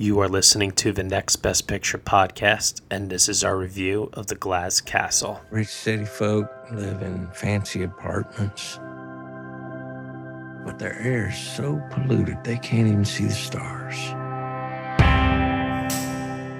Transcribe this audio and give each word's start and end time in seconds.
You 0.00 0.20
are 0.20 0.28
listening 0.28 0.70
to 0.72 0.92
the 0.92 1.02
Next 1.02 1.34
Best 1.34 1.66
Picture 1.66 1.98
podcast, 1.98 2.82
and 2.88 3.10
this 3.10 3.28
is 3.28 3.42
our 3.42 3.58
review 3.58 4.10
of 4.12 4.28
The 4.28 4.36
Glass 4.36 4.80
Castle. 4.80 5.40
Rich 5.50 5.66
city 5.66 6.04
folk 6.04 6.48
live 6.70 7.02
in 7.02 7.28
fancy 7.32 7.82
apartments, 7.82 8.76
but 10.64 10.78
their 10.78 10.96
air 11.00 11.30
is 11.30 11.36
so 11.36 11.82
polluted 11.90 12.44
they 12.44 12.58
can't 12.58 12.86
even 12.86 13.04
see 13.04 13.24
the 13.24 13.32
stars. 13.32 13.96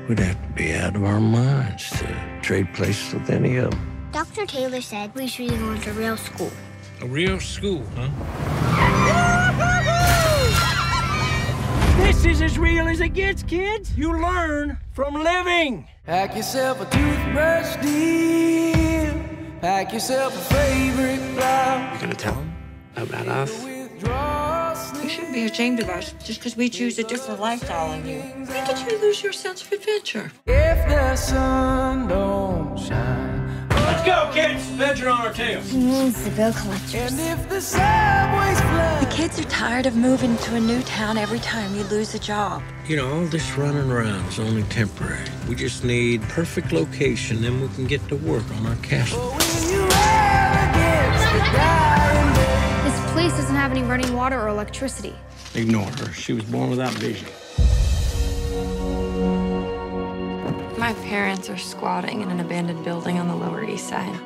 We'd 0.09 0.19
have 0.19 0.43
to 0.43 0.53
be 0.57 0.75
out 0.75 0.97
of 0.97 1.05
our 1.05 1.20
minds 1.20 1.91
to 1.91 2.41
trade 2.43 2.75
places 2.75 3.15
with 3.15 3.31
any 3.31 3.59
of 3.59 3.70
them. 3.70 4.11
Dr. 4.11 4.47
Taylor 4.47 4.81
said 4.81 5.15
we 5.15 5.29
should 5.29 5.51
go 5.51 5.77
to 5.77 5.93
real 5.93 6.17
school. 6.17 6.51
A 7.03 7.07
real 7.07 7.39
school, 7.39 7.84
huh? 7.95 8.88
This 12.19 12.35
is 12.35 12.43
as 12.43 12.59
real 12.59 12.89
as 12.89 12.99
it 13.01 13.11
gets, 13.11 13.45
kids. 13.45 13.97
You 13.97 14.11
learn 14.21 14.77
from 14.93 15.15
living. 15.15 15.87
Pack 16.05 16.35
yourself 16.35 16.81
a 16.81 16.84
toothbrush, 16.87 17.77
dear. 17.77 19.15
Pack 19.61 19.92
yourself 19.92 20.34
a 20.34 20.55
favorite 20.55 21.20
flower. 21.37 21.89
You're 21.92 22.01
gonna 22.01 22.15
tell 22.15 22.34
them 22.34 22.53
about 22.97 23.29
us? 23.29 23.62
You 25.01 25.09
shouldn't 25.09 25.33
be 25.33 25.45
ashamed 25.45 25.79
of 25.79 25.89
us 25.91 26.12
just 26.25 26.41
because 26.41 26.57
we 26.57 26.69
choose 26.69 26.98
a 26.98 27.05
different 27.05 27.39
lifestyle 27.39 27.91
than 27.91 28.05
you. 28.05 28.20
Why 28.20 28.67
did 28.67 28.81
you 28.81 28.98
lose 28.98 29.23
your 29.23 29.33
sense 29.33 29.62
of 29.62 29.70
adventure? 29.70 30.33
If 30.45 30.89
the 30.89 31.14
sun 31.14 32.09
don't 32.09 32.77
shine. 32.81 32.98
Let's. 34.79 34.91
Adventure 34.93 35.09
on 35.11 35.27
our 35.27 35.33
tails. 35.33 35.71
He 35.71 35.79
means 35.79 36.23
the 36.23 36.31
bill 36.31 36.53
collectors. 36.53 36.95
And 36.95 37.19
if 37.19 37.48
the 37.48 37.61
subway's 37.61 38.61
flood. 38.61 39.03
The 39.03 39.11
kids 39.11 39.41
are 39.41 39.45
tired 39.45 39.87
of 39.87 39.97
moving 39.97 40.37
to 40.39 40.55
a 40.55 40.61
new 40.61 40.83
town 40.83 41.19
every 41.19 41.41
time 41.41 41.75
you 41.75 41.83
lose 41.85 42.15
a 42.15 42.19
job. 42.20 42.62
You 42.87 42.97
know, 42.97 43.12
all 43.12 43.25
this 43.27 43.59
running 43.59 43.91
around 43.91 44.25
is 44.29 44.39
only 44.39 44.62
temporary. 44.65 45.27
We 45.48 45.57
just 45.57 45.83
need 45.83 46.23
perfect 46.23 46.70
location, 46.70 47.43
then 47.43 47.61
we 47.61 47.69
can 47.69 47.89
get 47.89 48.07
to 48.09 48.17
work 48.17 48.48
on 48.53 48.67
our 48.67 48.77
castle. 48.77 49.19
When 49.19 49.73
you 49.73 49.81
ride 49.81 50.70
against 50.70 51.33
the 51.33 51.39
dying 51.59 52.35
day. 52.35 52.89
This 52.89 53.13
place 53.13 53.33
doesn't 53.33 53.57
have 53.57 53.73
any 53.73 53.83
running 53.83 54.15
water 54.15 54.41
or 54.41 54.47
electricity. 54.48 55.15
Ignore 55.55 55.91
her. 55.91 56.13
She 56.13 56.35
was 56.35 56.45
born 56.45 56.70
without 56.70 56.92
vision. 56.92 57.29
My 60.79 60.95
parents 61.05 61.51
are 61.51 61.59
squatting 61.59 62.20
in 62.20 62.31
an 62.31 62.39
abandoned 62.39 62.85
building 62.85 63.19
on 63.19 63.27
the 63.27 63.35
Lower 63.35 63.65
East 63.65 63.89
Side. 63.89 64.17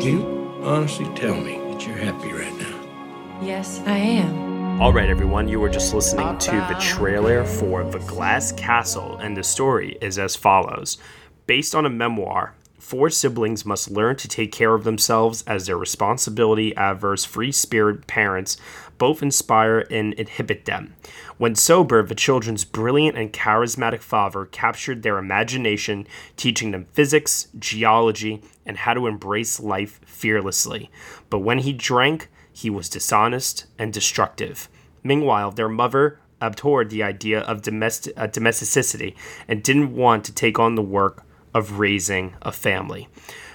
Can 0.00 0.20
you 0.20 0.60
honestly 0.62 1.06
tell 1.16 1.34
me 1.34 1.58
that 1.72 1.84
you're 1.84 1.96
happy 1.96 2.32
right 2.32 2.56
now? 2.56 3.40
Yes, 3.42 3.80
I 3.84 3.96
am. 3.96 4.80
All 4.80 4.92
right, 4.92 5.08
everyone, 5.08 5.48
you 5.48 5.58
were 5.58 5.68
just 5.68 5.92
listening 5.92 6.38
to 6.38 6.52
the 6.52 6.76
trailer 6.80 7.44
for 7.44 7.82
The 7.82 7.98
Glass 7.98 8.52
Castle, 8.52 9.16
and 9.16 9.36
the 9.36 9.42
story 9.42 9.98
is 10.00 10.16
as 10.16 10.36
follows. 10.36 10.98
Based 11.46 11.74
on 11.74 11.84
a 11.84 11.90
memoir, 11.90 12.54
four 12.78 13.10
siblings 13.10 13.66
must 13.66 13.90
learn 13.90 14.14
to 14.18 14.28
take 14.28 14.52
care 14.52 14.72
of 14.74 14.84
themselves 14.84 15.42
as 15.48 15.66
their 15.66 15.76
responsibility 15.76 16.72
averse, 16.76 17.24
free 17.24 17.50
spirit 17.50 18.06
parents 18.06 18.56
both 18.98 19.22
inspire 19.22 19.86
and 19.90 20.12
inhibit 20.14 20.64
them. 20.64 20.94
When 21.38 21.54
sober, 21.54 22.02
the 22.02 22.14
children's 22.14 22.64
brilliant 22.64 23.16
and 23.16 23.32
charismatic 23.32 24.00
father 24.02 24.44
captured 24.44 25.02
their 25.02 25.18
imagination, 25.18 26.06
teaching 26.36 26.72
them 26.72 26.86
physics, 26.92 27.48
geology, 27.58 28.42
and 28.68 28.76
how 28.76 28.94
to 28.94 29.06
embrace 29.08 29.58
life 29.58 30.00
fearlessly. 30.04 30.90
But 31.30 31.40
when 31.40 31.60
he 31.60 31.72
drank, 31.72 32.28
he 32.52 32.70
was 32.70 32.88
dishonest 32.88 33.66
and 33.78 33.92
destructive. 33.92 34.68
Meanwhile, 35.02 35.52
their 35.52 35.68
mother 35.68 36.20
abhorred 36.40 36.90
the 36.90 37.02
idea 37.02 37.40
of 37.40 37.62
domestic, 37.62 38.12
uh, 38.16 38.26
domesticity 38.26 39.16
and 39.48 39.62
didn't 39.62 39.94
want 39.94 40.24
to 40.24 40.32
take 40.32 40.58
on 40.58 40.74
the 40.74 40.82
work 40.82 41.24
of 41.54 41.78
raising 41.78 42.34
a 42.42 42.52
family. 42.52 43.08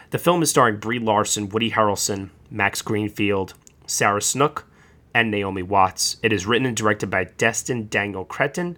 The 0.10 0.20
film 0.20 0.44
is 0.44 0.50
starring 0.50 0.78
Brie 0.78 1.00
Larson, 1.00 1.50
Woody 1.50 1.72
Harrelson, 1.72 2.30
Max 2.50 2.82
Greenfield, 2.82 3.54
Sarah 3.88 4.22
Snook, 4.22 4.68
and 5.14 5.30
Naomi 5.30 5.64
Watts. 5.64 6.18
It 6.24 6.34
is 6.34 6.46
written 6.46 6.66
and 6.66 6.76
directed 6.76 7.10
by 7.10 7.26
Destin 7.26 7.88
Daniel 7.88 8.26
Cretton 8.26 8.78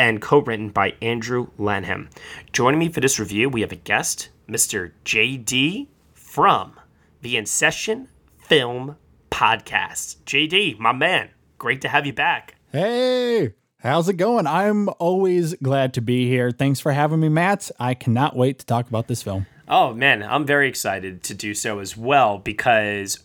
and 0.00 0.22
co 0.22 0.38
written 0.38 0.70
by 0.70 0.94
Andrew 1.02 1.48
Lanham. 1.58 2.08
Joining 2.54 2.80
me 2.80 2.88
for 2.88 3.00
this 3.00 3.18
review, 3.18 3.50
we 3.50 3.60
have 3.60 3.70
a 3.70 3.76
guest, 3.76 4.30
Mr. 4.48 4.92
JD 5.04 5.88
from 6.14 6.80
the 7.20 7.36
In 7.36 7.44
Session 7.44 8.08
Film 8.38 8.96
Podcast. 9.30 10.16
JD, 10.24 10.78
my 10.78 10.92
man, 10.92 11.28
great 11.58 11.82
to 11.82 11.88
have 11.88 12.06
you 12.06 12.14
back. 12.14 12.54
Hey, 12.72 13.52
how's 13.80 14.08
it 14.08 14.14
going? 14.14 14.46
I'm 14.46 14.88
always 14.98 15.52
glad 15.56 15.92
to 15.92 16.00
be 16.00 16.26
here. 16.26 16.50
Thanks 16.50 16.80
for 16.80 16.92
having 16.92 17.20
me, 17.20 17.28
Matt. 17.28 17.70
I 17.78 17.92
cannot 17.92 18.34
wait 18.34 18.58
to 18.60 18.64
talk 18.64 18.88
about 18.88 19.06
this 19.06 19.22
film. 19.22 19.44
Oh, 19.68 19.92
man, 19.92 20.22
I'm 20.22 20.46
very 20.46 20.66
excited 20.66 21.22
to 21.24 21.34
do 21.34 21.52
so 21.52 21.78
as 21.78 21.94
well 21.94 22.38
because 22.38 23.18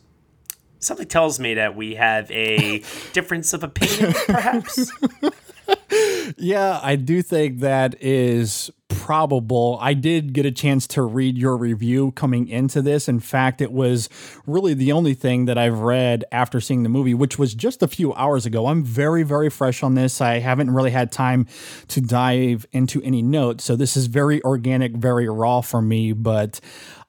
something 0.80 1.08
tells 1.08 1.40
me 1.40 1.54
that 1.54 1.74
we 1.78 1.96
have 1.96 2.30
a 2.32 2.80
difference 3.14 3.54
of 3.54 3.64
opinion, 3.64 4.14
perhaps. 4.26 4.92
Yeah, 6.38 6.80
I 6.82 6.96
do 6.96 7.22
think 7.22 7.60
that 7.60 7.96
is 8.02 8.72
probable. 8.90 9.78
I 9.82 9.94
did 9.94 10.34
get 10.34 10.46
a 10.46 10.52
chance 10.52 10.88
to 10.88 11.04
read 11.04 11.38
your 11.38 11.56
review 11.58 12.12
coming 12.14 12.48
into 12.48 12.82
this. 12.82 13.08
In 13.08 13.20
fact, 13.20 13.62
it 13.62 13.72
was 13.72 14.10
really 14.48 14.74
the 14.74 14.92
only 14.92 15.14
thing 15.14 15.46
that 15.46 15.58
I've 15.58 15.80
read 15.80 16.24
after 16.32 16.60
seeing 16.60 16.84
the 16.84 16.90
movie, 16.90 17.14
which 17.14 17.38
was 17.38 17.54
just 17.54 17.84
a 17.84 17.88
few 17.88 18.14
hours 18.16 18.46
ago. 18.46 18.68
I'm 18.68 18.84
very, 18.84 19.24
very 19.24 19.50
fresh 19.50 19.84
on 19.84 19.94
this. 19.94 20.22
I 20.22 20.40
haven't 20.40 20.72
really 20.72 20.92
had 20.92 21.12
time 21.12 21.46
to 21.90 22.02
dive 22.02 22.66
into 22.72 23.02
any 23.04 23.22
notes. 23.22 23.64
So 23.64 23.76
this 23.76 23.96
is 23.96 24.08
very 24.08 24.44
organic, 24.44 24.94
very 24.94 25.30
raw 25.30 25.62
for 25.62 25.82
me. 25.82 26.14
But 26.14 26.60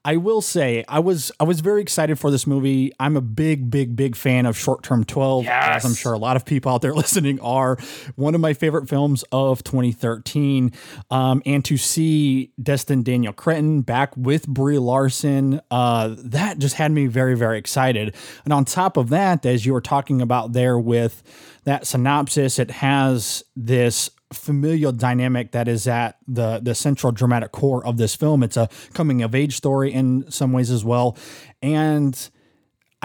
I 0.07 0.19
will 0.19 0.41
say 0.41 0.85
I 0.89 1.01
was 1.01 1.33
I 1.41 1.45
was 1.45 1.59
very 1.61 1.83
excited 1.83 2.17
for 2.17 2.31
this 2.31 2.47
movie. 2.47 2.93
I'm 3.01 3.17
a 3.17 3.21
big 3.21 3.73
big 3.73 3.97
big 3.97 4.15
fan 4.15 4.47
of 4.47 4.57
Short 4.57 4.85
Term 4.85 5.03
12 5.05 5.45
Yes. 5.47 5.79
as 5.79 5.85
I'm 5.85 5.95
sure 5.97 6.13
a 6.13 6.19
lot 6.19 6.37
of 6.37 6.45
people 6.45 6.71
out 6.71 6.81
there 6.81 6.95
listening 7.03 7.41
are. 7.41 7.77
One 8.15 8.37
of 8.37 8.41
my 8.41 8.53
favorite 8.53 8.89
films 8.89 9.25
of 9.33 9.65
2013 9.65 10.71
um, 11.11 11.43
and 11.45 11.65
to 11.65 11.77
see 11.77 12.53
Destin 12.63 13.03
Daniel 13.03 13.33
Cretton 13.33 13.81
back 13.83 14.17
with 14.17 14.47
Brie 14.47 14.79
Larson 14.79 15.61
uh, 15.73 16.15
that 16.19 16.61
just 16.61 16.77
had 16.77 16.93
me 16.93 17.07
very 17.09 17.37
very 17.37 17.59
excited. 17.59 18.15
And 18.45 18.53
on 18.53 18.65
top 18.65 18.97
of 18.97 19.09
that 19.09 19.45
as 19.45 19.67
you 19.67 19.73
were 19.73 19.81
talking 19.81 20.23
about 20.23 20.53
there 20.53 20.79
with 20.79 21.25
that 21.65 21.85
synopsis 21.85 22.61
it 22.61 22.71
has 22.71 23.43
this 23.57 24.09
familial 24.37 24.93
dynamic 24.93 25.53
that 25.53 25.69
is 25.69 25.87
at 25.89 26.19
the 26.27 26.61
the 26.61 26.75
central 26.75 27.13
dramatic 27.13 27.53
core 27.53 27.85
of 27.85 27.97
this 27.97 28.15
film. 28.15 28.43
It's 28.43 28.57
a 28.57 28.69
coming 28.93 29.23
of 29.23 29.35
age 29.35 29.57
story 29.57 29.93
in 29.93 30.31
some 30.31 30.53
ways 30.53 30.71
as 30.71 30.85
well, 30.85 31.17
and 31.63 32.31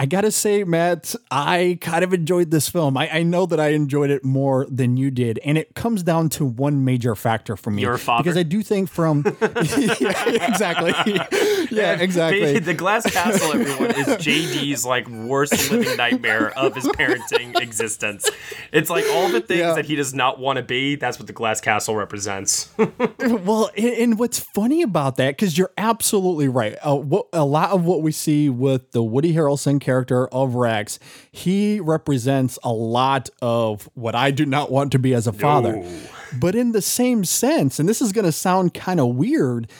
I 0.02 0.06
gotta 0.06 0.32
say, 0.32 0.64
Matt, 0.64 1.14
I 1.30 1.78
kind 1.80 2.02
of 2.02 2.12
enjoyed 2.12 2.50
this 2.50 2.68
film. 2.68 2.96
I, 2.96 3.08
I 3.08 3.22
know 3.22 3.46
that 3.46 3.60
I 3.60 3.68
enjoyed 3.68 4.10
it 4.10 4.24
more 4.24 4.66
than 4.68 4.96
you 4.96 5.12
did, 5.12 5.38
and 5.44 5.56
it 5.56 5.76
comes 5.76 6.02
down 6.02 6.28
to 6.30 6.44
one 6.44 6.84
major 6.84 7.14
factor 7.14 7.56
for 7.56 7.70
me. 7.70 7.82
Your 7.82 7.98
father? 7.98 8.24
because 8.24 8.36
I 8.36 8.42
do 8.42 8.64
think 8.64 8.90
from 8.90 9.22
yeah, 9.40 10.24
exactly, 10.48 10.90
yeah, 11.70 12.00
exactly. 12.00 12.58
the 12.58 12.74
Glass 12.74 13.08
Castle, 13.08 13.52
everyone, 13.52 13.92
is 13.92 14.08
JD's 14.16 14.84
like 14.84 15.06
worst 15.08 15.70
living 15.70 15.96
nightmare 15.96 16.50
of 16.58 16.74
his 16.74 16.86
parenting 16.86 17.56
existence. 17.60 18.28
It's 18.72 18.90
like 18.90 19.04
all 19.12 19.28
the 19.28 19.40
things 19.40 19.60
Yeah. 19.60 19.74
that 19.74 19.84
he 19.84 19.94
does 19.94 20.12
not 20.12 20.40
want 20.40 20.56
to 20.56 20.64
be. 20.64 20.96
That's 20.96 21.20
what 21.20 21.28
the 21.28 21.32
Glass 21.32 21.60
Castle 21.60 21.94
represents. 21.94 22.70
Well, 23.20 23.70
and, 23.76 23.86
and 23.86 24.18
what's 24.18 24.40
funny 24.40 24.82
about 24.82 25.14
that, 25.18 25.36
because 25.36 25.56
you're 25.56 25.70
absolutely 25.78 26.48
right. 26.48 26.74
Uh, 26.84 26.96
what 26.96 27.28
a 27.32 27.44
lot 27.44 27.70
of 27.70 27.84
what 27.84 28.02
we 28.02 28.10
see 28.10 28.48
with 28.48 28.90
the 28.90 29.00
Woody 29.04 29.32
Harrelson 29.32 29.80
character 29.80 29.91
of 30.00 30.54
Rex, 30.54 30.98
he 31.30 31.80
represents 31.80 32.58
a 32.62 32.72
lot 32.72 33.30
of 33.40 33.88
what 33.94 34.14
I 34.14 34.30
do 34.30 34.46
not 34.46 34.70
want 34.70 34.92
to 34.92 34.98
be 34.98 35.14
as 35.14 35.26
a 35.26 35.32
father. 35.32 35.82
But 36.38 36.54
in 36.54 36.72
the 36.72 36.82
same 36.82 37.24
sense, 37.24 37.78
and 37.78 37.88
this 37.88 38.00
is 38.00 38.12
going 38.12 38.24
to 38.24 38.32
sound 38.32 38.74
kind 38.74 39.00
of 39.00 39.14
weird, 39.14 39.70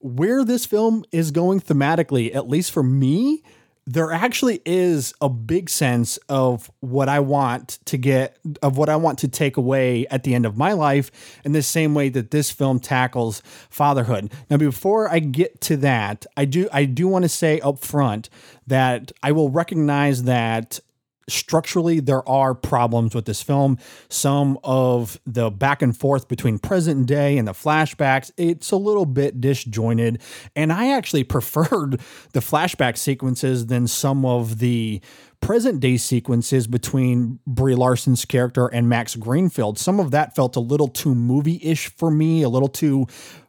where 0.00 0.44
this 0.44 0.64
film 0.64 1.04
is 1.12 1.30
going 1.30 1.60
thematically, 1.60 2.34
at 2.34 2.48
least 2.48 2.70
for 2.70 2.82
me, 2.82 3.42
there 3.90 4.12
actually 4.12 4.60
is 4.66 5.14
a 5.22 5.30
big 5.30 5.70
sense 5.70 6.18
of 6.28 6.70
what 6.80 7.08
I 7.08 7.20
want 7.20 7.78
to 7.86 7.96
get, 7.96 8.36
of 8.62 8.76
what 8.76 8.90
I 8.90 8.96
want 8.96 9.18
to 9.20 9.28
take 9.28 9.56
away 9.56 10.06
at 10.08 10.24
the 10.24 10.34
end 10.34 10.44
of 10.44 10.58
my 10.58 10.74
life, 10.74 11.10
in 11.42 11.52
the 11.52 11.62
same 11.62 11.94
way 11.94 12.10
that 12.10 12.30
this 12.30 12.50
film 12.50 12.80
tackles 12.80 13.40
fatherhood. 13.70 14.30
Now, 14.50 14.58
before 14.58 15.10
I 15.10 15.20
get 15.20 15.62
to 15.62 15.78
that, 15.78 16.26
I 16.36 16.44
do 16.44 16.68
I 16.70 16.84
do 16.84 17.08
want 17.08 17.22
to 17.22 17.30
say 17.30 17.60
up 17.60 17.78
front 17.78 18.28
that 18.66 19.10
I 19.22 19.32
will 19.32 19.48
recognize 19.48 20.24
that 20.24 20.80
structurally 21.28 22.00
there 22.00 22.26
are 22.28 22.54
problems 22.54 23.14
with 23.14 23.24
this 23.24 23.42
film 23.42 23.78
some 24.08 24.58
of 24.64 25.20
the 25.26 25.50
back 25.50 25.82
and 25.82 25.96
forth 25.96 26.28
between 26.28 26.58
present 26.58 27.06
day 27.06 27.38
and 27.38 27.46
the 27.46 27.52
flashbacks 27.52 28.30
it's 28.36 28.70
a 28.70 28.76
little 28.76 29.06
bit 29.06 29.40
disjointed 29.40 30.20
and 30.56 30.72
i 30.72 30.90
actually 30.90 31.24
preferred 31.38 32.00
the 32.32 32.40
flashback 32.40 32.96
sequences 32.96 33.66
than 33.66 33.86
some 33.86 34.24
of 34.24 34.58
the 34.58 35.00
present 35.40 35.80
day 35.80 35.96
sequences 35.96 36.66
between 36.66 37.38
Brie 37.46 37.74
Larson's 37.74 38.24
character 38.24 38.66
and 38.66 38.88
Max 38.88 39.14
Greenfield. 39.14 39.78
Some 39.78 40.00
of 40.00 40.10
that 40.10 40.34
felt 40.34 40.56
a 40.56 40.60
little 40.60 40.88
too 40.88 41.14
movie 41.14 41.60
ish 41.62 41.88
for 41.96 42.10
me, 42.10 42.42
a 42.42 42.48
little 42.48 42.68
too 42.68 43.06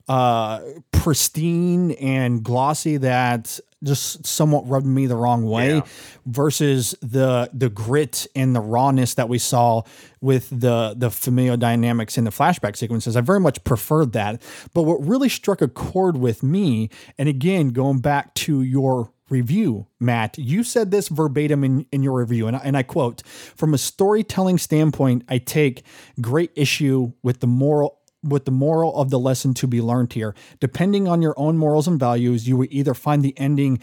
uh, 0.08 0.62
pristine 0.92 1.92
and 1.92 2.44
glossy 2.44 2.98
that 2.98 3.60
just 3.84 4.26
somewhat 4.26 4.68
rubbed 4.68 4.86
me 4.86 5.06
the 5.06 5.16
wrong 5.16 5.44
way 5.44 5.76
yeah. 5.76 5.82
versus 6.26 6.96
the 7.02 7.50
the 7.54 7.70
grit 7.70 8.28
and 8.36 8.56
the 8.56 8.60
rawness 8.60 9.14
that 9.14 9.30
we 9.30 9.38
saw 9.38 9.82
with 10.22 10.50
the 10.50 10.94
the 10.98 11.10
familial 11.10 11.58
dynamics 11.58 12.18
in 12.18 12.24
the 12.26 12.32
flashback 12.32 12.76
sequences. 12.76 13.16
I 13.16 13.22
very 13.22 13.40
much 13.40 13.64
preferred 13.64 14.14
that. 14.14 14.42
But 14.74 14.84
what 14.84 15.06
really 15.06 15.30
struck 15.30 15.62
a 15.62 15.68
chord 15.68 16.18
with 16.18 16.44
me, 16.44 16.90
and 17.18 17.30
again, 17.30 17.70
going 17.70 18.00
back 18.00 18.34
to 18.36 18.62
your 18.62 19.12
review, 19.30 19.88
Matt, 20.00 20.38
you 20.38 20.64
said 20.64 20.92
this 20.92 21.08
verbatim 21.08 21.64
in, 21.64 21.86
in 21.92 22.04
your 22.04 22.20
review, 22.20 22.48
and, 22.48 22.60
and 22.62 22.76
I 22.76 22.84
quote 22.84 23.22
From 23.26 23.74
a 23.74 23.78
storytelling 23.78 24.58
standpoint, 24.58 25.24
I 25.30 25.38
take 25.38 25.84
great 26.20 26.52
issue 26.56 27.14
with 27.24 27.40
the 27.40 27.48
moral 27.48 27.99
with 28.24 28.46
the 28.46 28.52
moral 28.52 28.96
of 28.96 29.10
the 29.10 29.20
lesson 29.20 29.54
to 29.56 29.68
be 29.68 29.82
learned 29.82 30.14
here. 30.14 30.36
Depending 30.60 31.08
on 31.08 31.22
your 31.22 31.34
own 31.38 31.58
morals 31.58 31.88
and 31.88 32.00
values, 32.00 32.48
you 32.48 32.58
will 32.58 32.68
either 32.70 32.94
find 32.94 33.24
the 33.24 33.38
ending 33.38 33.80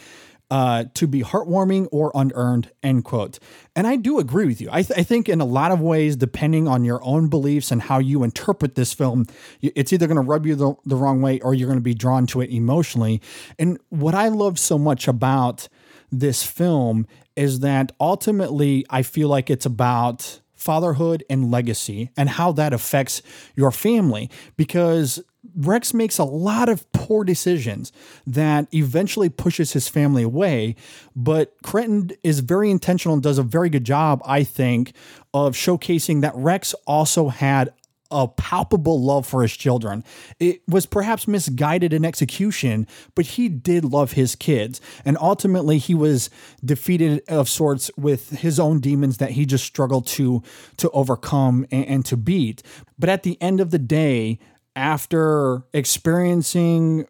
uh, 0.50 0.84
to 0.94 1.08
be 1.08 1.22
heartwarming 1.22 1.88
or 1.90 2.12
unearned, 2.14 2.70
end 2.82 3.04
quote. 3.04 3.38
And 3.74 3.86
I 3.86 3.96
do 3.96 4.20
agree 4.20 4.46
with 4.46 4.60
you. 4.60 4.68
I, 4.70 4.82
th- 4.82 4.98
I, 4.98 5.02
think 5.02 5.28
in 5.28 5.40
a 5.40 5.44
lot 5.44 5.72
of 5.72 5.80
ways, 5.80 6.14
depending 6.14 6.68
on 6.68 6.84
your 6.84 7.02
own 7.02 7.28
beliefs 7.28 7.72
and 7.72 7.82
how 7.82 7.98
you 7.98 8.22
interpret 8.22 8.76
this 8.76 8.92
film, 8.92 9.26
it's 9.60 9.92
either 9.92 10.06
going 10.06 10.16
to 10.16 10.22
rub 10.22 10.46
you 10.46 10.54
the, 10.54 10.74
the 10.84 10.94
wrong 10.94 11.20
way 11.20 11.40
or 11.40 11.52
you're 11.52 11.66
going 11.66 11.78
to 11.78 11.82
be 11.82 11.94
drawn 11.94 12.28
to 12.28 12.42
it 12.42 12.50
emotionally. 12.50 13.20
And 13.58 13.78
what 13.88 14.14
I 14.14 14.28
love 14.28 14.58
so 14.58 14.78
much 14.78 15.08
about 15.08 15.68
this 16.12 16.44
film 16.44 17.08
is 17.34 17.60
that 17.60 17.90
ultimately 18.00 18.86
I 18.88 19.02
feel 19.02 19.28
like 19.28 19.50
it's 19.50 19.66
about 19.66 20.40
fatherhood 20.66 21.24
and 21.30 21.50
legacy 21.50 22.10
and 22.16 22.28
how 22.28 22.52
that 22.52 22.72
affects 22.72 23.22
your 23.54 23.70
family. 23.70 24.28
Because 24.56 25.22
Rex 25.54 25.94
makes 25.94 26.18
a 26.18 26.24
lot 26.24 26.68
of 26.68 26.90
poor 26.92 27.24
decisions 27.24 27.92
that 28.26 28.66
eventually 28.74 29.28
pushes 29.28 29.72
his 29.72 29.88
family 29.88 30.24
away, 30.24 30.74
but 31.14 31.54
Cretton 31.62 32.10
is 32.22 32.40
very 32.40 32.70
intentional 32.70 33.14
and 33.14 33.22
does 33.22 33.38
a 33.38 33.44
very 33.44 33.70
good 33.70 33.84
job, 33.84 34.20
I 34.26 34.42
think, 34.42 34.92
of 35.32 35.54
showcasing 35.54 36.20
that 36.22 36.34
Rex 36.34 36.74
also 36.86 37.28
had 37.28 37.72
a 38.10 38.28
palpable 38.28 39.02
love 39.02 39.26
for 39.26 39.42
his 39.42 39.56
children. 39.56 40.04
It 40.38 40.62
was 40.68 40.86
perhaps 40.86 41.28
misguided 41.28 41.92
in 41.92 42.04
execution, 42.04 42.86
but 43.14 43.26
he 43.26 43.48
did 43.48 43.84
love 43.84 44.12
his 44.12 44.34
kids. 44.34 44.80
And 45.04 45.16
ultimately 45.20 45.78
he 45.78 45.94
was 45.94 46.30
defeated 46.64 47.22
of 47.28 47.48
sorts 47.48 47.90
with 47.96 48.30
his 48.30 48.58
own 48.60 48.80
demons 48.80 49.18
that 49.18 49.32
he 49.32 49.46
just 49.46 49.64
struggled 49.64 50.06
to 50.08 50.42
to 50.78 50.90
overcome 50.90 51.66
and, 51.70 51.86
and 51.86 52.04
to 52.06 52.16
beat. 52.16 52.62
But 52.98 53.08
at 53.08 53.22
the 53.22 53.40
end 53.40 53.60
of 53.60 53.70
the 53.70 53.78
day, 53.78 54.38
after 54.74 55.62
experiencing 55.72 57.06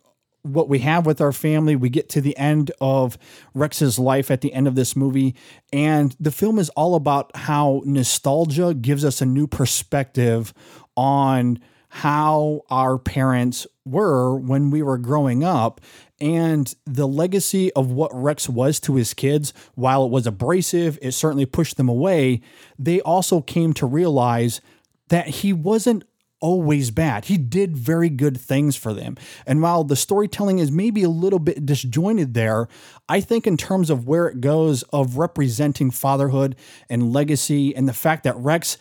what 0.52 0.68
we 0.68 0.80
have 0.80 1.06
with 1.06 1.20
our 1.20 1.32
family. 1.32 1.76
We 1.76 1.88
get 1.88 2.08
to 2.10 2.20
the 2.20 2.36
end 2.36 2.70
of 2.80 3.18
Rex's 3.54 3.98
life 3.98 4.30
at 4.30 4.40
the 4.40 4.52
end 4.52 4.68
of 4.68 4.74
this 4.74 4.96
movie. 4.96 5.34
And 5.72 6.16
the 6.20 6.30
film 6.30 6.58
is 6.58 6.68
all 6.70 6.94
about 6.94 7.34
how 7.36 7.82
nostalgia 7.84 8.74
gives 8.74 9.04
us 9.04 9.20
a 9.20 9.26
new 9.26 9.46
perspective 9.46 10.54
on 10.96 11.58
how 11.88 12.62
our 12.68 12.98
parents 12.98 13.66
were 13.84 14.36
when 14.36 14.70
we 14.70 14.82
were 14.82 14.98
growing 14.98 15.44
up 15.44 15.80
and 16.20 16.74
the 16.84 17.06
legacy 17.06 17.72
of 17.74 17.90
what 17.90 18.10
Rex 18.14 18.48
was 18.48 18.80
to 18.80 18.94
his 18.94 19.14
kids, 19.14 19.52
while 19.74 20.04
it 20.04 20.10
was 20.10 20.26
abrasive, 20.26 20.98
it 21.02 21.12
certainly 21.12 21.46
pushed 21.46 21.76
them 21.76 21.88
away. 21.88 22.40
They 22.78 23.00
also 23.00 23.40
came 23.40 23.74
to 23.74 23.86
realize 23.86 24.60
that 25.08 25.28
he 25.28 25.52
wasn't 25.52 26.04
always 26.40 26.90
bad. 26.90 27.26
He 27.26 27.38
did 27.38 27.76
very 27.76 28.10
good 28.10 28.38
things 28.38 28.76
for 28.76 28.92
them. 28.92 29.16
And 29.46 29.62
while 29.62 29.84
the 29.84 29.96
storytelling 29.96 30.58
is 30.58 30.70
maybe 30.70 31.02
a 31.02 31.08
little 31.08 31.38
bit 31.38 31.64
disjointed 31.64 32.34
there, 32.34 32.68
I 33.08 33.20
think 33.20 33.46
in 33.46 33.56
terms 33.56 33.88
of 33.88 34.06
where 34.06 34.26
it 34.26 34.40
goes 34.40 34.82
of 34.84 35.16
representing 35.16 35.90
fatherhood 35.90 36.56
and 36.90 37.12
legacy 37.12 37.74
and 37.74 37.88
the 37.88 37.94
fact 37.94 38.24
that 38.24 38.36
Rex 38.36 38.76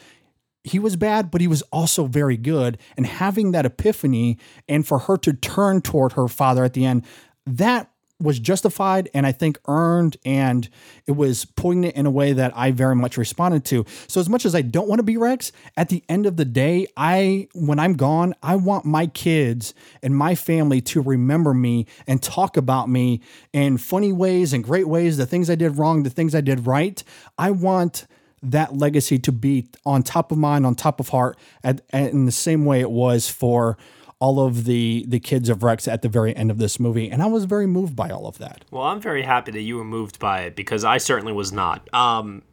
he 0.66 0.80
was 0.80 0.96
bad, 0.96 1.30
but 1.30 1.42
he 1.42 1.48
was 1.48 1.62
also 1.72 2.08
very 2.08 2.38
good. 2.38 2.78
And 2.98 3.06
having 3.06 3.52
that 3.52 3.66
epiphany 3.66 4.40
and 4.68 4.86
for 4.86 5.00
her 5.00 5.16
to 5.18 5.32
turn 5.32 5.82
toward 5.82 6.14
her 6.14 6.28
father 6.28 6.64
at 6.64 6.74
the 6.74 6.86
end, 6.86 7.06
that 7.46 7.92
was 8.20 8.40
justified 8.40 9.10
and 9.14 9.28
I 9.28 9.34
think 9.34 9.60
earned, 9.68 10.18
and 10.26 10.68
it 11.06 11.12
was 11.12 11.44
poignant 11.46 11.96
in 11.96 12.06
a 12.06 12.10
way 12.10 12.32
that 12.34 12.56
I 12.56 12.72
very 12.72 12.96
much 12.96 13.18
responded 13.18 13.66
to. 13.66 13.86
So 14.08 14.22
as 14.22 14.30
much 14.30 14.46
as 14.46 14.56
I 14.56 14.62
don't 14.62 14.88
want 14.88 15.00
to 15.00 15.04
be 15.04 15.18
Rex, 15.18 15.52
at 15.76 15.90
the 15.90 16.02
end 16.08 16.26
of 16.26 16.38
the 16.38 16.46
day, 16.46 16.88
I 16.96 17.50
when 17.54 17.78
I'm 17.78 17.94
gone, 17.94 18.34
I 18.42 18.56
want 18.56 18.86
my 18.86 19.08
kids 19.08 19.74
and 20.02 20.16
my 20.16 20.34
family 20.34 20.80
to 20.82 21.02
remember 21.02 21.54
me 21.54 21.88
and 22.08 22.24
talk 22.24 22.56
about 22.56 22.90
me 22.90 23.22
in 23.52 23.78
funny 23.78 24.14
ways 24.14 24.54
and 24.54 24.64
great 24.64 24.88
ways, 24.88 25.18
the 25.18 25.26
things 25.26 25.50
I 25.50 25.56
did 25.56 25.78
wrong, 25.78 26.04
the 26.04 26.10
things 26.10 26.34
I 26.34 26.42
did 26.42 26.66
right. 26.66 27.04
I 27.38 27.52
want 27.52 28.08
that 28.52 28.78
legacy 28.78 29.20
to 29.20 29.32
be 29.32 29.68
on 29.86 30.04
top 30.04 30.32
of 30.32 30.38
mind, 30.38 30.66
on 30.66 30.76
top 30.76 31.00
of 31.00 31.10
heart, 31.10 31.38
at, 31.64 31.82
at 31.92 32.12
in 32.12 32.26
the 32.26 32.32
same 32.32 32.66
way 32.66 32.82
it 32.82 32.92
was 32.92 33.30
for 33.30 33.78
all 34.20 34.40
of 34.40 34.64
the 34.64 35.06
the 35.08 35.20
kids 35.20 35.50
of 35.50 35.64
Rex 35.64 35.88
at 35.88 36.02
the 36.02 36.10
very 36.10 36.36
end 36.36 36.50
of 36.52 36.58
this 36.58 36.80
movie, 36.80 37.10
and 37.10 37.22
I 37.22 37.28
was 37.28 37.46
very 37.46 37.68
moved 37.68 37.96
by 37.96 38.10
all 38.10 38.28
of 38.28 38.38
that. 38.38 38.64
Well, 38.72 38.84
I'm 38.84 39.02
very 39.02 39.24
happy 39.24 39.52
that 39.52 39.62
you 39.62 39.78
were 39.78 39.84
moved 39.84 40.20
by 40.20 40.42
it 40.42 40.56
because 40.56 40.84
I 40.84 40.98
certainly 40.98 41.34
was 41.34 41.52
not. 41.52 41.94
Um, 41.94 42.44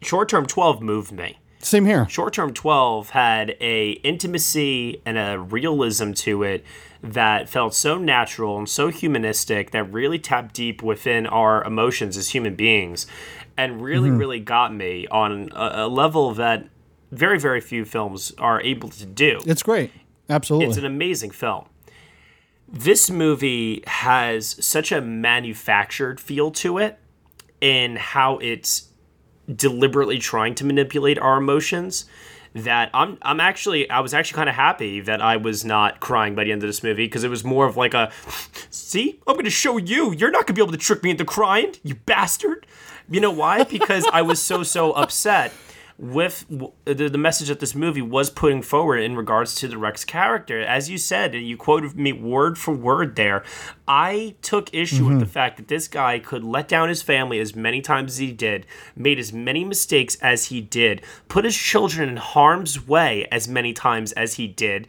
Short 0.00 0.28
Term 0.28 0.46
12 0.46 0.80
moved 0.80 1.12
me. 1.12 1.38
Same 1.60 1.86
here. 1.86 2.08
Short 2.08 2.34
Term 2.34 2.54
12 2.54 3.10
had 3.10 3.56
a 3.60 3.92
intimacy 4.04 5.02
and 5.04 5.18
a 5.18 5.40
realism 5.40 6.12
to 6.12 6.44
it 6.44 6.64
that 7.02 7.48
felt 7.48 7.74
so 7.74 7.98
natural 7.98 8.58
and 8.58 8.68
so 8.68 8.88
humanistic 8.88 9.70
that 9.72 9.84
really 9.84 10.18
tapped 10.18 10.54
deep 10.54 10.82
within 10.82 11.26
our 11.26 11.62
emotions 11.64 12.16
as 12.16 12.30
human 12.30 12.54
beings 12.54 13.06
and 13.58 13.82
really 13.82 14.08
mm-hmm. 14.08 14.18
really 14.18 14.40
got 14.40 14.72
me 14.72 15.06
on 15.08 15.50
a, 15.54 15.84
a 15.84 15.88
level 15.88 16.32
that 16.34 16.66
very 17.10 17.38
very 17.38 17.60
few 17.60 17.84
films 17.84 18.32
are 18.38 18.62
able 18.62 18.88
to 18.88 19.04
do. 19.04 19.40
It's 19.44 19.62
great. 19.62 19.90
Absolutely. 20.30 20.68
It's 20.68 20.78
an 20.78 20.86
amazing 20.86 21.32
film. 21.32 21.66
This 22.68 23.10
movie 23.10 23.82
has 23.86 24.64
such 24.64 24.92
a 24.92 25.00
manufactured 25.00 26.20
feel 26.20 26.50
to 26.52 26.78
it 26.78 26.98
in 27.60 27.96
how 27.96 28.38
it's 28.38 28.88
deliberately 29.54 30.18
trying 30.18 30.54
to 30.54 30.64
manipulate 30.64 31.18
our 31.18 31.38
emotions 31.38 32.04
that 32.54 32.90
I'm 32.94 33.18
I'm 33.22 33.40
actually 33.40 33.90
I 33.90 34.00
was 34.00 34.14
actually 34.14 34.36
kind 34.36 34.48
of 34.48 34.54
happy 34.54 35.00
that 35.00 35.20
I 35.20 35.36
was 35.36 35.64
not 35.64 36.00
crying 36.00 36.34
by 36.34 36.44
the 36.44 36.52
end 36.52 36.62
of 36.62 36.68
this 36.68 36.82
movie 36.82 37.06
because 37.06 37.24
it 37.24 37.28
was 37.28 37.44
more 37.44 37.66
of 37.66 37.76
like 37.76 37.94
a 37.94 38.12
see 38.70 39.18
I'm 39.26 39.34
going 39.34 39.44
to 39.44 39.50
show 39.50 39.78
you 39.78 40.12
you're 40.12 40.30
not 40.30 40.46
going 40.46 40.48
to 40.48 40.52
be 40.54 40.62
able 40.62 40.72
to 40.72 40.78
trick 40.78 41.02
me 41.02 41.10
into 41.10 41.24
crying 41.24 41.74
you 41.82 41.94
bastard 41.94 42.66
you 43.10 43.20
know 43.20 43.30
why 43.30 43.64
because 43.64 44.06
I 44.12 44.22
was 44.22 44.40
so 44.40 44.62
so 44.62 44.92
upset 44.92 45.52
with 45.98 46.46
the, 46.48 47.08
the 47.08 47.18
message 47.18 47.48
that 47.48 47.58
this 47.58 47.74
movie 47.74 48.02
was 48.02 48.30
putting 48.30 48.62
forward 48.62 48.98
in 48.98 49.16
regards 49.16 49.56
to 49.56 49.66
the 49.66 49.76
Rex 49.76 50.04
character. 50.04 50.60
As 50.60 50.88
you 50.88 50.96
said, 50.96 51.34
and 51.34 51.44
you 51.44 51.56
quoted 51.56 51.96
me 51.96 52.12
word 52.12 52.56
for 52.56 52.72
word 52.72 53.16
there, 53.16 53.42
I 53.88 54.36
took 54.40 54.72
issue 54.72 55.02
mm-hmm. 55.02 55.08
with 55.08 55.20
the 55.20 55.26
fact 55.26 55.56
that 55.56 55.66
this 55.66 55.88
guy 55.88 56.20
could 56.20 56.44
let 56.44 56.68
down 56.68 56.88
his 56.88 57.02
family 57.02 57.40
as 57.40 57.56
many 57.56 57.80
times 57.80 58.12
as 58.12 58.18
he 58.18 58.30
did, 58.30 58.64
made 58.94 59.18
as 59.18 59.32
many 59.32 59.64
mistakes 59.64 60.14
as 60.22 60.46
he 60.46 60.60
did, 60.60 61.02
put 61.26 61.44
his 61.44 61.56
children 61.56 62.08
in 62.08 62.16
harm's 62.16 62.86
way 62.86 63.26
as 63.32 63.48
many 63.48 63.72
times 63.72 64.12
as 64.12 64.34
he 64.34 64.46
did 64.46 64.86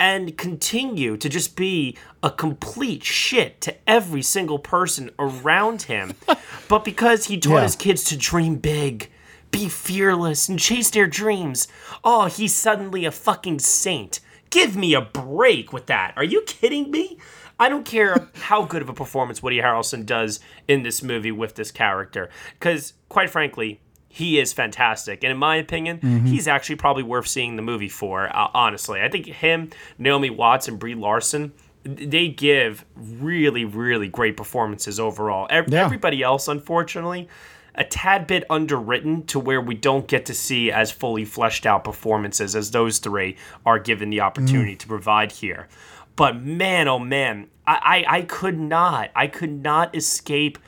and 0.00 0.38
continue 0.38 1.18
to 1.18 1.28
just 1.28 1.54
be 1.54 1.96
a 2.22 2.30
complete 2.30 3.04
shit 3.04 3.60
to 3.60 3.76
every 3.86 4.22
single 4.22 4.58
person 4.58 5.10
around 5.18 5.82
him. 5.82 6.14
but 6.68 6.84
because 6.84 7.26
he 7.26 7.38
taught 7.38 7.56
yeah. 7.56 7.62
his 7.64 7.76
kids 7.76 8.02
to 8.04 8.16
dream 8.16 8.56
big, 8.56 9.10
be 9.50 9.68
fearless 9.68 10.48
and 10.48 10.58
chase 10.58 10.90
their 10.90 11.06
dreams. 11.06 11.68
Oh, 12.02 12.26
he's 12.26 12.54
suddenly 12.54 13.04
a 13.04 13.10
fucking 13.10 13.58
saint. 13.58 14.20
Give 14.48 14.74
me 14.74 14.94
a 14.94 15.02
break 15.02 15.70
with 15.70 15.86
that. 15.86 16.14
Are 16.16 16.24
you 16.24 16.42
kidding 16.46 16.90
me? 16.90 17.18
I 17.58 17.68
don't 17.68 17.84
care 17.84 18.30
how 18.34 18.64
good 18.64 18.80
of 18.80 18.88
a 18.88 18.94
performance 18.94 19.42
Woody 19.42 19.58
Harrelson 19.58 20.06
does 20.06 20.40
in 20.66 20.82
this 20.82 21.02
movie 21.02 21.30
with 21.30 21.56
this 21.56 21.70
character, 21.70 22.30
because 22.58 22.94
quite 23.10 23.28
frankly, 23.28 23.80
he 24.12 24.40
is 24.40 24.52
fantastic. 24.52 25.22
And 25.22 25.30
in 25.30 25.38
my 25.38 25.54
opinion, 25.56 25.98
Mm-hmm. 25.98 26.26
he's 26.26 26.48
actually 26.48 26.76
probably 26.76 27.04
worth 27.04 27.28
seeing 27.28 27.54
the 27.54 27.62
movie 27.62 27.88
for, 27.88 28.26
uh, 28.34 28.48
honestly. 28.52 29.00
I 29.00 29.08
think 29.08 29.26
him, 29.26 29.70
Naomi 29.98 30.30
Watts, 30.30 30.66
and 30.66 30.78
Brie 30.80 30.96
Larson, 30.96 31.52
they 31.84 32.26
give 32.28 32.84
really, 32.96 33.64
really 33.64 34.08
great 34.08 34.36
performances 34.36 34.98
overall. 34.98 35.46
Yeah. 35.50 35.84
Everybody 35.84 36.22
else, 36.24 36.48
unfortunately, 36.48 37.28
a 37.76 37.84
tad 37.84 38.26
bit 38.26 38.42
underwritten 38.50 39.24
to 39.26 39.38
where 39.38 39.60
we 39.60 39.76
don't 39.76 40.08
get 40.08 40.26
to 40.26 40.34
see 40.34 40.72
as 40.72 40.90
fully 40.90 41.24
fleshed 41.24 41.64
out 41.64 41.84
performances 41.84 42.56
as 42.56 42.72
those 42.72 42.98
three 42.98 43.36
are 43.64 43.78
given 43.78 44.10
the 44.10 44.20
opportunity 44.20 44.74
to 44.74 44.86
provide 44.88 45.30
here. 45.30 45.68
But 46.16 46.36
man, 46.42 46.88
oh 46.88 46.98
man, 46.98 47.46
I, 47.64 48.04
I, 48.08 48.16
I 48.18 48.22
could 48.22 48.58
not, 48.58 49.10
I 49.14 49.28
could 49.28 49.62
not 49.62 49.94
escape 49.94 50.58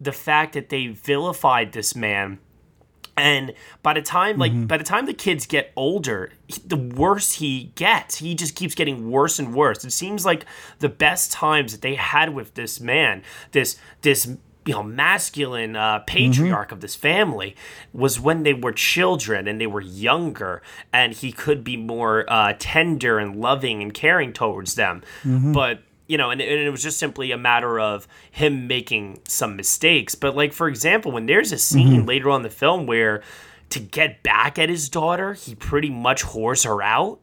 the 0.00 0.12
fact 0.12 0.52
that 0.52 0.68
they 0.68 0.88
vilified 0.88 1.72
this 1.72 1.96
man 1.96 2.38
and 3.16 3.52
by 3.82 3.94
the 3.94 4.02
time 4.02 4.38
like 4.38 4.66
by 4.66 4.76
the 4.76 4.84
time 4.84 5.06
the 5.06 5.14
kids 5.14 5.46
get 5.46 5.72
older 5.76 6.30
he- 6.48 6.62
the 6.66 6.76
worse 6.76 7.32
he 7.34 7.72
gets. 7.74 8.16
He 8.16 8.34
just 8.34 8.54
keeps 8.56 8.74
getting 8.74 9.10
worse 9.10 9.38
and 9.38 9.54
worse. 9.54 9.84
It 9.84 9.92
seems 9.92 10.24
like 10.24 10.44
the 10.80 10.88
best 10.88 11.30
times 11.32 11.72
that 11.72 11.80
they 11.82 11.94
had 11.94 12.34
with 12.34 12.54
this 12.54 12.80
man 12.80 13.22
this 13.52 13.78
this 14.02 14.26
you 14.66 14.72
know 14.72 14.82
masculine 14.82 15.76
uh, 15.76 15.98
patriarch 16.06 16.72
of 16.72 16.80
this 16.80 16.94
family 16.96 17.54
was 17.92 18.18
when 18.18 18.42
they 18.44 18.54
were 18.54 18.72
children 18.72 19.46
and 19.46 19.60
they 19.60 19.66
were 19.66 19.80
younger 19.80 20.62
and 20.92 21.12
he 21.12 21.30
could 21.32 21.62
be 21.62 21.76
more 21.76 22.24
uh, 22.28 22.54
tender 22.58 23.18
and 23.18 23.36
loving 23.36 23.82
and 23.82 23.92
caring 23.94 24.32
towards 24.32 24.74
them. 24.74 25.02
But 25.52 25.82
you 26.06 26.18
know, 26.18 26.30
and, 26.30 26.40
and 26.40 26.60
it 26.60 26.70
was 26.70 26.82
just 26.82 26.98
simply 26.98 27.32
a 27.32 27.38
matter 27.38 27.80
of 27.80 28.06
him 28.30 28.66
making 28.66 29.20
some 29.26 29.56
mistakes. 29.56 30.14
But 30.14 30.36
like 30.36 30.52
for 30.52 30.68
example, 30.68 31.12
when 31.12 31.26
there's 31.26 31.52
a 31.52 31.58
scene 31.58 32.00
mm-hmm. 32.00 32.06
later 32.06 32.30
on 32.30 32.40
in 32.40 32.42
the 32.42 32.50
film 32.50 32.86
where 32.86 33.22
to 33.70 33.80
get 33.80 34.22
back 34.22 34.58
at 34.58 34.68
his 34.68 34.88
daughter, 34.88 35.34
he 35.34 35.54
pretty 35.54 35.90
much 35.90 36.22
whores 36.22 36.64
her 36.64 36.82
out. 36.82 37.20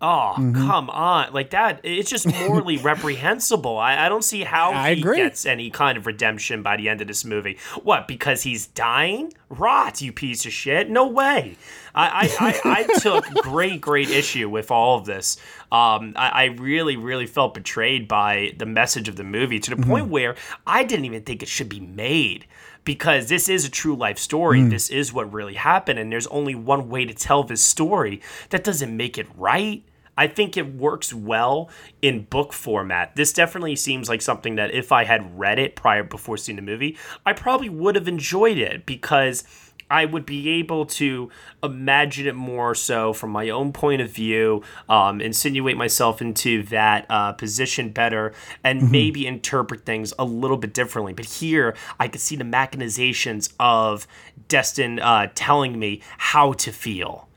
Oh, 0.00 0.34
come 0.36 0.90
on. 0.90 1.32
Like 1.32 1.50
that, 1.50 1.80
it's 1.82 2.08
just 2.08 2.26
morally 2.26 2.76
reprehensible. 2.82 3.76
I, 3.78 4.06
I 4.06 4.08
don't 4.08 4.22
see 4.22 4.44
how 4.44 4.70
I 4.70 4.94
he 4.94 5.00
agree. 5.00 5.16
gets 5.16 5.44
any 5.44 5.70
kind 5.70 5.98
of 5.98 6.06
redemption 6.06 6.62
by 6.62 6.76
the 6.76 6.88
end 6.88 7.00
of 7.00 7.08
this 7.08 7.24
movie. 7.24 7.58
What, 7.82 8.06
because 8.06 8.42
he's 8.42 8.68
dying? 8.68 9.32
Rot, 9.48 10.00
you 10.00 10.12
piece 10.12 10.46
of 10.46 10.52
shit. 10.52 10.88
No 10.88 11.08
way. 11.08 11.56
I, 11.96 12.30
I, 12.38 12.60
I, 12.64 12.86
I 12.88 12.98
took 13.00 13.24
great, 13.42 13.80
great 13.80 14.08
issue 14.08 14.48
with 14.48 14.70
all 14.70 14.98
of 14.98 15.04
this. 15.04 15.36
Um, 15.72 16.12
I, 16.14 16.28
I 16.28 16.44
really, 16.44 16.96
really 16.96 17.26
felt 17.26 17.54
betrayed 17.54 18.06
by 18.06 18.52
the 18.56 18.66
message 18.66 19.08
of 19.08 19.16
the 19.16 19.24
movie 19.24 19.58
to 19.58 19.70
the 19.70 19.82
point 19.82 20.04
mm-hmm. 20.04 20.12
where 20.12 20.36
I 20.64 20.84
didn't 20.84 21.06
even 21.06 21.24
think 21.24 21.42
it 21.42 21.48
should 21.48 21.68
be 21.68 21.80
made 21.80 22.46
because 22.84 23.28
this 23.28 23.48
is 23.48 23.64
a 23.64 23.70
true 23.70 23.96
life 23.96 24.18
story. 24.18 24.60
Mm. 24.60 24.70
This 24.70 24.88
is 24.88 25.12
what 25.12 25.30
really 25.32 25.54
happened, 25.54 25.98
and 25.98 26.10
there's 26.10 26.26
only 26.28 26.54
one 26.54 26.88
way 26.88 27.04
to 27.04 27.12
tell 27.12 27.42
this 27.42 27.62
story. 27.62 28.22
That 28.50 28.64
doesn't 28.64 28.96
make 28.96 29.18
it 29.18 29.26
right. 29.36 29.82
I 30.18 30.26
think 30.26 30.56
it 30.56 30.74
works 30.74 31.14
well 31.14 31.70
in 32.02 32.24
book 32.24 32.52
format. 32.52 33.14
This 33.14 33.32
definitely 33.32 33.76
seems 33.76 34.08
like 34.08 34.20
something 34.20 34.56
that 34.56 34.74
if 34.74 34.90
I 34.90 35.04
had 35.04 35.38
read 35.38 35.60
it 35.60 35.76
prior 35.76 36.02
before 36.02 36.36
seeing 36.36 36.56
the 36.56 36.62
movie, 36.62 36.98
I 37.24 37.32
probably 37.32 37.68
would 37.68 37.94
have 37.94 38.08
enjoyed 38.08 38.58
it 38.58 38.84
because 38.84 39.44
I 39.90 40.04
would 40.04 40.26
be 40.26 40.48
able 40.50 40.86
to 40.86 41.30
imagine 41.62 42.26
it 42.26 42.34
more 42.34 42.74
so 42.74 43.12
from 43.12 43.30
my 43.30 43.48
own 43.48 43.72
point 43.72 44.02
of 44.02 44.10
view, 44.10 44.62
um, 44.88 45.20
insinuate 45.20 45.76
myself 45.76 46.20
into 46.20 46.62
that 46.64 47.06
uh, 47.08 47.32
position 47.32 47.90
better, 47.90 48.34
and 48.62 48.90
maybe 48.90 49.26
interpret 49.26 49.86
things 49.86 50.12
a 50.18 50.24
little 50.24 50.56
bit 50.58 50.74
differently. 50.74 51.12
But 51.12 51.26
here, 51.26 51.74
I 51.98 52.08
could 52.08 52.20
see 52.20 52.36
the 52.36 52.44
machinations 52.44 53.54
of 53.58 54.06
Destin 54.48 54.98
uh, 54.98 55.28
telling 55.34 55.78
me 55.78 56.02
how 56.18 56.52
to 56.54 56.72
feel, 56.72 57.28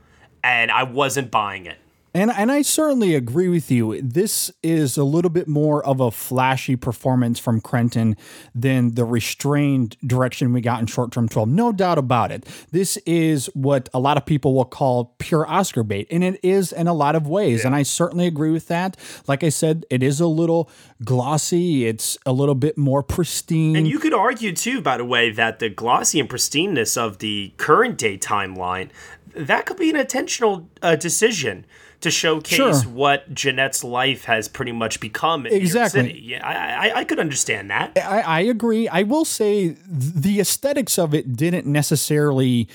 and 0.44 0.72
I 0.72 0.84
wasn't 0.84 1.32
buying 1.32 1.68
it. 1.68 1.78
And 2.14 2.30
and 2.30 2.52
I 2.52 2.62
certainly 2.62 3.16
agree 3.16 3.48
with 3.48 3.72
you. 3.72 4.02
This 4.02 4.52
is 4.62 4.98
a 4.98 5.04
little 5.04 5.30
bit 5.30 5.48
more 5.48 5.86
of 5.86 6.02
a 6.02 6.12
flashy 6.12 6.76
performance 6.76 7.40
from 7.40 7.62
Cretton 7.62 8.18
than 8.54 8.96
the 8.96 9.06
restrained 9.06 9.96
direction 10.06 10.52
we 10.52 10.60
got 10.60 10.82
in 10.82 10.88
Short 10.88 11.12
Term 11.12 11.30
12. 11.30 11.48
No 11.48 11.72
doubt 11.72 11.98
about 11.98 12.32
it. 12.32 12.46
This 12.72 12.98
is 13.06 13.46
what 13.54 13.88
a 13.94 14.00
lot 14.00 14.18
of 14.18 14.26
people 14.26 14.54
will 14.54 14.66
call 14.66 15.16
pure 15.20 15.48
Oscar 15.48 15.84
bait, 15.84 16.08
and 16.12 16.24
it 16.24 16.40
is 16.44 16.74
in 16.74 16.88
a 16.88 16.94
lot 16.94 17.16
of 17.16 17.28
ways. 17.28 17.64
And 17.64 17.74
I 17.74 17.84
certainly 17.84 18.28
agree 18.28 18.52
with 18.52 18.68
that. 18.68 18.98
Like 19.28 19.44
I 19.44 19.50
said, 19.50 19.86
it 19.90 20.04
is 20.04 20.20
a 20.20 20.28
little 20.28 20.70
glossy. 21.06 21.86
It's 21.88 22.18
a 22.26 22.34
little 22.34 22.56
bit 22.56 22.78
more 22.78 23.04
pristine. 23.04 23.76
And 23.78 23.88
you 23.88 24.00
could 24.00 24.14
argue 24.14 24.54
too, 24.54 24.82
by 24.82 24.98
the 24.98 25.06
way, 25.06 25.32
that 25.32 25.60
the 25.60 25.70
glossy 25.70 26.20
and 26.20 26.30
pristineness 26.30 26.98
of 26.98 27.20
the 27.20 27.54
current 27.58 27.98
day 27.98 28.18
timeline 28.18 28.90
that 29.34 29.66
could 29.66 29.78
be 29.78 29.90
an 29.90 29.96
intentional 29.96 30.70
uh, 30.82 30.96
decision 30.96 31.66
to 32.02 32.12
showcase 32.12 32.58
Sure. 32.58 32.74
what 32.84 33.34
Jeanette's 33.34 33.84
life 33.84 34.26
has 34.26 34.48
pretty 34.48 34.72
much 34.72 35.00
become 35.00 35.46
in 35.46 35.54
Exactly. 35.54 36.02
New 36.02 36.08
York 36.08 36.16
City. 36.18 36.26
Yeah, 36.28 36.48
I, 36.48 36.90
I, 36.90 37.00
I 37.00 37.04
could 37.06 37.20
understand 37.20 37.70
that. 37.72 37.98
I, 37.98 38.22
I 38.22 38.40
agree. 38.42 38.88
I 38.88 39.04
will 39.04 39.26
say 39.26 39.76
the 39.88 40.40
aesthetics 40.40 40.98
of 41.00 41.14
it 41.14 41.36
didn't 41.36 41.66
necessarily 41.66 42.68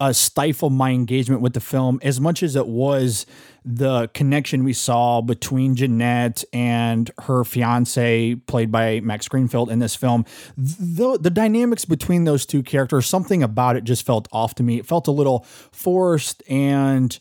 uh, 0.00 0.12
stifle 0.12 0.70
my 0.70 0.90
engagement 0.90 1.40
with 1.40 1.54
the 1.54 1.60
film 1.60 1.98
as 2.02 2.20
much 2.20 2.42
as 2.42 2.56
it 2.56 2.66
was 2.66 3.26
the 3.64 4.08
connection 4.08 4.62
we 4.64 4.72
saw 4.74 5.22
between 5.22 5.74
Jeanette 5.74 6.44
and 6.52 7.10
her 7.22 7.44
fiance, 7.44 8.34
played 8.46 8.70
by 8.70 9.00
Max 9.00 9.26
Greenfield 9.28 9.70
in 9.70 9.78
this 9.78 9.94
film. 9.96 10.26
The, 10.58 11.16
the 11.18 11.30
dynamics 11.30 11.86
between 11.86 12.24
those 12.24 12.44
two 12.44 12.62
characters, 12.62 13.06
something 13.06 13.42
about 13.42 13.76
it 13.76 13.84
just 13.84 14.04
felt 14.04 14.28
off 14.32 14.54
to 14.56 14.62
me. 14.62 14.78
It 14.78 14.84
felt 14.84 15.06
a 15.08 15.12
little 15.12 15.44
forced 15.72 16.42
and. 16.50 17.18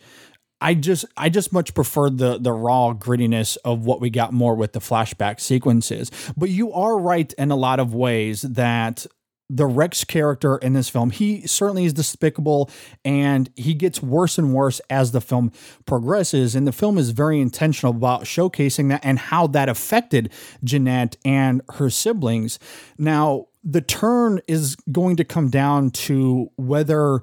I 0.63 0.75
just 0.75 1.03
I 1.17 1.29
just 1.29 1.51
much 1.51 1.73
preferred 1.73 2.17
the 2.17 2.39
the 2.39 2.53
raw 2.53 2.93
grittiness 2.93 3.57
of 3.65 3.85
what 3.85 3.99
we 3.99 4.09
got 4.09 4.31
more 4.31 4.55
with 4.55 4.71
the 4.71 4.79
flashback 4.79 5.41
sequences. 5.41 6.09
But 6.37 6.49
you 6.49 6.71
are 6.71 6.97
right 6.97 7.31
in 7.33 7.51
a 7.51 7.55
lot 7.57 7.79
of 7.81 7.93
ways 7.93 8.41
that 8.43 9.05
the 9.49 9.65
Rex 9.65 10.05
character 10.05 10.57
in 10.57 10.71
this 10.71 10.89
film, 10.89 11.11
he 11.11 11.45
certainly 11.45 11.83
is 11.83 11.93
despicable 11.93 12.71
and 13.03 13.49
he 13.55 13.73
gets 13.73 14.01
worse 14.01 14.37
and 14.37 14.53
worse 14.53 14.79
as 14.89 15.11
the 15.11 15.21
film 15.21 15.51
progresses. 15.85 16.55
And 16.55 16.65
the 16.65 16.71
film 16.71 16.97
is 16.97 17.11
very 17.11 17.41
intentional 17.41 17.93
about 17.93 18.23
showcasing 18.23 18.87
that 18.89 19.01
and 19.03 19.19
how 19.19 19.47
that 19.47 19.67
affected 19.67 20.31
Jeanette 20.63 21.17
and 21.25 21.61
her 21.73 21.89
siblings. 21.89 22.57
Now, 22.97 23.47
the 23.63 23.81
turn 23.81 24.39
is 24.47 24.75
going 24.91 25.17
to 25.17 25.25
come 25.25 25.49
down 25.49 25.91
to 25.91 26.49
whether 26.55 27.21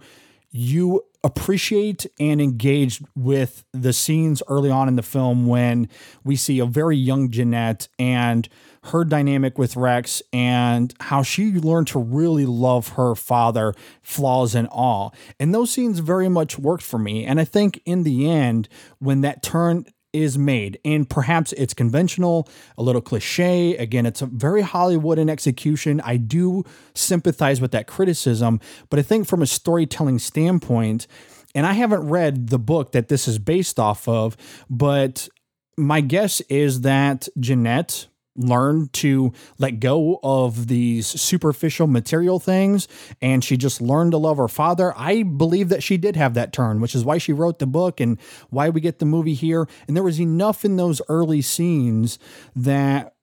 you 0.51 1.03
appreciate 1.23 2.07
and 2.19 2.41
engage 2.41 3.03
with 3.15 3.65
the 3.73 3.93
scenes 3.93 4.43
early 4.49 4.71
on 4.71 4.89
in 4.89 4.97
the 4.97 5.03
film 5.03 5.47
when 5.47 5.89
we 6.25 6.37
see 6.37 6.59
a 6.59 6.67
very 6.67 6.97
young 6.97 7.31
Jeanette 7.31 7.89
and 7.99 8.49
her 8.85 9.05
dynamic 9.05 9.59
with 9.59 9.77
Rex 9.77 10.23
and 10.33 10.95
how 11.01 11.23
she 11.23 11.53
learned 11.53 11.89
to 11.89 11.99
really 11.99 12.47
love 12.47 12.91
her 12.91 13.15
father, 13.15 13.75
flaws 14.03 14.55
and 14.55 14.69
all. 14.71 15.15
And 15.39 15.55
those 15.55 15.71
scenes 15.71 15.99
very 15.99 16.29
much 16.29 16.59
worked 16.59 16.83
for 16.83 16.99
me. 16.99 17.27
And 17.27 17.39
I 17.39 17.45
think 17.45 17.83
in 17.85 18.05
the 18.05 18.31
end, 18.31 18.69
when 18.99 19.21
that 19.21 19.43
turn 19.43 19.85
is 20.13 20.39
made. 20.39 20.79
And 20.85 21.09
perhaps 21.09 21.53
it's 21.55 21.75
conventional, 21.75 22.49
a 22.77 22.83
little 22.83 23.01
cliche. 23.01 23.77
Again, 23.77 24.07
it's 24.07 24.23
a 24.23 24.27
very 24.27 24.63
Hollywood 24.63 25.19
in 25.19 25.29
execution. 25.29 26.01
I 26.03 26.17
do 26.17 26.65
sympathize 26.95 27.61
with 27.61 27.73
that 27.73 27.87
criticism, 27.87 28.61
but 28.89 28.99
I 28.99 29.03
think 29.03 29.27
from 29.27 29.43
a 29.43 29.47
storytelling 29.47 30.19
standpoint, 30.19 31.07
and 31.55 31.67
I 31.67 31.73
haven't 31.73 32.09
read 32.09 32.49
the 32.49 32.59
book 32.59 32.93
that 32.93 33.09
this 33.09 33.27
is 33.27 33.39
based 33.39 33.79
off 33.79 34.07
of, 34.07 34.37
but 34.69 35.29
my 35.77 36.01
guess 36.01 36.41
is 36.43 36.83
that 36.83 37.29
Jeanette 37.39 38.07
learned 38.41 38.93
to 38.95 39.33
let 39.59 39.81
go 39.81 40.19
of 40.23 40.67
these 40.67 41.07
superficial 41.07 41.87
material 41.87 42.41
things 42.41 42.89
and 43.21 43.45
she 43.45 43.57
just 43.57 43.81
learned 43.81 44.13
to 44.13 44.19
love 44.19 44.39
her 44.39 44.49
father. 44.49 44.93
I 44.97 45.23
believe 45.23 45.69
that 45.69 45.83
she 45.83 45.97
did 45.97 46.17
have 46.17 46.35
that 46.35 46.53
turn, 46.53 46.81
which 46.81 46.95
is 46.95 47.05
why 47.05 47.19
she 47.19 47.33
wrote 47.33 47.59
the 47.59 47.67
book 47.67 48.01
and 48.01 48.19
why 48.49 48.69
we 48.69 48.81
get 48.81 48.99
the 48.99 49.07
movie 49.07 49.35
here. 49.35 49.69
And 49.87 49.97
there 49.97 50.05
was 50.05 50.21
enough 50.21 50.65
in 50.65 50.77
those 50.77 51.01
early 51.09 51.43
scenes 51.43 52.19
that 52.57 53.15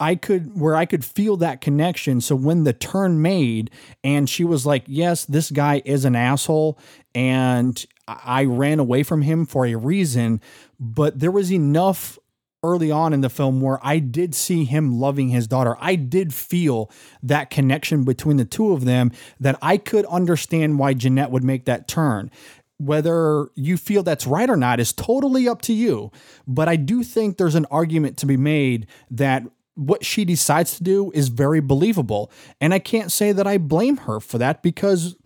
I 0.00 0.16
could 0.16 0.60
where 0.60 0.74
I 0.74 0.86
could 0.86 1.04
feel 1.04 1.36
that 1.36 1.60
connection. 1.60 2.20
So 2.20 2.34
when 2.34 2.64
the 2.64 2.72
turn 2.72 3.22
made 3.22 3.70
and 4.02 4.28
she 4.28 4.44
was 4.44 4.66
like, 4.66 4.82
"Yes, 4.86 5.24
this 5.24 5.50
guy 5.50 5.82
is 5.84 6.04
an 6.04 6.16
asshole 6.16 6.78
and 7.14 7.84
I 8.08 8.44
ran 8.44 8.80
away 8.80 9.04
from 9.04 9.22
him 9.22 9.46
for 9.46 9.66
a 9.66 9.76
reason," 9.76 10.40
but 10.80 11.20
there 11.20 11.30
was 11.30 11.52
enough 11.52 12.18
early 12.64 12.90
on 12.90 13.12
in 13.12 13.20
the 13.20 13.28
film 13.28 13.60
where 13.60 13.78
I 13.86 14.00
did 14.00 14.34
see 14.34 14.64
him 14.64 14.98
loving 14.98 15.28
his 15.28 15.46
daughter. 15.46 15.76
I 15.78 15.94
did 15.94 16.34
feel 16.34 16.90
that 17.22 17.50
connection 17.50 18.04
between 18.04 18.38
the 18.38 18.44
two 18.44 18.72
of 18.72 18.84
them 18.84 19.12
that 19.38 19.58
I 19.62 19.76
could 19.76 20.06
understand 20.06 20.78
why 20.80 20.94
Jeanette 20.94 21.30
would 21.30 21.44
make 21.44 21.66
that 21.66 21.86
turn. 21.86 22.30
whether 22.78 23.48
you 23.54 23.76
feel 23.76 24.02
that's 24.02 24.26
right 24.26 24.50
or 24.50 24.56
not 24.56 24.80
is 24.80 24.92
totally 24.92 25.48
up 25.48 25.62
to 25.62 25.72
you. 25.72 26.10
But 26.46 26.68
I 26.68 26.76
do 26.76 27.02
think 27.02 27.36
there's 27.36 27.54
an 27.54 27.66
argument 27.70 28.16
to 28.18 28.26
be 28.26 28.36
made 28.36 28.86
that 29.10 29.44
what 29.76 30.04
she 30.04 30.24
decides 30.24 30.76
to 30.76 30.84
do 30.84 31.10
is 31.12 31.28
very 31.28 31.60
believable. 31.60 32.30
And 32.60 32.74
I 32.74 32.78
can't 32.78 33.10
say 33.10 33.32
that 33.32 33.46
I 33.46 33.58
blame 33.58 33.98
her 33.98 34.20
for 34.20 34.38
that 34.38 34.62
because 34.62 35.16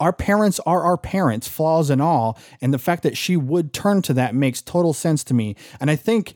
our 0.00 0.12
parents 0.12 0.60
are 0.66 0.82
our 0.82 0.98
parents, 0.98 1.48
flaws 1.48 1.88
and 1.88 2.02
all. 2.02 2.38
And 2.60 2.74
the 2.74 2.78
fact 2.78 3.02
that 3.04 3.16
she 3.16 3.36
would 3.36 3.72
turn 3.72 4.02
to 4.02 4.14
that 4.14 4.34
makes 4.34 4.60
total 4.60 4.92
sense 4.92 5.24
to 5.24 5.34
me. 5.34 5.56
And 5.80 5.90
I 5.90 5.96
think 5.96 6.34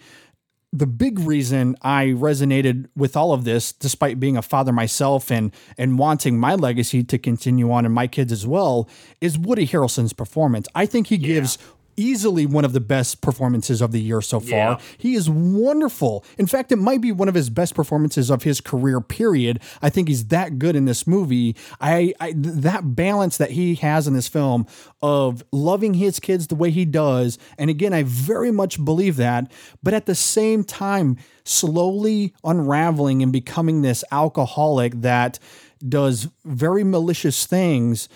the 0.73 0.87
big 0.87 1.19
reason 1.19 1.77
I 1.83 2.07
resonated 2.07 2.89
with 2.97 3.17
all 3.17 3.33
of 3.33 3.45
this, 3.45 3.73
despite 3.73 4.21
being 4.21 4.37
a 4.37 4.43
father 4.43 4.73
myself 4.73 5.31
and 5.31 5.53
and 5.77 5.99
wanting 5.99 6.39
my 6.39 6.55
legacy 6.55 7.03
to 7.05 7.19
continue 7.19 7.73
on 7.73 7.85
and 7.85 7.95
my 7.95 8.07
kids 8.07 8.31
as 8.31 8.47
well, 8.47 8.89
is 9.21 9.37
Woody 9.37 9.67
Harrelson's 9.67 10.13
performance. 10.13 10.69
I 10.75 10.87
think 10.87 11.09
he 11.09 11.19
gives 11.19 11.59
easily 12.01 12.47
one 12.47 12.65
of 12.65 12.73
the 12.73 12.81
best 12.81 13.21
performances 13.21 13.81
of 13.81 13.93
the 13.93 14.01
year 14.01 14.21
so 14.21 14.41
far. 14.41 14.49
Yeah. 14.51 14.79
He 14.97 15.15
is 15.15 15.29
wonderful. 15.29 16.25
In 16.39 16.47
fact, 16.47 16.73
it 16.73 16.77
might 16.77 17.01
be 17.01 17.13
one 17.13 17.29
of 17.29 17.35
his 17.35 17.51
best 17.51 17.75
performances 17.75 18.31
of 18.31 18.43
his 18.43 18.61
career. 18.61 19.01
Period. 19.01 19.61
I 19.83 19.91
think 19.91 20.09
he's 20.09 20.27
that 20.27 20.59
good 20.59 20.77
in 20.77 20.87
this 20.87 21.07
movie. 21.07 21.57
I, 21.81 22.15
I 22.21 22.33
that 22.37 22.97
balance 22.97 23.37
that 23.37 23.51
he 23.53 23.75
has 23.77 24.07
in 24.09 24.15
this 24.15 24.29
film 24.29 24.67
of 25.03 25.45
loving 25.53 25.95
his 25.95 26.19
kids 26.21 26.47
the 26.47 26.55
way 26.55 26.71
he 26.71 26.85
does, 26.85 27.39
and 27.59 27.71
again, 27.71 27.93
I 27.93 28.03
very 28.05 28.51
much 28.51 28.83
believe 28.85 29.17
that. 29.17 29.51
But 29.83 29.95
at 29.95 30.07
the 30.07 30.15
same 30.15 30.65
time, 30.65 31.17
slowly 31.45 32.35
unraveling 32.45 33.23
and 33.23 33.33
becoming 33.33 33.83
this 33.83 34.05
alcoholic 34.11 35.01
that 35.03 35.39
does 35.87 36.29
very 36.45 36.85
malicious 36.85 37.47
things 37.47 38.09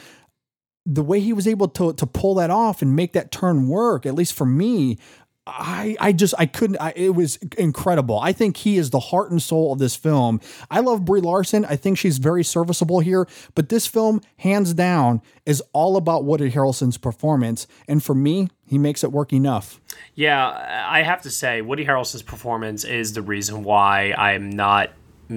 the 0.87 1.03
way 1.03 1.21
he 1.21 1.33
was 1.33 1.47
able 1.47 1.69
to 1.69 1.93
to 1.95 2.07
pull 2.07 2.35
that 2.37 2.50
off 2.50 2.83
and 2.83 2.95
make 2.95 3.12
that 3.12 3.31
turn 3.31 3.69
work, 3.69 4.07
at 4.07 4.14
least 4.14 4.35
for 4.35 4.45
me, 4.45 4.99
I 5.47 5.97
I 6.00 6.12
just 6.12 6.35
I 6.38 6.47
couldn't. 6.47 6.76
I, 6.79 6.93
it 6.97 7.14
was 7.14 7.37
incredible. 7.59 8.19
I 8.19 8.33
think 8.33 8.57
he 8.59 8.79
is 8.79 8.91
the 8.91 9.00
heart 9.00 9.31
and 9.31 9.43
soul 9.43 9.73
of 9.73 9.79
this 9.79 9.95
film. 9.95 10.41
I 10.71 10.81
love 10.81 11.05
Brie 11.05 11.21
Larson. 11.21 11.64
I 11.64 11.76
think 11.76 11.99
she's 11.99 12.19
very 12.19 12.45
serviceable 12.45 13.00
here. 13.00 13.26
But 13.55 13.69
this 13.69 13.87
film, 13.87 14.21
hands 14.38 14.73
down, 14.75 15.21
is 15.45 15.62
all 15.73 15.97
about 15.97 16.25
Woody 16.25 16.50
Harrelson's 16.50 16.97
performance, 16.97 17.67
and 17.87 18.03
for 18.03 18.14
me, 18.14 18.49
he 18.67 18.79
makes 18.79 19.05
it 19.05 19.12
work 19.12 19.33
enough. 19.33 19.81
Yeah, 20.14 20.87
I 20.88 21.03
have 21.03 21.23
to 21.23 21.31
say, 21.31 21.61
Woody 21.61 21.85
Harrelson's 21.85 22.23
performance 22.23 22.85
is 22.85 23.12
the 23.12 23.23
reason 23.23 23.64
why 23.64 24.14
I'm 24.17 24.50
not 24.50 24.91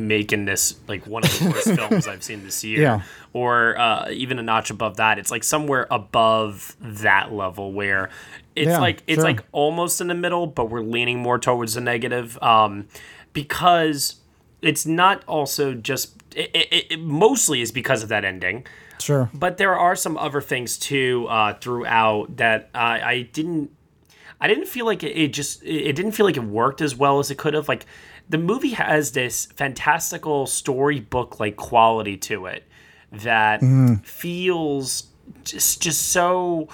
making 0.06 0.46
this 0.46 0.76
like 0.88 1.08
one 1.08 1.24
of 1.24 1.40
the 1.40 1.50
worst 1.50 1.72
films 1.76 2.08
I've 2.08 2.22
seen 2.24 2.44
this 2.44 2.64
year, 2.64 2.82
Yeah. 2.82 3.02
or 3.34 3.78
uh, 3.80 4.10
even 4.12 4.38
a 4.38 4.44
notch 4.44 4.70
above 4.70 4.98
that. 4.98 5.18
It's 5.18 5.32
like 5.32 5.44
somewhere 5.44 5.88
above 5.90 6.76
that 6.82 7.32
level 7.34 7.72
where 7.74 8.10
it's 8.56 8.68
Yeah, 8.68 8.80
like 8.80 9.02
it's 9.08 9.16
sure. 9.16 9.24
like 9.24 9.44
almost 9.52 10.02
in 10.02 10.08
the 10.08 10.14
middle, 10.16 10.46
but 10.48 10.70
we're 10.70 10.82
leaning 10.82 11.20
more 11.20 11.40
towards 11.40 11.74
the 11.74 11.82
negative 11.82 12.38
um, 12.44 12.88
because 13.34 14.16
it's 14.62 14.86
not 14.86 15.24
also 15.26 15.74
just 15.74 16.16
it, 16.36 16.50
it, 16.54 16.86
it 16.92 17.00
mostly 17.00 17.62
is 17.62 17.72
because 17.72 18.04
of 18.04 18.10
that 18.10 18.26
ending. 18.26 18.66
Sure. 19.00 19.30
But 19.34 19.58
there 19.58 19.76
are 19.78 19.96
some 19.96 20.18
other 20.18 20.42
things 20.42 20.78
too 20.78 21.28
uh, 21.30 21.54
throughout 21.60 22.38
that 22.38 22.70
uh, 22.74 22.78
I 22.78 23.30
didn't. 23.32 23.72
I 24.40 24.48
didn't 24.48 24.66
feel 24.68 24.86
like 24.86 25.04
it, 25.04 25.16
it 25.16 25.34
just. 25.34 25.64
It 25.64 25.94
didn't 25.96 26.12
feel 26.14 26.26
like 26.26 26.38
it 26.38 26.44
worked 26.44 26.82
as 26.82 26.96
well 26.96 27.20
as 27.20 27.30
it 27.32 27.38
could 27.38 27.54
have. 27.54 27.68
Like 27.68 27.86
the 28.30 28.38
movie 28.38 28.72
has 28.72 29.12
this 29.12 29.46
fantastical 29.46 30.46
storybook 30.48 31.40
like 31.40 31.56
quality 31.56 32.18
to 32.18 32.46
it 32.46 32.64
that 33.12 33.62
feels 34.04 35.08
just 35.44 35.82
just 35.82 36.10
so. 36.10 36.68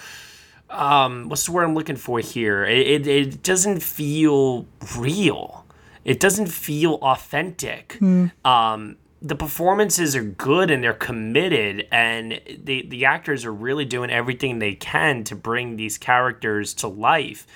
Um, 0.70 1.30
what's 1.30 1.46
the 1.46 1.52
word 1.52 1.66
I'm 1.66 1.76
looking 1.76 1.98
for 1.98 2.20
here? 2.20 2.66
It, 2.66 2.88
it, 2.88 3.08
it 3.08 3.44
doesn't 3.44 3.84
feel 3.84 4.66
real. 4.98 5.68
It 6.04 6.20
doesn't 6.20 6.48
feel 6.48 6.96
authentic 6.96 7.98
um, 8.44 8.98
the 9.22 9.36
performances 9.36 10.16
are 10.16 10.24
good 10.24 10.70
and 10.72 10.84
they're 10.84 10.94
committed 10.94 11.88
and 11.92 12.42
the 12.62 12.86
the 12.88 13.06
actors 13.06 13.46
are 13.46 13.54
really 13.54 13.86
doing 13.86 14.10
everything 14.10 14.60
they 14.60 14.74
can 14.74 15.24
to 15.26 15.36
bring 15.36 15.78
these 15.78 15.98
characters 15.98 16.74
to 16.74 16.88
life 16.90 17.48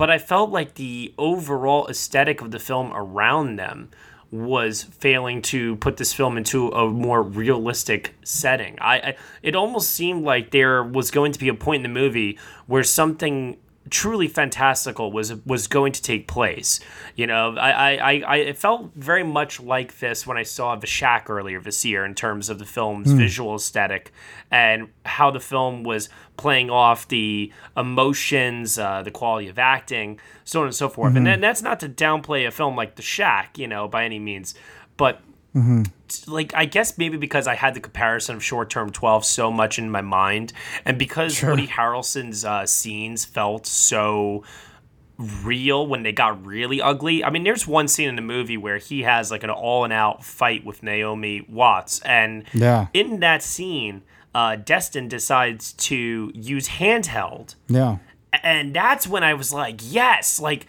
but 0.00 0.08
i 0.08 0.16
felt 0.16 0.48
like 0.50 0.74
the 0.74 1.12
overall 1.18 1.86
aesthetic 1.88 2.40
of 2.40 2.50
the 2.50 2.58
film 2.58 2.90
around 2.94 3.56
them 3.56 3.90
was 4.30 4.84
failing 4.84 5.42
to 5.42 5.76
put 5.76 5.98
this 5.98 6.14
film 6.14 6.36
into 6.38 6.68
a 6.68 6.88
more 6.88 7.22
realistic 7.22 8.14
setting. 8.22 8.78
I, 8.80 8.94
I 8.94 9.16
it 9.42 9.56
almost 9.56 9.90
seemed 9.90 10.24
like 10.24 10.52
there 10.52 10.84
was 10.84 11.10
going 11.10 11.32
to 11.32 11.38
be 11.38 11.48
a 11.48 11.54
point 11.54 11.84
in 11.84 11.92
the 11.92 12.00
movie 12.00 12.38
where 12.66 12.84
something 12.84 13.56
truly 13.90 14.28
fantastical 14.28 15.10
was 15.12 15.34
was 15.44 15.66
going 15.66 15.92
to 15.92 16.02
take 16.02 16.26
place. 16.28 16.80
You 17.16 17.26
know, 17.26 17.56
I 17.56 17.96
I, 17.96 18.22
I, 18.26 18.36
it 18.36 18.56
felt 18.58 18.92
very 18.94 19.24
much 19.24 19.60
like 19.60 19.98
this 19.98 20.26
when 20.26 20.36
I 20.36 20.42
saw 20.44 20.76
The 20.76 20.86
Shack 20.86 21.28
earlier 21.28 21.60
this 21.60 21.84
year 21.84 22.04
in 22.04 22.14
terms 22.14 22.48
of 22.48 22.58
the 22.58 22.64
film's 22.64 23.10
Hmm. 23.10 23.18
visual 23.18 23.54
aesthetic 23.56 24.12
and 24.50 24.88
how 25.04 25.30
the 25.30 25.40
film 25.40 25.82
was 25.82 26.08
playing 26.36 26.70
off 26.70 27.06
the 27.08 27.52
emotions, 27.76 28.78
uh, 28.78 29.02
the 29.02 29.10
quality 29.10 29.48
of 29.48 29.58
acting, 29.58 30.18
so 30.44 30.60
on 30.60 30.66
and 30.66 30.74
so 30.74 30.88
forth. 30.88 31.14
And 31.16 31.26
Mhm. 31.26 31.30
then 31.30 31.40
that's 31.40 31.62
not 31.62 31.80
to 31.80 31.88
downplay 31.88 32.46
a 32.46 32.50
film 32.50 32.76
like 32.76 32.96
The 32.96 33.02
Shack, 33.02 33.58
you 33.58 33.66
know, 33.68 33.88
by 33.88 34.04
any 34.04 34.18
means, 34.18 34.54
but 34.96 35.20
Mm-hmm. 35.54 35.82
Like 36.26 36.52
I 36.54 36.64
guess 36.64 36.96
maybe 36.98 37.16
because 37.16 37.46
I 37.46 37.54
had 37.54 37.74
the 37.74 37.80
comparison 37.80 38.36
of 38.36 38.44
short 38.44 38.70
term 38.70 38.90
12 38.90 39.24
so 39.24 39.50
much 39.50 39.78
in 39.78 39.90
my 39.90 40.00
mind 40.02 40.52
and 40.84 40.98
because 40.98 41.34
Sure. 41.34 41.50
Woody 41.50 41.66
Harrelson's 41.66 42.44
uh, 42.44 42.66
scenes 42.66 43.24
felt 43.24 43.66
so 43.66 44.44
real 45.18 45.86
when 45.86 46.02
they 46.02 46.12
got 46.12 46.44
really 46.46 46.80
ugly. 46.80 47.22
I 47.22 47.30
mean, 47.30 47.44
there's 47.44 47.66
one 47.66 47.88
scene 47.88 48.08
in 48.08 48.16
the 48.16 48.22
movie 48.22 48.56
where 48.56 48.78
he 48.78 49.02
has 49.02 49.30
like 49.30 49.42
an 49.42 49.50
all 49.50 49.84
and 49.84 49.92
out 49.92 50.24
fight 50.24 50.64
with 50.64 50.82
Naomi 50.82 51.44
Watts 51.48 52.00
and 52.04 52.44
Yeah. 52.54 52.86
in 52.94 53.20
that 53.20 53.42
scene 53.42 54.02
uh, 54.34 54.56
Destin 54.56 55.08
decides 55.08 55.72
to 55.74 56.30
use 56.34 56.68
handheld 56.68 57.56
Yeah. 57.68 57.98
and 58.44 58.72
that's 58.72 59.06
when 59.08 59.22
I 59.24 59.34
was 59.34 59.52
like, 59.52 59.80
yes, 59.82 60.40
like 60.40 60.66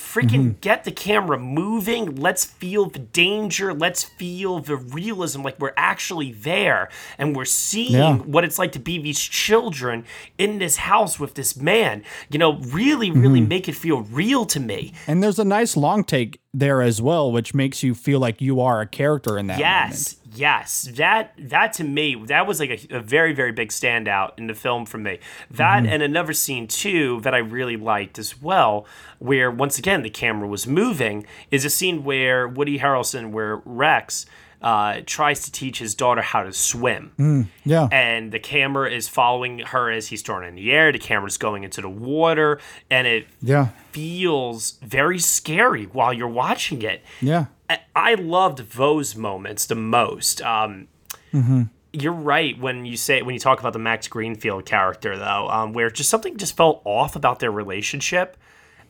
freaking 0.00 0.30
mm-hmm. 0.30 0.60
get 0.60 0.84
the 0.84 0.90
camera 0.90 1.38
moving. 1.38 2.16
Let's 2.16 2.44
feel 2.44 2.86
the 2.86 2.98
danger. 2.98 3.72
Let's 3.74 4.02
feel 4.02 4.58
the 4.58 4.76
realism. 4.76 5.42
Like 5.42 5.60
we're 5.60 5.74
actually 5.76 6.32
there 6.32 6.88
and 7.18 7.36
we're 7.36 7.44
seeing 7.44 7.92
Yeah. 7.92 8.16
what 8.16 8.42
it's 8.42 8.58
like 8.58 8.72
to 8.72 8.78
be 8.78 8.98
these 8.98 9.20
children 9.20 10.04
in 10.38 10.58
this 10.58 10.76
house 10.76 11.20
with 11.20 11.34
this 11.34 11.54
man. 11.56 12.02
You 12.30 12.38
know, 12.38 12.54
really, 12.58 13.10
really 13.10 13.40
mm-hmm. 13.40 13.48
make 13.48 13.68
it 13.68 13.74
feel 13.74 14.00
real 14.00 14.46
to 14.46 14.58
me. 14.58 14.94
And 15.06 15.22
there's 15.22 15.38
a 15.38 15.44
nice 15.44 15.76
long 15.76 16.02
take 16.02 16.40
there 16.52 16.82
as 16.82 17.00
well, 17.00 17.30
which 17.30 17.54
makes 17.54 17.82
you 17.82 17.94
feel 17.94 18.18
like 18.18 18.40
you 18.40 18.60
are 18.60 18.80
a 18.80 18.86
character 18.86 19.38
in 19.38 19.46
that. 19.48 19.58
yes 19.58 20.16
yes. 20.34 20.88
That 20.94 21.32
that 21.38 21.72
to 21.74 21.84
me 21.84 22.14
that 22.26 22.46
was 22.46 22.60
like 22.60 22.70
a, 22.70 22.96
a 22.96 23.00
very 23.00 23.32
very 23.32 23.52
big 23.52 23.70
standout 23.70 24.32
in 24.38 24.46
the 24.46 24.54
film 24.54 24.86
for 24.86 24.98
me. 24.98 25.18
That 25.50 25.82
mm-hmm. 25.82 25.92
and 25.92 26.02
another 26.02 26.32
scene 26.32 26.66
too 26.66 27.20
that 27.22 27.34
i 27.34 27.38
really 27.38 27.76
liked 27.76 28.18
as 28.18 28.40
well 28.40 28.86
where 29.18 29.50
once 29.50 29.78
again 29.78 30.02
the 30.02 30.10
camera 30.10 30.48
was 30.48 30.66
moving 30.66 31.26
is 31.50 31.64
a 31.64 31.70
scene 31.70 32.04
where 32.04 32.46
woody 32.46 32.78
harrelson 32.78 33.30
where 33.30 33.56
rex 33.64 34.26
uh, 34.62 35.00
tries 35.06 35.42
to 35.44 35.50
teach 35.52 35.78
his 35.78 35.94
daughter 35.94 36.20
how 36.22 36.42
to 36.42 36.52
swim 36.52 37.12
Mm, 37.18 37.46
yeah. 37.64 37.88
and 37.90 38.30
the 38.32 38.38
camera 38.38 38.90
is 38.90 39.08
following 39.08 39.60
her 39.60 39.90
as 39.90 40.08
he's 40.08 40.22
thrown 40.22 40.44
in 40.44 40.54
the 40.54 40.70
air 40.72 40.92
the 40.92 40.98
camera's 40.98 41.38
going 41.38 41.64
into 41.64 41.80
the 41.80 41.88
water 41.88 42.60
and 42.90 43.06
it 43.06 43.26
Yeah. 43.40 43.68
feels 43.92 44.72
very 44.82 45.18
scary 45.18 45.84
while 45.84 46.12
you're 46.12 46.28
watching 46.28 46.82
it 46.82 47.02
Yeah. 47.20 47.46
I- 47.68 47.80
I 47.94 48.14
loved 48.14 48.72
those 48.72 49.14
moments 49.16 49.66
the 49.66 49.76
most. 49.76 50.42
Um, 50.42 50.88
Mm-hmm. 51.32 51.62
you're 51.92 52.12
right 52.12 52.58
when 52.58 52.84
you 52.84 52.96
say 52.96 53.22
when 53.22 53.34
you 53.34 53.38
talk 53.40 53.60
about 53.60 53.72
the 53.72 53.78
Max 53.78 54.08
Greenfield 54.08 54.66
character 54.66 55.16
though, 55.16 55.48
um, 55.48 55.72
where 55.72 55.88
just 55.90 56.10
something 56.10 56.36
just 56.36 56.56
felt 56.56 56.82
off 56.84 57.14
about 57.16 57.38
their 57.38 57.52
relationship, 57.52 58.36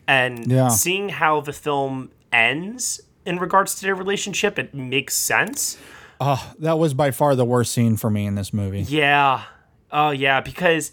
and 0.07 0.51
Yeah. 0.51 0.69
seeing 0.69 1.09
how 1.09 1.41
the 1.41 1.53
film 1.53 2.09
ends 2.33 2.99
in 3.25 3.39
regards 3.39 3.75
to 3.75 3.81
their 3.81 3.95
relationship, 3.95 4.57
it 4.57 4.73
makes 4.73 5.15
sense. 5.15 5.77
Oh, 6.19 6.53
that 6.59 6.77
was 6.77 6.93
by 6.93 7.11
far 7.11 7.35
the 7.35 7.45
worst 7.45 7.73
scene 7.73 7.97
for 7.97 8.09
me 8.09 8.25
in 8.25 8.35
this 8.35 8.53
movie. 8.53 8.81
Yeah. 8.81 9.43
Oh, 9.91 10.11
yeah. 10.11 10.41
Because 10.41 10.91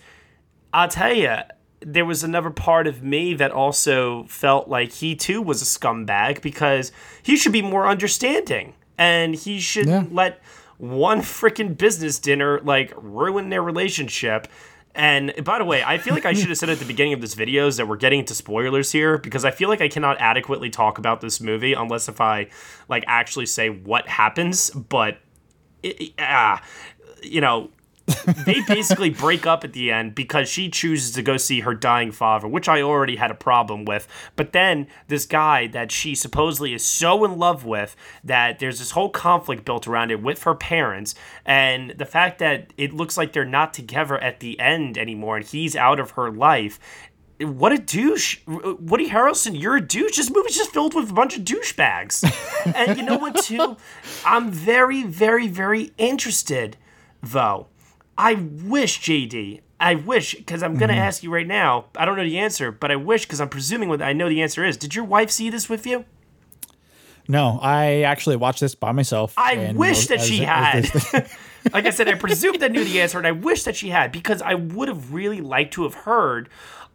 I'll 0.72 0.88
tell 0.88 1.12
you, 1.12 1.36
there 1.80 2.04
was 2.04 2.24
another 2.24 2.50
part 2.50 2.86
of 2.86 3.02
me 3.02 3.34
that 3.34 3.50
also 3.50 4.24
felt 4.24 4.68
like 4.68 4.92
he 4.92 5.14
too 5.14 5.40
was 5.40 5.62
a 5.62 5.64
scumbag 5.64 6.42
because 6.42 6.92
he 7.22 7.36
should 7.36 7.52
be 7.52 7.62
more 7.62 7.86
understanding 7.86 8.74
and 8.96 9.34
he 9.34 9.60
shouldn't 9.60 10.12
let 10.14 10.42
one 10.78 11.20
freaking 11.20 11.76
business 11.76 12.18
dinner 12.18 12.60
like 12.60 12.92
ruin 12.96 13.48
their 13.48 13.62
relationship. 13.62 14.48
And 14.94 15.32
by 15.44 15.58
the 15.58 15.64
way, 15.64 15.84
I 15.84 15.98
feel 15.98 16.14
like 16.14 16.26
I 16.26 16.32
should 16.32 16.48
have 16.48 16.58
said 16.58 16.70
at 16.70 16.78
the 16.78 16.84
beginning 16.84 17.12
of 17.12 17.20
this 17.20 17.34
videos 17.34 17.76
that 17.76 17.86
we're 17.86 17.96
getting 17.96 18.20
into 18.20 18.34
spoilers 18.34 18.90
here 18.90 19.18
because 19.18 19.44
I 19.44 19.50
feel 19.50 19.68
like 19.68 19.80
I 19.80 19.88
cannot 19.88 20.18
adequately 20.18 20.70
talk 20.70 20.98
about 20.98 21.20
this 21.20 21.40
movie 21.40 21.72
unless 21.72 22.08
if 22.08 22.20
I 22.20 22.48
like 22.88 23.04
actually 23.06 23.46
say 23.46 23.68
what 23.68 24.08
happens. 24.08 24.70
But 24.70 25.18
it, 25.82 26.12
ah, 26.18 26.62
you 27.22 27.40
know, 27.40 27.70
they 28.46 28.62
basically 28.66 29.10
break 29.10 29.46
up 29.46 29.64
at 29.64 29.72
the 29.72 29.90
end 29.90 30.14
because 30.14 30.48
she 30.48 30.70
chooses 30.70 31.12
to 31.12 31.22
go 31.22 31.36
see 31.36 31.60
her 31.60 31.74
dying 31.74 32.10
father, 32.10 32.48
which 32.48 32.68
I 32.68 32.80
already 32.80 33.16
had 33.16 33.30
a 33.30 33.34
problem 33.34 33.84
with. 33.84 34.08
But 34.36 34.52
then 34.52 34.86
this 35.08 35.26
guy 35.26 35.66
that 35.68 35.92
she 35.92 36.14
supposedly 36.14 36.72
is 36.74 36.84
so 36.84 37.24
in 37.24 37.38
love 37.38 37.64
with 37.64 37.96
that 38.24 38.58
there's 38.58 38.78
this 38.78 38.92
whole 38.92 39.10
conflict 39.10 39.64
built 39.64 39.86
around 39.86 40.10
it 40.10 40.22
with 40.22 40.44
her 40.44 40.54
parents, 40.54 41.14
and 41.44 41.90
the 41.90 42.06
fact 42.06 42.38
that 42.38 42.72
it 42.76 42.92
looks 42.92 43.16
like 43.16 43.32
they're 43.32 43.44
not 43.44 43.74
together 43.74 44.18
at 44.18 44.40
the 44.40 44.58
end 44.58 44.96
anymore, 44.96 45.36
and 45.36 45.46
he's 45.46 45.76
out 45.76 46.00
of 46.00 46.12
her 46.12 46.30
life. 46.30 46.78
What 47.40 47.72
a 47.72 47.78
douche. 47.78 48.40
Woody 48.46 49.10
Harrelson, 49.10 49.60
you're 49.60 49.76
a 49.76 49.80
douche. 49.80 50.16
This 50.16 50.28
movie's 50.28 50.56
just 50.56 50.72
filled 50.72 50.94
with 50.94 51.10
a 51.10 51.14
bunch 51.14 51.36
of 51.36 51.44
douchebags. 51.44 52.24
and 52.74 52.98
you 52.98 53.04
know 53.04 53.16
what, 53.16 53.44
too? 53.44 53.76
I'm 54.26 54.50
very, 54.50 55.04
very, 55.04 55.46
very 55.46 55.92
interested, 55.98 56.76
though 57.22 57.68
I 58.18 58.34
wish, 58.34 59.00
JD, 59.00 59.60
I 59.78 59.94
wish, 59.94 60.34
because 60.34 60.62
I'm 60.64 60.76
going 60.76 60.88
to 60.88 60.94
mm-hmm. 60.94 61.04
ask 61.04 61.22
you 61.22 61.32
right 61.32 61.46
now. 61.46 61.86
I 61.96 62.04
don't 62.04 62.16
know 62.16 62.24
the 62.24 62.40
answer, 62.40 62.72
but 62.72 62.90
I 62.90 62.96
wish, 62.96 63.24
because 63.24 63.40
I'm 63.40 63.48
presuming 63.48 63.88
what 63.88 64.02
I 64.02 64.12
know 64.12 64.28
the 64.28 64.42
answer 64.42 64.64
is. 64.64 64.76
Did 64.76 64.96
your 64.96 65.04
wife 65.04 65.30
see 65.30 65.50
this 65.50 65.68
with 65.68 65.86
you? 65.86 66.04
No, 67.28 67.60
I 67.62 68.02
actually 68.02 68.36
watched 68.36 68.60
this 68.60 68.74
by 68.74 68.90
myself. 68.90 69.34
I 69.36 69.72
wish 69.76 70.08
that 70.08 70.20
she 70.20 70.38
had. 70.38 70.90
like 71.72 71.86
I 71.86 71.90
said, 71.90 72.08
I 72.08 72.14
presumed 72.14 72.62
I 72.62 72.68
knew 72.68 72.84
the 72.84 73.00
answer, 73.00 73.18
and 73.18 73.26
I 73.26 73.32
wish 73.32 73.62
that 73.62 73.76
she 73.76 73.90
had, 73.90 74.10
because 74.10 74.42
I 74.42 74.54
would 74.54 74.88
have 74.88 75.12
really 75.12 75.40
liked 75.40 75.74
to 75.74 75.84
have 75.84 75.94
heard 75.94 76.48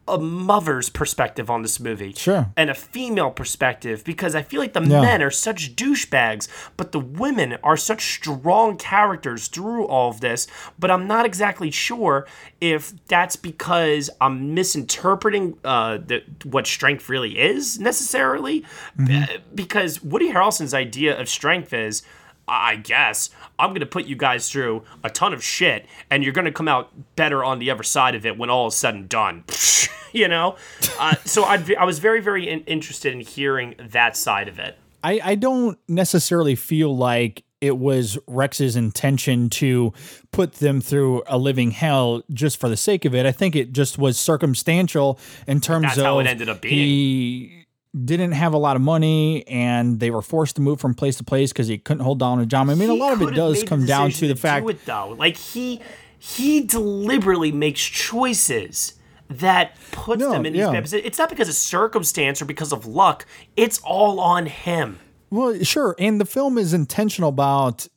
a 0.08 0.18
mother's 0.18 0.90
perspective 0.90 1.50
on 1.50 1.62
this 1.62 1.80
movie. 1.80 2.14
Sure. 2.14 2.52
And 2.58 2.70
a 2.70 2.74
female 2.74 3.32
perspective 3.32 4.04
because 4.04 4.36
I 4.36 4.42
feel 4.42 4.60
like 4.60 4.74
the 4.74 4.82
yeah. 4.82 5.02
men 5.02 5.24
are 5.24 5.32
such 5.32 5.76
douchebags, 5.76 6.48
but 6.76 6.92
the 6.92 7.00
women 7.00 7.58
are 7.64 7.78
such 7.78 8.14
strong 8.14 8.78
characters 8.78 9.48
through 9.48 9.86
all 9.86 10.10
of 10.10 10.20
this. 10.20 10.48
But 10.78 10.92
I'm 10.92 11.08
not 11.08 11.26
exactly 11.26 11.72
sure 11.72 12.28
if 12.60 12.94
that's 13.08 13.36
because 13.36 14.10
I'm 14.20 14.54
misinterpreting 14.54 15.58
uh, 15.64 16.00
the, 16.06 16.24
what 16.44 16.68
strength 16.68 17.08
really 17.08 17.40
is 17.40 17.80
necessarily. 17.80 18.66
Mm-hmm. 19.00 19.42
Because 19.56 20.04
Woody 20.04 20.32
Harrelson's 20.34 20.74
idea 20.74 21.20
of 21.20 21.30
strength 21.30 21.74
is 21.74 22.04
I 22.48 22.76
guess 22.76 23.30
I'm 23.58 23.70
going 23.70 23.80
to 23.80 23.86
put 23.86 24.06
you 24.06 24.16
guys 24.16 24.50
through 24.50 24.84
a 25.04 25.10
ton 25.10 25.34
of 25.34 25.44
shit, 25.44 25.86
and 26.10 26.24
you're 26.24 26.34
going 26.34 26.46
to 26.46 26.52
come 26.52 26.68
out 26.68 26.92
better 27.16 27.44
on 27.44 27.60
the 27.60 27.72
other 27.72 27.84
side 27.84 28.16
of 28.16 28.26
it 28.26 28.38
when 28.38 28.50
all 28.50 28.68
is 28.68 28.76
said 28.76 28.96
and 28.96 29.08
done. 29.08 29.44
you 30.12 30.28
know, 30.28 30.56
uh, 31.00 31.16
so 31.26 31.44
I'd, 31.44 31.74
I 31.76 31.86
was 31.86 32.00
very, 32.00 32.22
very 32.22 32.48
in- 32.48 32.64
interested 32.66 33.14
in 33.14 33.22
hearing 33.22 33.76
that 33.80 34.18
side 34.18 34.48
of 34.48 34.60
it. 34.60 34.78
I, 35.04 35.20
I 35.24 35.36
don't 35.36 35.78
necessarily 35.88 36.56
feel 36.56 36.96
like 36.96 37.44
it 37.64 37.78
was 37.78 38.18
Rex's 38.28 38.76
intention 38.76 39.50
to 39.52 39.94
put 40.32 40.56
them 40.56 40.82
through 40.82 41.24
a 41.28 41.38
living 41.38 41.72
hell 41.72 42.22
just 42.34 42.60
for 42.60 42.68
the 42.68 42.76
sake 42.76 43.06
of 43.06 43.16
it. 43.16 43.26
I 43.26 43.32
think 43.32 43.56
it 43.56 43.72
just 43.72 43.98
was 43.98 44.20
circumstantial 44.20 45.18
in 45.48 45.62
terms 45.62 45.84
That's 45.84 45.98
of 45.98 46.04
how 46.04 46.20
it 46.20 46.28
ended 46.28 46.50
up 46.50 46.62
being. 46.62 46.76
He, 46.76 47.63
didn't 47.94 48.32
have 48.32 48.54
a 48.54 48.58
lot 48.58 48.76
of 48.76 48.82
money 48.82 49.48
and 49.48 50.00
they 50.00 50.10
were 50.10 50.22
forced 50.22 50.56
to 50.56 50.62
move 50.62 50.80
from 50.80 50.94
place 50.94 51.16
to 51.18 51.24
place 51.24 51.54
because 51.54 51.68
he 51.68 51.78
couldn't 51.78 52.04
hold 52.04 52.20
down 52.20 52.40
a 52.40 52.46
job. 52.46 52.70
I 52.70 52.76
mean, 52.76 52.90
he 52.90 52.96
a 52.96 53.00
lot 53.00 53.14
of 53.14 53.22
it 53.22 53.36
does 53.36 53.64
come 53.64 53.86
down 53.86 54.12
to 54.12 54.28
the 54.28 54.36
fact. 54.36 54.68
it 54.70 54.86
though, 54.86 55.16
like 55.18 55.38
he 55.38 55.80
he 56.18 56.62
deliberately 56.62 57.52
makes 57.52 57.82
choices 57.82 58.94
that 59.30 59.76
puts 59.92 60.22
no, 60.22 60.32
them 60.32 60.46
in 60.46 60.54
these 60.54 60.62
yeah. 60.62 60.72
bad 60.72 60.84
positions. 60.84 61.08
It's 61.08 61.18
not 61.18 61.30
because 61.30 61.50
of 61.50 61.56
circumstance 61.56 62.42
or 62.42 62.46
because 62.46 62.72
of 62.72 62.86
luck. 62.86 63.26
It's 63.56 63.80
all 63.80 64.20
on 64.20 64.46
him. 64.46 65.00
Well, 65.30 65.64
sure, 65.64 65.96
and 65.98 66.22
the 66.22 66.26
film 66.26 66.58
is 66.58 66.74
intentional 66.74 67.30
about 67.30 67.88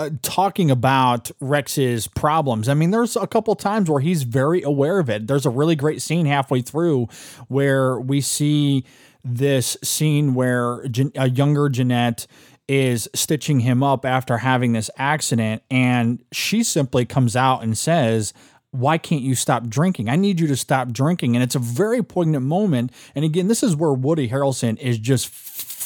uh, 0.00 0.10
talking 0.22 0.70
about 0.70 1.30
Rex's 1.40 2.06
problems. 2.06 2.68
I 2.68 2.74
mean, 2.74 2.90
there's 2.90 3.16
a 3.16 3.26
couple 3.26 3.54
times 3.56 3.90
where 3.90 4.00
he's 4.00 4.22
very 4.22 4.62
aware 4.62 4.98
of 5.00 5.10
it. 5.10 5.26
There's 5.26 5.46
a 5.46 5.50
really 5.50 5.74
great 5.74 6.00
scene 6.02 6.26
halfway 6.26 6.62
through 6.62 7.08
where 7.48 7.98
we 7.98 8.20
see 8.20 8.84
this 9.24 9.76
scene 9.82 10.34
where 10.34 10.84
a 11.16 11.28
younger 11.28 11.68
Jeanette 11.68 12.26
is 12.68 13.08
stitching 13.14 13.60
him 13.60 13.82
up 13.82 14.04
after 14.04 14.38
having 14.38 14.72
this 14.72 14.90
accident, 14.98 15.62
and 15.70 16.22
she 16.32 16.62
simply 16.62 17.04
comes 17.04 17.34
out 17.34 17.62
and 17.62 17.76
says, 17.76 18.32
why 18.70 18.98
can't 18.98 19.22
you 19.22 19.34
stop 19.34 19.66
drinking? 19.66 20.08
I 20.08 20.16
need 20.16 20.38
you 20.38 20.46
to 20.48 20.56
stop 20.56 20.92
drinking. 20.92 21.34
And 21.34 21.42
it's 21.42 21.54
a 21.54 21.58
very 21.58 22.02
poignant 22.02 22.44
moment. 22.44 22.92
And 23.14 23.24
again, 23.24 23.48
this 23.48 23.62
is 23.62 23.74
where 23.74 23.92
Woody 23.92 24.28
Harrelson 24.28 24.78
is 24.78 24.98
just 24.98 25.28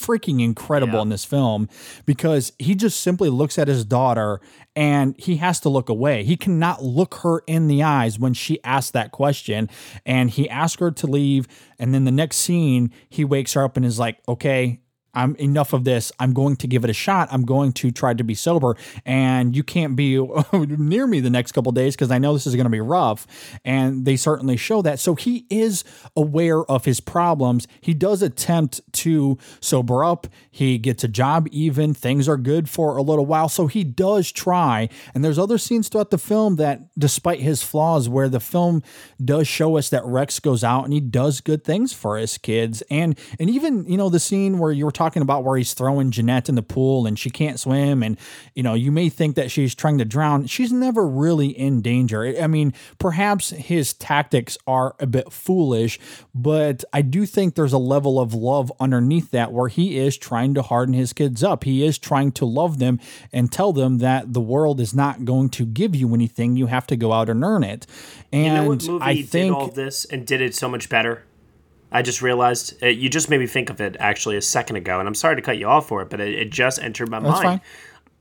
freaking 0.03 0.43
incredible 0.43 0.95
yeah. 0.95 1.03
in 1.03 1.09
this 1.09 1.25
film 1.25 1.69
because 2.05 2.53
he 2.59 2.75
just 2.75 3.01
simply 3.01 3.29
looks 3.29 3.59
at 3.59 3.69
his 3.69 3.85
daughter 3.85 4.41
and 4.75 5.15
he 5.19 5.37
has 5.37 5.61
to 5.61 5.69
look 5.69 5.88
away. 5.88 6.25
He 6.25 6.37
cannot 6.37 6.83
look 6.83 7.17
her 7.23 7.43
in 7.47 7.69
the 7.69 7.83
eyes 7.83 8.19
when 8.19 8.35
she 8.35 8.62
asks 8.65 8.91
that 8.93 9.12
question. 9.12 9.69
And 10.07 10.31
he 10.31 10.49
asks 10.49 10.81
her 10.81 10.91
to 10.91 11.07
leave. 11.07 11.47
And 11.79 11.95
then 11.95 12.05
the 12.05 12.11
next 12.11 12.37
scene, 12.37 12.91
he 13.09 13.25
wakes 13.25 13.53
her 13.55 13.62
up 13.62 13.77
and 13.77 13.85
is 13.85 13.99
like, 13.99 14.19
okay, 14.29 14.81
I'm 15.14 15.37
enough 15.37 15.72
of 15.72 15.85
this. 15.85 16.11
I'm 16.18 16.33
going 16.33 16.57
to 16.57 16.66
give 16.66 16.85
it 16.85 16.90
a 16.90 16.94
shot. 16.94 17.29
I'm 17.31 17.44
going 17.44 17.72
to 17.75 17.90
try 17.90 18.14
to 18.14 18.25
be 18.25 18.35
sober. 18.35 18.77
And 19.05 19.55
you 19.55 19.62
can't 19.62 19.94
be 19.94 20.18
near 20.53 21.07
me 21.07 21.20
the 21.20 21.31
next 21.31 21.53
couple 21.53 21.72
days 21.72 21.94
because 21.94 22.11
I 22.11 22.18
know 22.18 22.33
this 22.33 22.46
is 22.46 22.55
going 22.55 22.64
to 22.64 22.70
be 22.70 22.81
rough. 22.81 23.27
And 23.64 24.05
they 24.05 24.16
certainly 24.16 24.57
show 24.57 24.83
that. 24.83 24.98
So 25.01 25.14
he 25.14 25.46
is 25.51 25.85
aware 26.16 26.64
of 26.64 26.85
his 26.85 27.01
problems. 27.01 27.68
He 27.81 27.94
does 27.94 28.22
attempt 28.22 28.81
to 28.92 29.38
sober 29.61 30.05
up. 30.05 30.27
He 30.51 30.79
gets 30.79 31.05
a 31.05 31.09
job, 31.09 31.46
even. 31.51 31.92
Things 31.94 32.29
are 32.29 32.37
good 32.37 32.68
for 32.68 32.96
a 32.96 33.03
little 33.03 33.27
while. 33.27 33.48
So 33.48 33.66
he 33.66 33.85
does 33.85 34.33
try. 34.33 34.88
And 35.14 35.25
there's 35.25 35.38
other 35.38 35.59
scenes 35.59 35.88
throughout 35.88 36.11
the 36.11 36.18
film 36.18 36.57
that, 36.57 36.81
despite 36.98 37.40
his 37.40 37.62
flaws, 37.62 38.09
where 38.09 38.29
the 38.29 38.40
film 38.40 38.83
does 39.22 39.46
show 39.46 39.77
us 39.77 39.90
that 39.90 40.05
Rex 40.05 40.40
goes 40.40 40.64
out 40.64 40.85
and 40.85 40.92
he 40.92 41.01
does 41.01 41.40
good 41.40 41.64
things 41.64 41.92
for 41.92 42.16
his 42.16 42.38
kids. 42.38 42.83
And 42.90 43.18
and 43.38 43.51
even, 43.51 43.85
you 43.87 43.96
know, 43.96 44.09
the 44.09 44.20
scene 44.20 44.59
where 44.59 44.72
you 44.72 44.85
were 44.85 44.90
talking 44.90 45.02
talking 45.03 45.23
about 45.23 45.43
where 45.43 45.57
he's 45.57 45.75
throwing 45.75 46.12
Jeanette 46.12 46.49
in 46.49 46.55
the 46.55 46.62
pool 46.62 47.07
and 47.07 47.19
she 47.19 47.29
can't 47.29 47.59
swim. 47.59 48.05
And, 48.05 48.17
you 48.55 48.62
know, 48.62 48.75
you 48.75 48.93
may 48.93 49.09
think 49.09 49.35
that 49.35 49.51
she's 49.51 49.75
trying 49.75 49.99
to 49.99 50.05
drown. 50.05 50.47
She's 50.47 50.73
never 50.73 51.07
really 51.07 51.49
in 51.49 51.83
danger. 51.83 52.23
I 52.41 52.47
mean, 52.47 52.73
perhaps 53.01 53.51
his 53.51 53.95
tactics 53.95 54.57
are 54.65 54.95
a 55.01 55.07
bit 55.07 55.33
foolish, 55.33 55.99
but 56.33 56.85
I 56.93 57.03
do 57.03 57.27
think 57.27 57.57
there's 57.57 57.73
a 57.73 57.79
level 57.79 58.21
of 58.21 58.33
love 58.33 58.71
underneath 58.79 59.33
that 59.33 59.53
where 59.53 59.69
he 59.69 59.99
is 59.99 60.17
trying 60.17 60.55
to 60.55 60.62
harden 60.62 60.95
his 60.95 61.12
kids 61.12 61.43
up. 61.43 61.65
He 61.65 61.85
is 61.85 61.99
trying 61.99 62.31
to 62.33 62.45
love 62.45 62.79
them 62.79 63.01
and 63.33 63.51
tell 63.51 63.73
them 63.73 63.99
that 63.99 64.33
the 64.33 64.41
world 64.41 64.81
is 64.81 64.95
not 64.95 65.25
going 65.25 65.49
to 65.51 65.67
give 65.67 65.97
you 65.97 66.15
anything. 66.15 66.57
You 66.57 66.67
have 66.67 66.87
to 66.87 66.97
go 66.97 67.12
out 67.12 67.29
and 67.29 67.43
earn 67.43 67.65
it. 67.65 67.88
And 68.33 68.45
you 68.45 68.53
know 68.53 68.69
what 68.69 68.87
movie 68.87 69.05
I 69.05 69.15
think 69.23 69.53
did 69.57 69.62
all 69.62 69.69
this 69.69 70.05
and 70.05 70.25
did 70.25 70.41
it 70.41 70.55
so 70.55 70.69
much 70.69 70.88
better? 70.88 71.25
I 71.93 72.03
just 72.03 72.23
realized 72.23 72.83
uh, 72.83 72.87
you 72.87 73.09
just 73.09 73.29
made 73.29 73.39
me 73.39 73.47
think 73.47 73.71
of 73.71 73.81
it 73.81 73.97
actually 74.01 74.37
a 74.37 74.43
second 74.43 74.77
ago, 74.77 74.99
and 74.99 75.07
I'm 75.07 75.15
sorry 75.15 75.37
to 75.37 75.43
cut 75.43 75.59
you 75.59 75.67
off 75.67 75.89
for 75.89 76.03
it, 76.03 76.11
but 76.11 76.21
it, 76.21 76.35
it 76.35 76.51
just 76.51 76.81
entered 76.83 77.11
my 77.11 77.21
That's 77.21 77.43
mind. 77.43 77.61
Fine. 77.61 77.71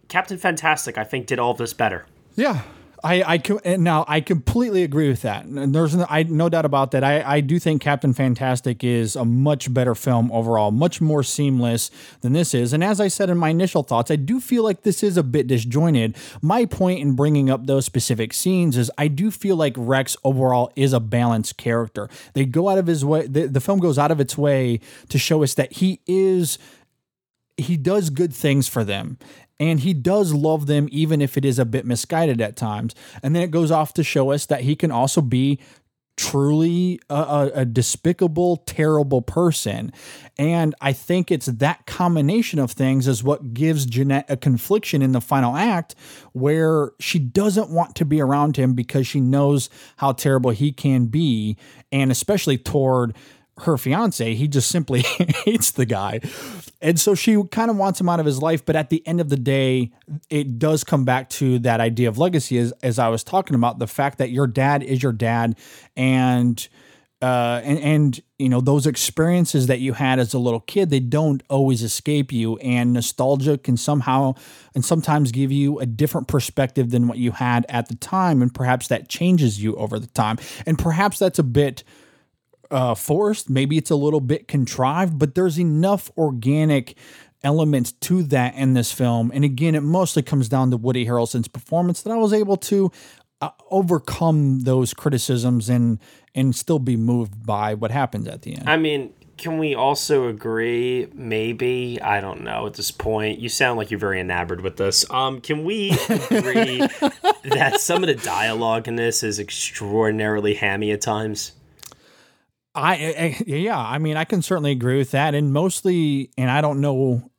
Captain 0.10 0.38
Fantastic, 0.38 0.98
I 0.98 1.06
think, 1.06 1.26
did 1.26 1.40
all 1.40 1.54
this 1.54 1.74
better. 1.74 2.06
Yeah, 2.36 2.62
I, 3.04 3.42
I 3.66 3.78
now 3.78 4.06
I 4.08 4.22
completely 4.22 4.84
agree 4.84 5.10
with 5.10 5.22
that. 5.24 5.46
And 5.46 5.74
there's 5.74 5.96
no, 5.96 6.06
I 6.10 6.24
no 6.24 6.50
doubt 6.50 6.66
about 6.66 6.92
that. 6.92 7.04
I, 7.04 7.22
I 7.38 7.42
do 7.42 7.60
think 7.60 7.82
Captain 7.82 8.14
Fantastic 8.14 8.84
is 8.84 9.16
a 9.16 9.26
much 9.26 9.74
better 9.74 9.96
film 9.96 10.32
overall, 10.32 10.72
much 10.72 11.02
more 11.02 11.24
seamless 11.24 11.90
than 12.22 12.34
this 12.34 12.54
is. 12.54 12.74
And 12.74 12.84
as 12.84 13.00
I 13.00 13.08
said 13.08 13.30
in 13.30 13.38
my 13.38 13.50
initial 13.50 13.84
thoughts, 13.84 14.12
I 14.12 14.16
do 14.16 14.40
feel 14.40 14.64
like 14.64 14.84
this 14.84 15.04
is 15.04 15.18
a 15.18 15.24
bit 15.24 15.48
disjointed. 15.48 16.16
My 16.42 16.66
point 16.66 17.00
in 17.00 17.16
bringing 17.16 17.50
up 17.50 17.66
those 17.66 17.86
specific 17.86 18.34
scenes 18.34 18.78
is 18.78 18.92
I 18.98 19.08
do 19.08 19.32
feel 19.32 19.56
like 19.56 19.74
Rex 19.78 20.16
overall 20.24 20.72
is 20.76 20.94
a 20.94 21.00
balanced 21.00 21.58
character. 21.58 22.10
They 22.34 22.46
go 22.46 22.70
out 22.70 22.78
of 22.78 22.88
his 22.88 23.04
way. 23.04 23.28
The, 23.28 23.48
the 23.48 23.62
film 23.62 23.80
goes 23.80 23.98
out 23.98 24.12
of 24.12 24.20
its 24.20 24.38
way 24.38 24.80
to 25.10 25.18
show 25.18 25.44
us 25.44 25.56
that 25.56 25.74
he 25.74 26.02
is 26.06 26.60
he 27.58 27.78
does 27.78 28.10
good 28.10 28.34
things 28.34 28.68
for 28.68 28.84
them 28.84 29.18
and 29.62 29.82
he 29.82 29.94
does 29.94 30.34
love 30.34 30.66
them, 30.66 30.90
even 30.92 31.22
if 31.22 31.38
it 31.38 31.46
is 31.46 31.60
a 31.60 31.66
bit 31.66 31.86
misguided 31.86 32.42
at 32.42 32.56
times. 32.56 32.96
And 33.22 33.36
then 33.36 33.44
it 33.44 33.52
goes 33.52 33.70
off 33.70 33.94
to 33.94 34.04
show 34.04 34.32
us 34.32 34.48
that 34.48 34.62
he 34.62 34.76
can 34.76 34.90
also 34.90 35.22
be 35.22 35.60
truly 36.18 37.00
a, 37.12 37.16
a, 37.16 37.52
a, 37.56 37.66
despicable, 37.66 38.58
terrible 38.58 39.22
person. 39.22 39.94
And 40.36 40.74
I 40.82 40.94
think 40.94 41.32
it's 41.32 41.46
that 41.46 41.86
combination 41.86 42.58
of 42.58 42.72
things 42.72 43.08
is 43.08 43.24
what 43.24 43.54
gives 43.54 43.86
Jeanette 43.86 44.26
a 44.30 44.36
confliction 44.36 45.04
in 45.04 45.12
the 45.12 45.22
final 45.22 45.56
act 45.56 45.94
where 46.34 46.92
she 47.00 47.20
doesn't 47.20 47.70
want 47.70 47.96
to 47.98 48.06
be 48.06 48.20
around 48.20 48.58
him 48.58 48.74
because 48.74 49.06
she 49.06 49.20
knows 49.20 49.70
how 49.98 50.12
terrible 50.12 50.50
he 50.50 50.72
can 50.72 51.06
be, 51.06 51.56
and 51.92 52.12
especially 52.12 52.58
toward 52.58 53.16
her 53.62 53.78
fiance. 53.78 54.34
He 54.34 54.48
just 54.48 54.70
simply 54.70 55.02
hates 55.46 55.72
the 55.72 55.86
guy. 55.86 56.22
And 56.82 57.00
so 57.00 57.16
she 57.16 57.42
kind 57.52 57.70
of 57.70 57.78
wants 57.78 58.02
him 58.02 58.10
out 58.10 58.20
of 58.20 58.26
his 58.26 58.42
life. 58.42 58.66
But 58.66 58.76
at 58.76 58.90
the 58.90 59.06
end 59.08 59.22
of 59.22 59.30
the 59.30 59.38
day, 59.38 59.92
it 60.30 60.58
does 60.60 60.84
come 60.84 61.06
back 61.06 61.30
to 61.32 61.60
that 61.60 61.80
idea 61.80 62.10
of 62.10 62.18
legacy, 62.18 62.58
as, 62.58 62.72
as 62.84 63.00
I 63.00 63.10
was 63.10 63.24
talking 63.24 63.56
about 63.56 63.80
the 63.80 63.88
fact 63.88 64.18
that 64.18 64.32
your 64.32 64.48
dad 64.48 64.84
is 64.84 65.04
your 65.04 65.14
dad. 65.14 65.58
And 65.96 66.68
uh, 67.22 67.62
and, 67.64 67.80
and 67.80 68.22
you 68.40 68.50
know 68.50 68.62
those 68.62 68.88
experiences 68.88 69.68
that 69.68 69.80
you 69.80 69.94
had 69.94 70.18
as 70.18 70.34
a 70.34 70.40
little 70.40 70.60
kid 70.62 70.90
they 70.90 71.00
don't 71.00 71.44
always 71.50 71.84
escape 71.84 72.32
you 72.32 72.58
and 72.58 72.94
nostalgia 72.94 73.60
can 73.60 73.78
somehow 73.78 74.34
and 74.74 74.84
sometimes 74.84 75.32
give 75.32 75.52
you 75.52 75.80
a 75.80 75.86
different 75.86 76.28
perspective 76.28 76.90
than 76.90 77.08
what 77.08 77.20
you 77.20 77.32
had 77.32 77.64
at 77.70 77.88
the 77.90 77.96
time 77.96 78.42
and 78.42 78.56
perhaps 78.56 78.88
that 78.88 79.08
changes 79.08 79.62
you 79.62 79.76
over 79.76 80.00
the 80.00 80.08
time 80.08 80.38
and 80.66 80.80
perhaps 80.80 81.20
that's 81.20 81.38
a 81.38 81.44
bit 81.44 81.84
uh, 82.72 82.96
forced 82.96 83.50
maybe 83.50 83.78
it's 83.78 83.92
a 83.92 83.96
little 83.96 84.22
bit 84.22 84.48
contrived 84.48 85.20
but 85.20 85.36
there's 85.36 85.60
enough 85.60 86.12
organic 86.18 86.98
elements 87.44 87.92
to 87.92 88.24
that 88.24 88.54
in 88.56 88.74
this 88.74 88.92
film 88.92 89.32
and 89.34 89.44
again 89.44 89.76
it 89.76 89.82
mostly 89.82 90.22
comes 90.22 90.48
down 90.48 90.72
to 90.72 90.78
woody 90.78 91.06
harrelson's 91.06 91.48
performance 91.48 92.02
that 92.02 92.12
i 92.12 92.16
was 92.16 92.34
able 92.34 92.58
to 92.58 92.92
uh, 93.42 93.50
overcome 93.72 94.60
those 94.62 94.94
criticisms 94.94 95.70
and 95.70 96.00
and 96.36 96.56
still 96.56 96.80
be 96.80 96.96
moved 96.96 97.46
by 97.46 97.74
what 97.74 97.92
happens 97.92 98.28
at 98.28 98.44
the 98.44 98.56
end. 98.56 98.70
I 98.70 98.78
mean, 98.78 99.14
can 99.38 99.58
we 99.58 99.74
also 99.74 100.28
agree? 100.28 101.08
Maybe 101.14 102.00
I 102.02 102.22
don't 102.22 102.42
know 102.42 102.68
at 102.68 102.76
this 102.76 102.92
point. 102.92 103.40
You 103.40 103.50
sound 103.50 103.78
like 103.78 103.92
you're 103.92 104.00
very 104.00 104.20
enamored 104.20 104.62
with 104.62 104.78
this. 104.78 105.10
Um, 105.10 105.42
can 105.42 105.66
we 105.66 105.98
agree 106.30 106.78
that 107.44 107.78
some 107.80 108.04
of 108.04 108.08
the 108.08 108.16
dialogue 108.16 108.88
in 108.88 108.96
this 108.96 109.24
is 109.24 109.40
extraordinarily 109.40 110.54
hammy 110.54 110.92
at 110.92 111.02
times? 111.02 111.54
I, 112.74 112.94
I 112.94 113.44
yeah, 113.46 113.78
I 113.78 113.98
mean, 113.98 114.18
I 114.18 114.24
can 114.24 114.42
certainly 114.42 114.72
agree 114.72 114.98
with 114.98 115.12
that, 115.12 115.36
and 115.36 115.52
mostly, 115.52 116.32
and 116.38 116.50
I 116.50 116.62
don't 116.62 116.80
know 116.80 117.30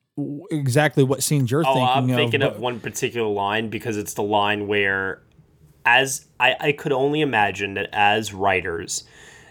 exactly 0.51 1.03
what 1.03 1.23
scenes 1.23 1.51
you're 1.51 1.63
oh, 1.67 1.73
thinking 1.73 1.89
I'm 1.89 2.11
of, 2.11 2.17
thinking 2.17 2.41
but- 2.41 2.55
of 2.55 2.61
one 2.61 2.81
particular 2.81 3.29
line 3.29 3.69
because 3.69 3.97
it's 3.97 4.15
the 4.15 4.23
line 4.23 4.67
where 4.67 5.23
as 5.85 6.27
I, 6.39 6.57
I 6.61 6.73
could 6.73 6.93
only 6.93 7.21
imagine 7.21 7.75
that 7.75 7.89
as 7.93 8.33
writers, 8.33 9.05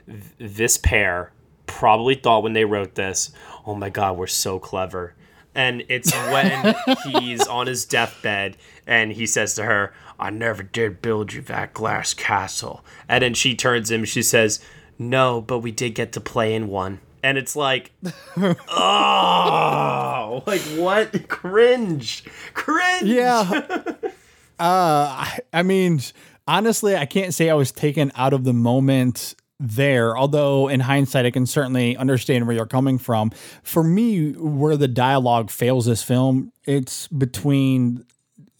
th- 0.08 0.22
this 0.38 0.78
pair 0.78 1.34
probably 1.68 2.16
thought 2.16 2.44
when 2.44 2.54
they 2.54 2.66
wrote 2.66 2.96
this, 2.96 3.32
oh 3.66 3.76
my 3.76 3.90
God, 3.90 4.18
we're 4.18 4.28
so 4.28 4.60
clever. 4.60 5.16
And 5.54 5.84
it's 5.90 6.14
when 6.14 6.76
he's 7.20 7.46
on 7.48 7.68
his 7.68 7.86
deathbed 7.86 8.56
and 8.88 9.12
he 9.12 9.26
says 9.26 9.56
to 9.56 9.64
her, 9.64 9.94
I 10.20 10.30
never 10.30 10.64
did 10.64 11.02
build 11.02 11.34
you 11.34 11.42
that 11.44 11.74
glass 11.74 12.14
castle. 12.14 12.86
And 13.10 13.24
then 13.24 13.34
she 13.34 13.56
turns 13.56 13.92
him, 13.92 14.06
she 14.06 14.24
says, 14.24 14.64
No, 15.00 15.42
but 15.42 15.60
we 15.60 15.72
did 15.72 15.96
get 15.96 16.12
to 16.14 16.22
play 16.22 16.54
in 16.54 16.68
one. 16.68 17.00
And 17.24 17.38
it's 17.38 17.56
like, 17.56 17.92
oh, 18.38 20.44
like 20.46 20.62
what? 20.62 21.28
Cringe. 21.28 22.24
Cringe. 22.54 23.04
Yeah. 23.04 23.94
Uh, 24.60 25.26
I, 25.26 25.40
I 25.54 25.64
mean, 25.64 26.00
honestly, 26.48 26.96
I 26.96 27.08
can't 27.08 27.34
say 27.34 27.50
I 27.50 27.56
was 27.56 27.72
taken 27.72 28.12
out 28.14 28.32
of 28.32 28.44
the 28.44 28.54
moment 28.54 29.34
there, 29.60 30.16
although 30.16 30.68
in 30.68 30.82
hindsight, 30.82 31.26
I 31.26 31.32
can 31.32 31.48
certainly 31.48 31.98
understand 31.98 32.46
where 32.46 32.56
you're 32.56 32.68
coming 32.68 33.00
from. 33.00 33.32
For 33.64 33.84
me, 33.84 34.34
where 34.34 34.78
the 34.78 34.88
dialogue 34.88 35.50
fails 35.50 35.88
this 35.88 36.04
film, 36.04 36.52
it's 36.66 37.08
between. 37.08 38.06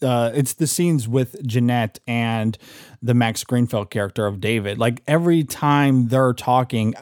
Uh, 0.02 0.30
it's 0.34 0.54
the 0.54 0.66
scenes 0.66 1.06
with 1.08 1.46
Jeanette 1.46 1.98
and 2.06 2.58
the 3.02 3.14
Max 3.14 3.44
Greenfield 3.44 3.90
character 3.90 4.26
of 4.26 4.40
David. 4.40 4.78
Like 4.78 5.02
every 5.06 5.44
time 5.44 6.08
they're 6.08 6.32
talking, 6.32 6.94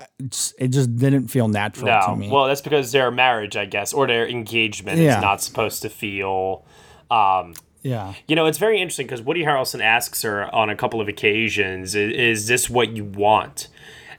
it 0.59 0.69
just 0.69 0.97
didn't 0.97 1.29
feel 1.29 1.49
natural 1.49 2.01
to 2.07 2.17
me. 2.17 2.29
well, 2.31 2.47
that's 2.47 2.61
because 2.61 2.93
their 2.93 3.11
marriage, 3.11 3.57
I 3.57 3.65
guess, 3.67 3.93
or 3.93 4.07
their 4.07 4.27
engagement 4.29 4.99
Yeah. 4.99 5.17
is 5.17 5.23
not 5.23 5.43
supposed 5.43 5.83
to 5.83 5.89
feel. 5.89 6.65
Um, 7.11 7.55
yeah. 7.83 8.15
you 8.29 8.37
know, 8.37 8.47
it's 8.47 8.59
very 8.59 8.81
interesting 8.81 9.07
because 9.07 9.23
Woody 9.23 9.43
Harrelson 9.45 9.81
asks 9.83 10.23
her 10.23 10.55
on 10.55 10.69
a 10.71 10.77
couple 10.77 11.01
of 11.01 11.09
occasions, 11.09 11.97
"I- 11.97 12.01
"Is 12.01 12.47
this 12.47 12.69
what 12.71 12.95
you 12.97 13.05
want?" 13.05 13.69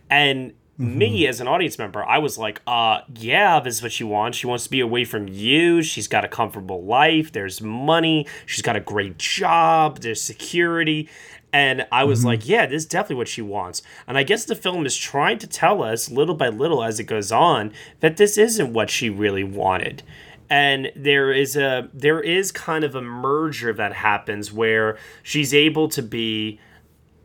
And 0.10 0.54
me 0.82 1.28
as 1.28 1.40
an 1.40 1.48
audience 1.48 1.78
member, 1.78 2.04
I 2.04 2.18
was 2.18 2.38
like, 2.38 2.62
"Uh, 2.66 3.02
yeah, 3.16 3.60
this 3.60 3.76
is 3.76 3.84
what 3.84 3.92
she 3.92 4.04
wants. 4.04 4.38
She 4.38 4.48
wants 4.48 4.66
to 4.66 4.70
be 4.70 4.80
away 4.80 5.06
from 5.06 5.28
you. 5.28 5.82
She's 5.82 6.08
got 6.08 6.26
a 6.26 6.28
comfortable 6.28 6.84
life. 6.84 7.32
There's 7.32 7.62
money. 7.62 8.28
She's 8.46 8.62
got 8.62 8.76
a 8.76 8.82
great 8.82 9.18
job. 9.18 10.00
There's 10.00 10.22
security." 10.22 11.08
And 11.54 11.86
I 11.92 12.06
was 12.06 12.24
like, 12.24 12.48
yeah, 12.48 12.66
this 12.66 12.84
is 12.84 12.88
definitely 12.88 13.18
what 13.18 13.28
she 13.28 13.42
wants. 13.42 13.82
And 14.08 14.18
I 14.18 14.24
guess 14.24 14.46
the 14.46 14.56
film 14.56 14.86
is 14.86 14.96
trying 14.96 15.38
to 15.40 15.48
tell 15.48 15.84
us, 15.84 16.10
little 16.10 16.36
by 16.36 16.48
little 16.48 16.82
as 16.82 17.00
it 17.00 17.06
goes 17.06 17.32
on, 17.32 17.74
that 18.00 18.18
this 18.18 18.38
isn't 18.38 18.72
what 18.72 18.90
she 18.90 19.10
really 19.10 19.44
wanted. 19.44 20.02
And 20.50 20.92
there 20.96 21.32
is 21.32 21.56
a 21.56 21.90
there 21.94 22.20
is 22.20 22.52
kind 22.52 22.84
of 22.84 22.96
a 22.96 23.02
merger 23.02 23.74
that 23.74 23.94
happens 23.94 24.52
where 24.52 24.98
she's 25.24 25.54
able 25.54 25.88
to 25.90 26.02
be 26.02 26.60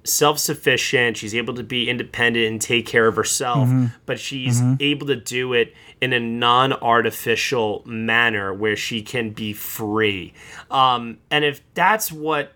self-sufficient 0.07 1.17
she's 1.17 1.35
able 1.35 1.55
to 1.55 1.63
be 1.63 1.89
independent 1.89 2.47
and 2.47 2.61
take 2.61 2.87
care 2.87 3.07
of 3.07 3.17
herself 3.17 3.69
Mhm. 3.69 3.93
but 4.07 4.19
she's 4.21 4.61
Mhm. 4.61 4.77
able 4.81 5.07
to 5.09 5.17
do 5.17 5.53
it 5.53 5.75
in 6.01 6.13
a 6.13 6.21
non-artificial 6.21 7.83
manner 7.87 8.53
where 8.55 8.77
she 8.77 9.03
can 9.03 9.31
be 9.31 9.53
free 9.53 10.33
um, 10.71 11.19
and 11.31 11.45
if 11.45 11.61
that's 11.75 12.11
what 12.13 12.53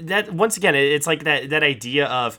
that 0.00 0.32
once 0.32 0.56
again 0.56 0.74
it's 0.74 1.06
like 1.06 1.24
that 1.24 1.50
that 1.50 1.62
idea 1.62 2.06
of 2.06 2.38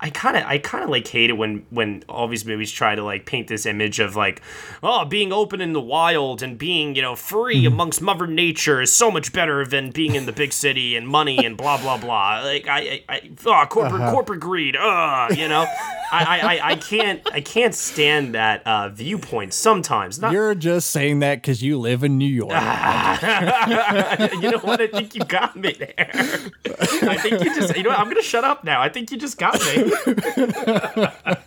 I 0.00 0.10
kind 0.10 0.36
of 0.36 0.44
I 0.44 0.58
kind 0.58 0.84
of 0.84 0.90
like 0.90 1.06
hate 1.08 1.30
it 1.30 1.34
when 1.34 1.64
when 1.70 2.04
all 2.08 2.28
these 2.28 2.44
movies 2.44 2.70
try 2.70 2.94
to 2.94 3.02
like 3.02 3.24
paint 3.26 3.48
this 3.48 3.64
image 3.66 3.98
of 3.98 4.14
like 4.14 4.42
oh 4.82 5.04
being 5.04 5.32
open 5.32 5.60
in 5.60 5.72
the 5.72 5.80
wild 5.80 6.42
and 6.42 6.58
being 6.58 6.94
you 6.94 7.02
know 7.02 7.16
free 7.16 7.64
amongst 7.66 8.02
mother 8.02 8.26
nature 8.26 8.80
is 8.80 8.92
so 8.92 9.10
much 9.10 9.32
better 9.32 9.64
than 9.64 9.90
being 9.90 10.14
in 10.14 10.26
the 10.26 10.32
big 10.32 10.52
city 10.52 10.96
and 10.96 11.08
money 11.08 11.44
and 11.44 11.56
blah 11.56 11.80
blah 11.80 11.96
blah 11.96 12.40
like 12.44 12.68
I 12.68 13.02
I, 13.08 13.14
I 13.16 13.30
oh, 13.46 13.66
corporate 13.68 14.02
Uh-huh. 14.02 14.12
corporate 14.12 14.40
greed 14.40 14.76
uh 14.76 15.28
you 15.34 15.48
know 15.48 15.64
I, 16.12 16.40
I 16.40 16.70
I 16.72 16.76
can't 16.76 17.20
I 17.32 17.40
can't 17.40 17.74
stand 17.74 18.34
that 18.34 18.66
uh, 18.66 18.90
viewpoint 18.90 19.54
sometimes 19.54 20.20
not 20.20 20.32
You're 20.32 20.54
just 20.54 20.90
saying 20.90 21.20
that 21.20 21.36
because 21.36 21.62
you 21.62 21.78
live 21.78 22.04
in 22.04 22.16
New 22.18 22.26
York. 22.28 22.50
you 22.52 24.50
know 24.50 24.58
what? 24.58 24.80
I 24.80 24.86
think 24.86 25.14
you 25.14 25.22
got 25.24 25.56
me 25.56 25.72
there. 25.72 25.94
I 26.08 27.16
think 27.16 27.42
you 27.44 27.54
just, 27.54 27.76
you 27.76 27.82
know 27.82 27.90
what? 27.90 27.98
I'm 27.98 28.06
going 28.06 28.16
to 28.16 28.22
shut 28.22 28.44
up 28.44 28.64
now. 28.64 28.80
I 28.80 28.88
think 28.88 29.10
you 29.10 29.16
just 29.18 29.38
got 29.38 29.54
me. 29.60 29.85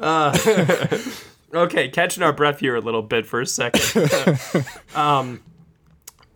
uh, 0.00 0.38
okay, 1.54 1.88
catching 1.88 2.22
our 2.22 2.32
breath 2.32 2.60
here 2.60 2.76
a 2.76 2.80
little 2.80 3.02
bit 3.02 3.26
for 3.26 3.40
a 3.40 3.46
second. 3.46 4.64
um, 4.94 5.42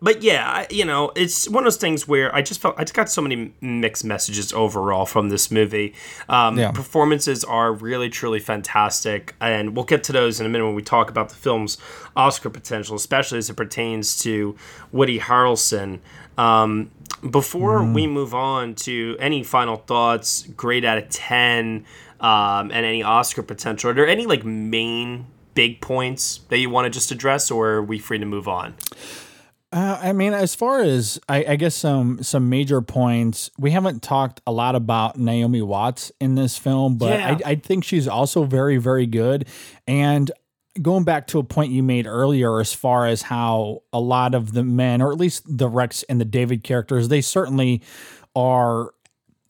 but 0.03 0.23
yeah, 0.23 0.49
I, 0.49 0.67
you 0.71 0.83
know, 0.83 1.11
it's 1.15 1.47
one 1.47 1.61
of 1.63 1.65
those 1.65 1.77
things 1.77 2.07
where 2.07 2.33
I 2.33 2.41
just 2.41 2.59
felt 2.59 2.73
I 2.79 2.83
just 2.83 2.95
got 2.95 3.07
so 3.07 3.21
many 3.21 3.53
mixed 3.61 4.03
messages 4.03 4.51
overall 4.51 5.05
from 5.05 5.29
this 5.29 5.51
movie. 5.51 5.93
Um, 6.27 6.57
Yeah. 6.57 6.71
Performances 6.71 7.43
are 7.43 7.71
really 7.71 8.09
truly 8.09 8.39
fantastic, 8.39 9.35
and 9.39 9.75
we'll 9.75 9.85
get 9.85 10.03
to 10.05 10.11
those 10.11 10.39
in 10.39 10.47
a 10.47 10.49
minute 10.49 10.65
when 10.65 10.73
we 10.73 10.81
talk 10.81 11.11
about 11.11 11.29
the 11.29 11.35
film's 11.35 11.77
Oscar 12.15 12.49
potential, 12.49 12.95
especially 12.95 13.37
as 13.37 13.51
it 13.51 13.55
pertains 13.55 14.19
to 14.23 14.55
Woody 14.91 15.19
Harrelson. 15.19 15.99
Um, 16.35 16.89
before 17.29 17.83
we 17.83 18.07
move 18.07 18.33
on 18.33 18.75
to 18.75 19.15
any 19.19 19.43
final 19.43 19.77
thoughts, 19.77 20.43
grade 20.55 20.85
out 20.85 20.97
of 20.97 21.09
ten, 21.09 21.85
um, 22.19 22.71
and 22.71 22.85
any 22.85 23.03
Oscar 23.03 23.43
potential, 23.43 23.89
are 23.89 23.93
there 23.93 24.07
any 24.07 24.25
like 24.25 24.43
main 24.43 25.27
big 25.53 25.81
points 25.81 26.39
that 26.49 26.57
you 26.57 26.69
want 26.69 26.85
to 26.85 26.89
just 26.89 27.11
address, 27.11 27.51
or 27.51 27.69
are 27.69 27.83
we 27.83 27.99
free 27.99 28.17
to 28.19 28.25
move 28.25 28.47
on? 28.47 28.75
Uh, 29.73 29.97
I 30.01 30.11
mean, 30.11 30.33
as 30.33 30.53
far 30.53 30.81
as 30.81 31.17
I, 31.29 31.45
I 31.47 31.55
guess 31.55 31.75
some 31.75 32.21
some 32.23 32.49
major 32.49 32.81
points, 32.81 33.49
we 33.57 33.71
haven't 33.71 34.01
talked 34.03 34.41
a 34.45 34.51
lot 34.51 34.75
about 34.75 35.17
Naomi 35.17 35.61
Watts 35.61 36.11
in 36.19 36.35
this 36.35 36.57
film, 36.57 36.97
but 36.97 37.17
Yeah. 37.17 37.37
I, 37.45 37.51
I 37.51 37.55
think 37.55 37.85
she's 37.85 38.07
also 38.07 38.43
very 38.43 38.77
very 38.77 39.05
good. 39.05 39.47
And 39.87 40.29
going 40.79 41.03
back 41.03 41.27
to 41.27 41.39
a 41.39 41.43
point 41.43 41.71
you 41.71 41.83
made 41.83 42.07
earlier, 42.07 42.59
as 42.59 42.73
far 42.73 43.07
as 43.07 43.23
how 43.23 43.83
a 43.91 43.99
lot 43.99 44.35
of 44.35 44.53
the 44.53 44.63
men, 44.63 45.01
or 45.01 45.11
at 45.11 45.17
least 45.17 45.43
the 45.47 45.67
Rex 45.67 46.03
and 46.03 46.21
the 46.21 46.25
David 46.25 46.63
characters, 46.63 47.07
they 47.07 47.21
certainly 47.21 47.81
are 48.35 48.93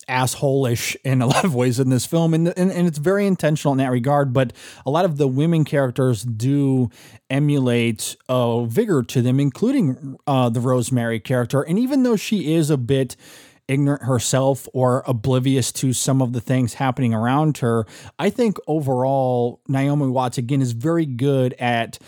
asshole-ish 0.07 0.97
in 1.03 1.21
a 1.21 1.27
lot 1.27 1.45
of 1.45 1.53
ways 1.55 1.79
in 1.79 1.89
this 1.89 2.05
film. 2.05 2.33
And, 2.33 2.47
and 2.57 2.71
and 2.71 2.87
it's 2.87 2.97
very 2.97 3.25
intentional 3.25 3.71
in 3.73 3.77
that 3.77 3.91
regard 3.91 4.33
but 4.33 4.51
a 4.85 4.91
lot 4.91 5.05
of 5.05 5.17
the 5.17 5.27
women 5.27 5.63
characters 5.63 6.23
do 6.23 6.89
emulate 7.29 8.17
uh 8.27 8.63
vigor 8.63 9.03
to 9.03 9.21
them 9.21 9.39
including 9.39 10.17
uh 10.27 10.49
the 10.49 10.59
rosemary 10.59 11.19
character. 11.19 11.61
And 11.61 11.79
even 11.79 12.03
though 12.03 12.15
she 12.15 12.53
is 12.53 12.69
a 12.69 12.77
bit 12.77 13.15
ignorant 13.67 14.03
herself 14.03 14.67
or 14.73 15.03
oblivious 15.07 15.71
to 15.71 15.93
some 15.93 16.21
of 16.21 16.33
the 16.33 16.41
things 16.41 16.75
happening 16.75 17.13
around 17.13 17.57
her 17.57 17.85
i 18.19 18.29
think 18.29 18.57
overall 18.67 19.61
naomi 19.67 20.07
watts 20.07 20.37
again 20.37 20.61
is 20.61 20.71
very 20.71 21.05
good 21.05 21.53
at 21.53 21.99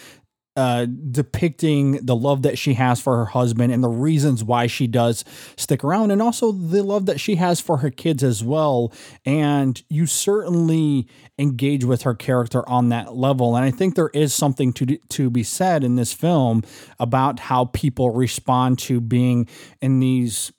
uh, 0.56 0.86
depicting 0.86 1.94
the 2.06 2.16
love 2.16 2.44
that 2.44 2.58
she 2.58 2.76
has 2.76 3.02
for 3.02 3.18
her 3.18 3.26
husband 3.26 3.74
and 3.74 3.84
the 3.84 3.90
reasons 3.90 4.44
why 4.44 4.68
she 4.68 4.86
does 4.86 5.26
stick 5.58 5.84
around, 5.84 6.12
and 6.12 6.22
also 6.22 6.52
the 6.52 6.84
love 6.84 7.08
that 7.08 7.20
she 7.20 7.36
has 7.36 7.60
for 7.60 7.78
her 7.78 7.90
kids 7.90 8.24
as 8.24 8.44
well. 8.44 8.94
And 9.26 9.82
you 9.90 10.06
certainly 10.06 11.08
engage 11.40 11.86
with 11.86 12.04
her 12.04 12.14
character 12.14 12.68
on 12.70 12.90
that 12.90 13.16
level. 13.16 13.56
And 13.56 13.66
I 13.66 13.72
think 13.72 13.96
there 13.96 14.12
is 14.14 14.34
something 14.34 14.74
to 14.74 14.98
to 14.98 15.30
be 15.30 15.44
said 15.44 15.84
in 15.84 15.96
this 15.96 16.14
film 16.14 16.62
about 17.00 17.40
how 17.40 17.66
people 17.66 18.12
respond 18.12 18.78
to 18.80 19.02
being 19.02 19.48
in 19.82 20.00
these 20.00 20.52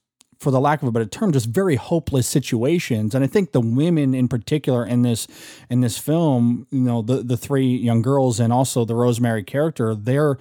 for 0.45 0.53
the 0.53 0.61
lack 0.61 0.83
of 0.83 0.89
a 0.89 0.93
better 0.93 1.07
term, 1.07 1.33
just 1.33 1.47
very 1.47 1.77
hopeless 1.77 2.29
situations. 2.29 3.15
And 3.15 3.25
I 3.25 3.27
think 3.27 3.51
the 3.51 3.61
women 3.61 4.15
in 4.15 4.29
particular 4.29 4.87
in 4.87 5.03
this 5.03 5.27
in 5.69 5.81
this 5.81 5.99
film, 5.99 6.67
you 6.71 6.81
know, 6.81 7.03
the 7.03 7.25
the 7.25 7.37
three 7.37 7.75
young 7.75 8.03
girls 8.03 8.39
and 8.39 8.53
also 8.53 8.85
the 8.85 8.95
Rosemary 8.95 9.43
character, 9.43 9.95
they're 9.95 10.39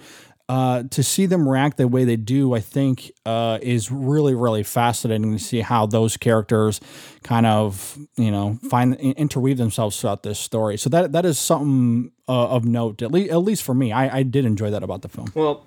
uh, 0.48 0.82
to 0.90 1.02
see 1.02 1.24
them 1.24 1.48
react 1.48 1.78
the 1.78 1.88
way 1.88 2.04
they 2.04 2.16
do, 2.16 2.52
I 2.52 2.60
think, 2.60 3.10
uh, 3.24 3.58
is 3.62 3.90
really, 3.90 4.34
really 4.34 4.62
fascinating 4.62 5.32
to 5.32 5.38
see 5.38 5.60
how 5.60 5.86
those 5.86 6.18
characters 6.18 6.80
kind 7.22 7.46
of, 7.46 7.98
you 8.16 8.30
know, 8.30 8.58
find 8.68 8.94
interweave 8.96 9.56
themselves 9.56 9.98
throughout 9.98 10.22
this 10.22 10.38
story. 10.38 10.76
So 10.76 10.90
that 10.90 11.12
that 11.12 11.24
is 11.24 11.38
something 11.38 12.12
uh, 12.28 12.48
of 12.48 12.64
note, 12.66 13.00
at 13.00 13.10
least, 13.10 13.30
at 13.30 13.38
least 13.38 13.62
for 13.62 13.74
me. 13.74 13.90
I, 13.90 14.18
I 14.18 14.22
did 14.22 14.44
enjoy 14.44 14.70
that 14.70 14.82
about 14.82 15.00
the 15.00 15.08
film. 15.08 15.32
Well, 15.34 15.64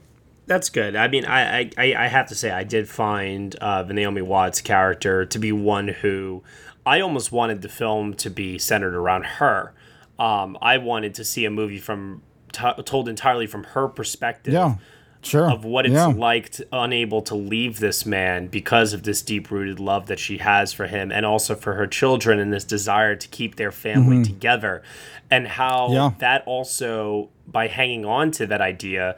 that's 0.48 0.70
good. 0.70 0.96
I 0.96 1.08
mean, 1.08 1.26
I 1.26 1.70
I, 1.78 1.94
I 1.96 2.08
have 2.08 2.28
to 2.30 2.36
say, 2.36 2.50
I 2.50 2.64
did 2.64 2.90
find 2.90 3.56
uh, 3.62 3.84
the 3.84 3.94
Naomi 3.94 4.22
Watts 4.22 4.62
character 4.62 5.26
to 5.26 5.40
be 5.40 5.52
one 5.52 5.90
who 5.90 6.44
I 6.86 7.02
almost 7.02 7.32
wanted 7.32 7.62
the 7.62 7.70
film 7.70 8.14
to 8.16 8.30
be 8.30 8.58
centered 8.58 8.96
around 8.96 9.26
her. 9.26 9.74
Um, 10.18 10.58
I 10.62 10.78
wanted 10.78 11.14
to 11.16 11.24
see 11.24 11.46
a 11.46 11.52
movie 11.52 11.78
from 11.78 12.24
t- 12.54 12.84
told 12.86 13.08
entirely 13.10 13.46
from 13.46 13.66
her 13.66 13.88
perspective. 13.88 14.54
Yeah. 14.54 14.76
Sure. 15.24 15.52
Of 15.52 15.66
what 15.66 15.86
it's 15.86 15.94
yeah. 15.94 16.06
like 16.06 16.52
to, 16.52 16.68
unable 16.72 17.22
to 17.24 17.36
leave 17.36 17.80
this 17.80 18.06
man 18.06 18.48
because 18.48 18.94
of 18.94 19.04
this 19.04 19.22
deep 19.22 19.52
rooted 19.52 19.80
love 19.80 20.06
that 20.06 20.20
she 20.20 20.38
has 20.38 20.72
for 20.72 20.88
him 20.88 21.12
and 21.12 21.26
also 21.26 21.56
for 21.56 21.74
her 21.74 21.88
children 21.88 22.40
and 22.40 22.54
this 22.54 22.64
desire 22.64 23.16
to 23.16 23.28
keep 23.28 23.56
their 23.56 23.72
family 23.72 24.18
mm-hmm. 24.18 24.24
together. 24.24 24.84
And 25.30 25.48
how 25.48 25.90
yeah. 25.92 26.12
that 26.20 26.44
also, 26.46 27.30
by 27.46 27.68
hanging 27.68 28.06
on 28.06 28.32
to 28.32 28.46
that 28.48 28.62
idea, 28.62 29.18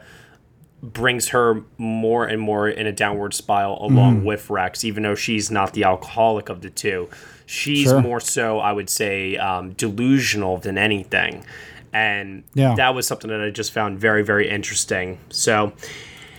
brings 0.82 1.28
her 1.28 1.62
more 1.78 2.26
and 2.26 2.40
more 2.40 2.68
in 2.68 2.86
a 2.86 2.92
downward 2.92 3.34
spiral 3.34 3.84
along 3.84 4.22
mm. 4.22 4.24
with 4.24 4.48
Rex, 4.48 4.84
even 4.84 5.02
though 5.02 5.14
she's 5.14 5.50
not 5.50 5.74
the 5.74 5.84
alcoholic 5.84 6.48
of 6.48 6.62
the 6.62 6.70
two. 6.70 7.08
She's 7.46 7.88
sure. 7.88 8.00
more 8.00 8.20
so, 8.20 8.60
I 8.60 8.72
would 8.72 8.88
say, 8.88 9.36
um, 9.36 9.72
delusional 9.72 10.58
than 10.58 10.78
anything 10.78 11.44
and 11.92 12.44
yeah. 12.54 12.74
that 12.76 12.94
was 12.94 13.06
something 13.06 13.30
that 13.30 13.40
I 13.40 13.50
just 13.50 13.72
found 13.72 13.98
very 13.98 14.22
very 14.22 14.48
interesting. 14.48 15.18
So 15.30 15.72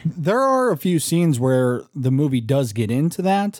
there 0.05 0.39
are 0.39 0.71
a 0.71 0.77
few 0.77 0.99
scenes 0.99 1.39
where 1.39 1.83
the 1.93 2.11
movie 2.11 2.41
does 2.41 2.73
get 2.73 2.89
into 2.91 3.21
that. 3.23 3.59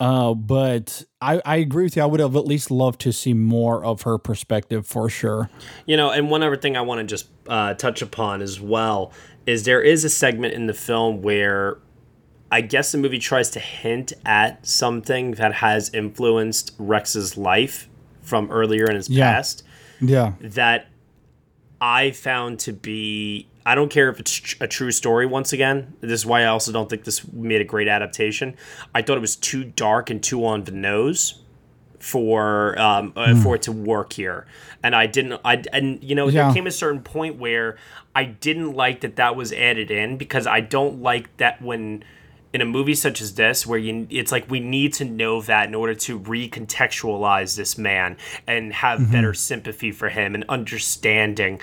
Uh, 0.00 0.32
but 0.32 1.04
I, 1.20 1.42
I 1.44 1.56
agree 1.56 1.82
with 1.82 1.96
you. 1.96 2.02
I 2.02 2.06
would 2.06 2.20
have 2.20 2.36
at 2.36 2.44
least 2.44 2.70
loved 2.70 3.00
to 3.00 3.12
see 3.12 3.34
more 3.34 3.84
of 3.84 4.02
her 4.02 4.16
perspective 4.16 4.86
for 4.86 5.08
sure. 5.08 5.50
You 5.86 5.96
know, 5.96 6.10
and 6.10 6.30
one 6.30 6.44
other 6.44 6.56
thing 6.56 6.76
I 6.76 6.82
want 6.82 7.00
to 7.00 7.04
just 7.04 7.26
uh, 7.48 7.74
touch 7.74 8.00
upon 8.00 8.40
as 8.40 8.60
well 8.60 9.12
is 9.48 9.62
there 9.62 9.80
is 9.80 10.04
a 10.04 10.10
segment 10.10 10.52
in 10.52 10.66
the 10.66 10.74
film 10.74 11.22
where 11.22 11.78
I 12.52 12.60
guess 12.60 12.92
the 12.92 12.98
movie 12.98 13.18
tries 13.18 13.48
to 13.52 13.60
hint 13.60 14.12
at 14.26 14.66
something 14.66 15.32
that 15.32 15.54
has 15.54 15.88
influenced 15.94 16.74
Rex's 16.78 17.38
life 17.38 17.88
from 18.20 18.50
earlier 18.50 18.84
in 18.84 18.96
his 18.96 19.08
yeah. 19.08 19.32
past. 19.32 19.62
Yeah. 20.02 20.34
That 20.40 20.88
I 21.80 22.10
found 22.10 22.60
to 22.60 22.74
be 22.74 23.48
I 23.64 23.74
don't 23.74 23.90
care 23.90 24.10
if 24.10 24.20
it's 24.20 24.54
a 24.60 24.66
true 24.66 24.90
story 24.90 25.24
once 25.24 25.54
again. 25.54 25.94
This 26.02 26.12
is 26.20 26.26
why 26.26 26.42
I 26.42 26.46
also 26.46 26.70
don't 26.70 26.90
think 26.90 27.04
this 27.04 27.26
made 27.32 27.62
a 27.62 27.64
great 27.64 27.88
adaptation. 27.88 28.54
I 28.94 29.00
thought 29.00 29.16
it 29.16 29.22
was 29.22 29.36
too 29.36 29.64
dark 29.64 30.10
and 30.10 30.22
too 30.22 30.44
on 30.44 30.64
the 30.64 30.72
nose 30.72 31.42
for 31.98 32.78
um, 32.80 33.12
uh, 33.16 33.26
mm. 33.26 33.42
for 33.42 33.54
it 33.54 33.62
to 33.62 33.72
work 33.72 34.12
here. 34.12 34.46
And 34.82 34.94
I 34.94 35.06
didn't 35.06 35.40
I 35.44 35.62
and 35.72 36.02
you 36.02 36.14
know 36.14 36.28
yeah. 36.28 36.44
there 36.44 36.54
came 36.54 36.66
a 36.66 36.72
certain 36.72 37.02
point 37.02 37.36
where 37.36 37.76
I 38.14 38.24
didn't 38.24 38.74
like 38.74 39.00
that 39.02 39.16
that 39.16 39.36
was 39.36 39.52
added 39.52 39.90
in 39.90 40.16
because 40.16 40.46
I 40.46 40.60
don't 40.60 41.02
like 41.02 41.36
that 41.38 41.60
when 41.62 42.04
in 42.52 42.60
a 42.60 42.64
movie 42.64 42.94
such 42.94 43.20
as 43.20 43.34
this 43.34 43.66
where 43.66 43.78
you 43.78 44.06
it's 44.10 44.32
like 44.32 44.50
we 44.50 44.60
need 44.60 44.92
to 44.94 45.04
know 45.04 45.42
that 45.42 45.68
in 45.68 45.74
order 45.74 45.94
to 45.94 46.18
recontextualize 46.18 47.56
this 47.56 47.76
man 47.76 48.16
and 48.46 48.72
have 48.72 49.00
mm-hmm. 49.00 49.12
better 49.12 49.34
sympathy 49.34 49.92
for 49.92 50.08
him 50.08 50.34
and 50.34 50.44
understanding 50.48 51.60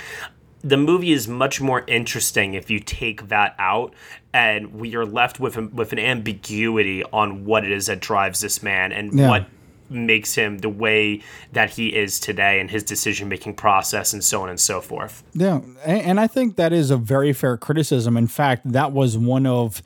the 0.63 0.77
movie 0.77 1.11
is 1.11 1.27
much 1.27 1.61
more 1.61 1.83
interesting 1.87 2.55
if 2.55 2.69
you 2.69 2.79
take 2.79 3.27
that 3.29 3.55
out 3.59 3.93
and 4.33 4.73
we 4.73 4.95
are 4.95 5.05
left 5.05 5.39
with 5.39 5.57
a, 5.57 5.67
with 5.67 5.93
an 5.93 5.99
ambiguity 5.99 7.03
on 7.05 7.45
what 7.45 7.63
it 7.63 7.71
is 7.71 7.85
that 7.85 7.99
drives 7.99 8.41
this 8.41 8.63
man 8.63 8.91
and 8.91 9.13
yeah. 9.13 9.29
what 9.29 9.45
makes 9.89 10.35
him 10.35 10.59
the 10.59 10.69
way 10.69 11.21
that 11.53 11.71
he 11.71 11.95
is 11.95 12.19
today 12.19 12.59
and 12.59 12.71
his 12.71 12.83
decision 12.83 13.29
making 13.29 13.53
process 13.53 14.13
and 14.13 14.23
so 14.23 14.41
on 14.41 14.49
and 14.49 14.59
so 14.59 14.81
forth. 14.81 15.23
Yeah, 15.33 15.61
and 15.85 16.19
I 16.19 16.27
think 16.27 16.55
that 16.55 16.73
is 16.73 16.91
a 16.91 16.97
very 16.97 17.33
fair 17.33 17.57
criticism. 17.57 18.17
In 18.17 18.27
fact, 18.27 18.71
that 18.71 18.91
was 18.91 19.17
one 19.17 19.45
of 19.45 19.81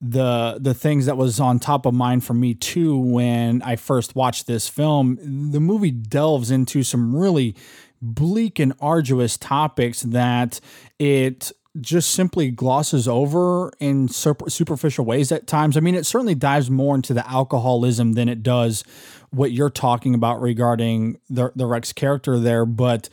the 0.00 0.56
the 0.58 0.72
things 0.72 1.06
that 1.06 1.16
was 1.16 1.38
on 1.40 1.58
top 1.58 1.84
of 1.84 1.92
mind 1.92 2.24
for 2.24 2.32
me 2.32 2.54
too 2.54 2.96
when 2.96 3.60
I 3.62 3.76
first 3.76 4.16
watched 4.16 4.46
this 4.46 4.68
film. 4.68 5.18
The 5.50 5.60
movie 5.60 5.90
delves 5.90 6.50
into 6.50 6.82
some 6.82 7.14
really 7.14 7.54
bleak 8.00 8.58
and 8.58 8.72
arduous 8.80 9.36
topics 9.36 10.02
that 10.02 10.60
it 10.98 11.52
just 11.80 12.10
simply 12.10 12.50
glosses 12.50 13.06
over 13.06 13.72
in 13.78 14.08
superficial 14.08 15.04
ways 15.04 15.30
at 15.30 15.46
times. 15.46 15.76
I 15.76 15.80
mean, 15.80 15.94
it 15.94 16.04
certainly 16.04 16.34
dives 16.34 16.68
more 16.68 16.96
into 16.96 17.14
the 17.14 17.28
alcoholism 17.30 18.14
than 18.14 18.28
it 18.28 18.42
does 18.42 18.82
what 19.30 19.52
you're 19.52 19.70
talking 19.70 20.14
about 20.14 20.40
regarding 20.40 21.20
the 21.28 21.52
the 21.54 21.66
Rex 21.66 21.92
character 21.92 22.38
there, 22.38 22.64
but 22.66 23.08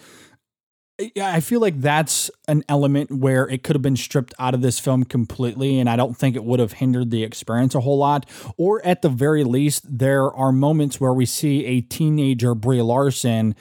I 1.21 1.41
feel 1.41 1.59
like 1.59 1.79
that's 1.79 2.31
an 2.47 2.63
element 2.67 3.11
where 3.11 3.47
it 3.47 3.61
could 3.61 3.75
have 3.75 3.83
been 3.83 3.97
stripped 3.97 4.33
out 4.39 4.55
of 4.55 4.61
this 4.61 4.79
film 4.79 5.03
completely, 5.03 5.79
and 5.79 5.87
I 5.87 5.95
don't 5.95 6.17
think 6.17 6.35
it 6.35 6.43
would 6.43 6.59
have 6.59 6.73
hindered 6.73 7.11
the 7.11 7.23
experience 7.23 7.75
a 7.75 7.81
whole 7.81 7.99
lot. 7.99 8.27
Or 8.57 8.83
at 8.83 9.03
the 9.03 9.09
very 9.09 9.43
least, 9.43 9.85
there 9.99 10.31
are 10.33 10.51
moments 10.51 10.99
where 10.99 11.13
we 11.13 11.27
see 11.27 11.65
a 11.65 11.81
teenager 11.81 12.55
Brie 12.55 12.81
Larson 12.81 13.55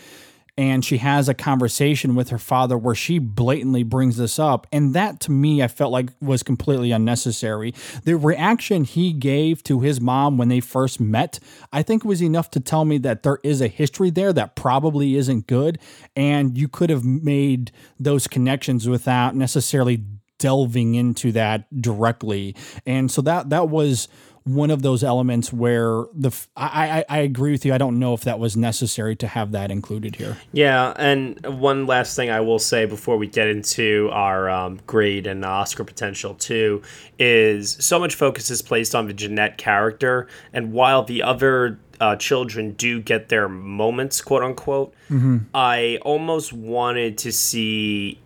and 0.58 0.84
she 0.84 0.98
has 0.98 1.28
a 1.28 1.34
conversation 1.34 2.14
with 2.14 2.30
her 2.30 2.38
father 2.38 2.78
where 2.78 2.94
she 2.94 3.18
blatantly 3.18 3.82
brings 3.82 4.16
this 4.16 4.38
up. 4.38 4.66
And 4.72 4.94
that 4.94 5.20
to 5.20 5.30
me 5.30 5.62
i 5.62 5.68
felt 5.68 5.92
like 5.92 6.10
was 6.20 6.42
completely 6.42 6.92
unnecessary. 6.92 7.74
The 8.04 8.16
reaction 8.16 8.84
he 8.84 9.12
gave 9.12 9.62
to 9.64 9.80
his 9.80 10.00
mom 10.00 10.38
when 10.38 10.48
they 10.48 10.60
first 10.60 11.00
met 11.00 11.38
i 11.72 11.82
think 11.82 12.04
was 12.04 12.22
enough 12.22 12.50
to 12.50 12.60
tell 12.60 12.84
me 12.84 12.98
that 12.98 13.22
there 13.22 13.38
is 13.42 13.60
a 13.60 13.68
history 13.68 14.10
there 14.10 14.32
that 14.32 14.56
probably 14.56 15.16
isn't 15.16 15.46
good. 15.46 15.78
And 16.14 16.56
you 16.56 16.68
could 16.68 16.90
have 16.90 17.04
made 17.04 17.72
those 17.98 18.26
connections 18.26 18.88
without 18.88 19.34
necessarily 19.34 20.04
delving 20.38 20.94
into 20.94 21.32
that 21.32 21.64
directly. 21.80 22.54
And 22.84 23.10
so 23.10 23.22
that 23.22 23.50
that 23.50 23.68
was 23.68 24.08
one 24.46 24.70
of 24.70 24.82
those 24.82 25.02
elements 25.02 25.52
where 25.52 26.04
the 26.14 26.30
I, 26.56 27.04
I, 27.08 27.16
I 27.16 27.18
agree 27.18 27.50
with 27.50 27.66
you. 27.66 27.74
I 27.74 27.78
don't 27.78 27.98
know 27.98 28.14
if 28.14 28.22
that 28.22 28.38
was 28.38 28.56
necessary 28.56 29.16
to 29.16 29.26
have 29.26 29.50
that 29.52 29.72
included 29.72 30.16
here. 30.16 30.36
Yeah, 30.52 30.94
and 30.96 31.44
one 31.60 31.86
last 31.86 32.14
thing 32.14 32.30
I 32.30 32.40
will 32.40 32.60
say 32.60 32.86
before 32.86 33.16
we 33.16 33.26
get 33.26 33.48
into 33.48 34.08
our 34.12 34.48
um, 34.48 34.78
grade 34.86 35.26
and 35.26 35.44
Oscar 35.44 35.82
potential 35.82 36.34
too 36.34 36.80
is 37.18 37.76
so 37.80 37.98
much 37.98 38.14
focus 38.14 38.48
is 38.48 38.62
placed 38.62 38.94
on 38.94 39.08
the 39.08 39.12
Jeannette 39.12 39.58
character, 39.58 40.28
and 40.52 40.72
while 40.72 41.02
the 41.02 41.24
other 41.24 41.80
uh, 42.00 42.14
children 42.14 42.72
do 42.72 43.00
get 43.00 43.28
their 43.28 43.48
moments, 43.48 44.20
quote 44.20 44.44
unquote, 44.44 44.94
mm-hmm. 45.10 45.38
I 45.54 45.98
almost 46.02 46.52
wanted 46.52 47.18
to 47.18 47.32
see 47.32 48.20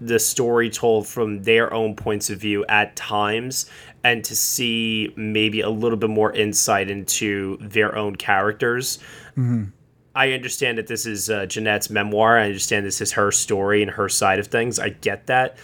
the 0.00 0.18
story 0.18 0.70
told 0.70 1.06
from 1.06 1.42
their 1.42 1.72
own 1.74 1.94
points 1.94 2.30
of 2.30 2.38
view 2.38 2.64
at 2.68 2.96
times 2.96 3.68
and 4.02 4.24
to 4.24 4.34
see 4.34 5.12
maybe 5.16 5.60
a 5.60 5.70
little 5.70 5.98
bit 5.98 6.10
more 6.10 6.32
insight 6.32 6.90
into 6.90 7.58
their 7.60 7.96
own 7.96 8.16
characters. 8.16 8.98
Mm-hmm. 9.32 9.64
I 10.14 10.32
understand 10.32 10.78
that 10.78 10.86
this 10.86 11.06
is 11.06 11.30
uh, 11.30 11.46
Jeannette's 11.46 11.90
memoir. 11.90 12.38
I 12.38 12.46
understand 12.46 12.84
this 12.84 13.00
is 13.00 13.12
her 13.12 13.30
story 13.30 13.82
and 13.82 13.90
her 13.92 14.08
side 14.08 14.38
of 14.38 14.48
things. 14.48 14.78
I 14.78 14.88
get 14.88 15.26
that. 15.28 15.56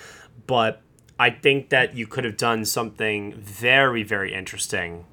But 0.46 0.82
I 1.18 1.30
think 1.30 1.70
that 1.70 1.96
you 1.96 2.06
could 2.06 2.24
have 2.24 2.36
done 2.36 2.64
something 2.64 3.34
very, 3.34 4.02
very 4.02 4.32
interesting 4.32 5.04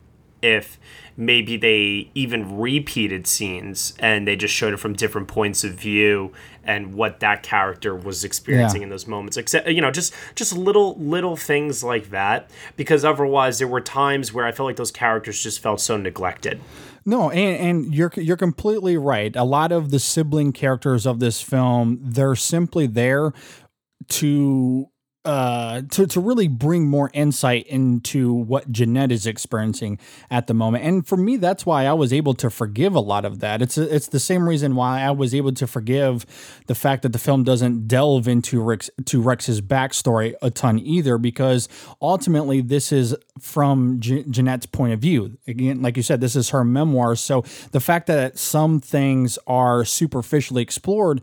if 0.44 0.78
maybe 1.16 1.58
they 1.58 2.10
even 2.16 2.58
repeated 2.60 3.28
scenes 3.28 3.94
and 4.00 4.28
they 4.28 4.36
just 4.36 4.54
showed 4.54 4.74
it 4.74 4.78
from 4.78 4.94
different 4.94 5.28
points 5.28 5.64
of 5.64 5.74
view 5.74 6.32
and 6.64 6.94
what 6.94 7.20
that 7.20 7.44
character 7.44 7.96
was 7.96 8.24
experiencing 8.24 8.82
yeah. 8.82 8.86
in 8.86 8.90
those 8.90 9.06
moments 9.06 9.38
except 9.38 9.68
you 9.68 9.82
know 9.82 9.92
just 9.92 10.14
just 10.34 10.56
little 10.56 10.96
little 10.96 11.36
things 11.36 11.84
like 11.84 12.10
that 12.10 12.50
because 12.78 13.06
otherwise 13.06 13.60
there 13.60 13.68
were 13.68 13.82
times 13.82 14.34
where 14.34 14.46
i 14.46 14.52
felt 14.52 14.66
like 14.66 14.76
those 14.76 14.92
characters 14.92 15.42
just 15.44 15.60
felt 15.60 15.80
so 15.80 15.98
neglected 15.98 16.60
no, 17.06 17.30
and, 17.32 17.86
and 17.86 17.94
you're 17.94 18.14
you're 18.16 18.38
completely 18.38 18.96
right. 18.96 19.36
A 19.36 19.44
lot 19.44 19.74
of 19.74 19.92
the 19.92 20.00
sibling 20.00 20.54
characters 20.54 21.06
of 21.06 21.20
this 21.20 21.42
film, 21.42 22.00
they're 22.02 22.36
simply 22.36 22.88
there 22.88 23.34
to 24.08 24.88
uh, 25.26 25.82
to 25.92 26.06
to 26.06 26.20
really 26.20 26.48
bring 26.48 26.88
more 26.88 27.10
insight 27.14 27.66
into 27.68 28.34
what 28.34 28.72
Jeannette 28.72 29.12
is 29.12 29.26
experiencing 29.26 29.98
at 30.30 30.48
the 30.48 30.54
moment. 30.54 30.84
And 30.84 31.08
for 31.08 31.18
me, 31.18 31.38
that's 31.38 31.66
why 31.66 31.86
I 31.86 31.94
was 31.94 32.12
able 32.12 32.34
to 32.36 32.50
forgive 32.50 32.94
a 32.96 33.00
lot 33.00 33.24
of 33.24 33.40
that. 33.40 33.62
It's 33.62 33.78
it's 33.78 34.08
the 34.08 34.20
same 34.20 34.48
reason 34.50 34.76
why 34.76 35.02
I 35.02 35.12
was 35.12 35.34
able 35.34 35.54
to 35.54 35.68
forgive 35.68 36.26
the 36.68 36.76
fact 36.76 37.04
that 37.04 37.14
the 37.14 37.20
film 37.20 37.44
doesn't 37.44 37.88
delve 37.88 38.28
into 38.28 38.62
Rex 38.62 38.90
to 39.06 39.22
Rex's 39.22 39.62
backstory 39.62 40.36
a 40.42 40.52
ton 40.52 40.80
either, 40.80 41.18
because 41.18 41.70
ultimately 42.02 42.62
this 42.62 42.92
is 42.92 43.16
from 43.40 44.00
Je- 44.00 44.24
Jeannette's 44.24 44.66
point 44.66 44.94
of 44.94 45.00
view. 45.00 45.38
Again, 45.48 45.82
like 45.82 45.98
you 45.98 46.04
said, 46.04 46.22
this 46.22 46.36
is 46.36 46.50
her 46.50 46.64
memoir. 46.64 47.16
So 47.16 47.44
the 47.72 47.80
fact 47.80 48.08
that 48.08 48.38
some 48.38 48.80
things 48.80 49.40
are 49.48 49.86
superficially 49.86 50.62
explored 50.62 51.22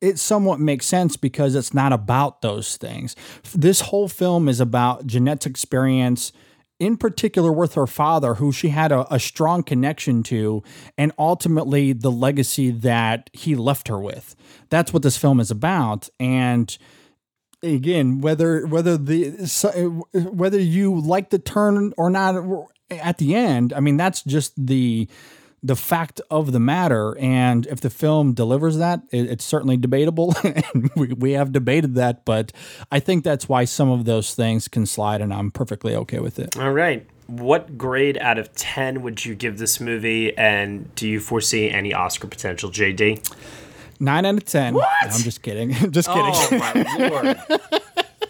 it 0.00 0.18
somewhat 0.18 0.60
makes 0.60 0.86
sense 0.86 1.16
because 1.16 1.54
it's 1.54 1.74
not 1.74 1.92
about 1.92 2.42
those 2.42 2.76
things. 2.76 3.14
This 3.54 3.82
whole 3.82 4.08
film 4.08 4.48
is 4.48 4.60
about 4.60 5.06
Jeannette's 5.06 5.46
experience, 5.46 6.32
in 6.78 6.96
particular 6.96 7.52
with 7.52 7.74
her 7.74 7.86
father, 7.86 8.34
who 8.34 8.52
she 8.52 8.68
had 8.70 8.92
a, 8.92 9.12
a, 9.12 9.20
strong 9.20 9.62
connection 9.62 10.22
to, 10.24 10.62
and 10.96 11.12
ultimately 11.18 11.92
the 11.92 12.10
legacy 12.10 12.70
that 12.70 13.28
he 13.32 13.54
left 13.54 13.88
her 13.88 13.98
with. 13.98 14.34
That's 14.70 14.92
what 14.92 15.02
this 15.02 15.18
film 15.18 15.40
is 15.40 15.50
about. 15.50 16.08
And 16.18 16.76
again, 17.62 18.20
whether 18.20 18.66
whether 18.66 18.96
the 18.96 19.30
whether 20.14 20.58
you 20.58 20.98
like 20.98 21.30
the 21.30 21.38
turn 21.38 21.92
or 21.98 22.08
not 22.08 22.36
at 22.90 23.18
the 23.18 23.34
end, 23.34 23.72
I 23.74 23.80
mean 23.80 23.96
that's 23.96 24.22
just 24.22 24.54
the 24.56 25.08
the 25.62 25.76
fact 25.76 26.20
of 26.30 26.52
the 26.52 26.60
matter. 26.60 27.16
And 27.18 27.66
if 27.66 27.80
the 27.80 27.90
film 27.90 28.32
delivers 28.32 28.78
that, 28.78 29.02
it, 29.10 29.30
it's 29.30 29.44
certainly 29.44 29.76
debatable. 29.76 30.34
and 30.44 30.90
we, 30.96 31.08
we 31.08 31.32
have 31.32 31.52
debated 31.52 31.94
that, 31.96 32.24
but 32.24 32.52
I 32.90 33.00
think 33.00 33.24
that's 33.24 33.48
why 33.48 33.64
some 33.64 33.90
of 33.90 34.04
those 34.04 34.34
things 34.34 34.68
can 34.68 34.86
slide, 34.86 35.20
and 35.20 35.32
I'm 35.32 35.50
perfectly 35.50 35.94
okay 35.94 36.20
with 36.20 36.38
it. 36.38 36.56
All 36.56 36.72
right. 36.72 37.06
What 37.26 37.78
grade 37.78 38.18
out 38.18 38.38
of 38.38 38.52
10 38.54 39.02
would 39.02 39.24
you 39.24 39.34
give 39.36 39.58
this 39.58 39.80
movie? 39.80 40.36
And 40.36 40.92
do 40.96 41.08
you 41.08 41.20
foresee 41.20 41.70
any 41.70 41.94
Oscar 41.94 42.26
potential, 42.26 42.70
JD? 42.70 43.34
Nine 44.00 44.26
out 44.26 44.34
of 44.34 44.44
10. 44.44 44.74
What? 44.74 44.88
No, 45.04 45.10
I'm 45.12 45.20
just 45.20 45.42
kidding. 45.42 45.70
just 45.92 46.08
kidding. 46.08 46.32
Oh, 46.34 46.48
my 46.52 47.08
Lord. 47.08 47.38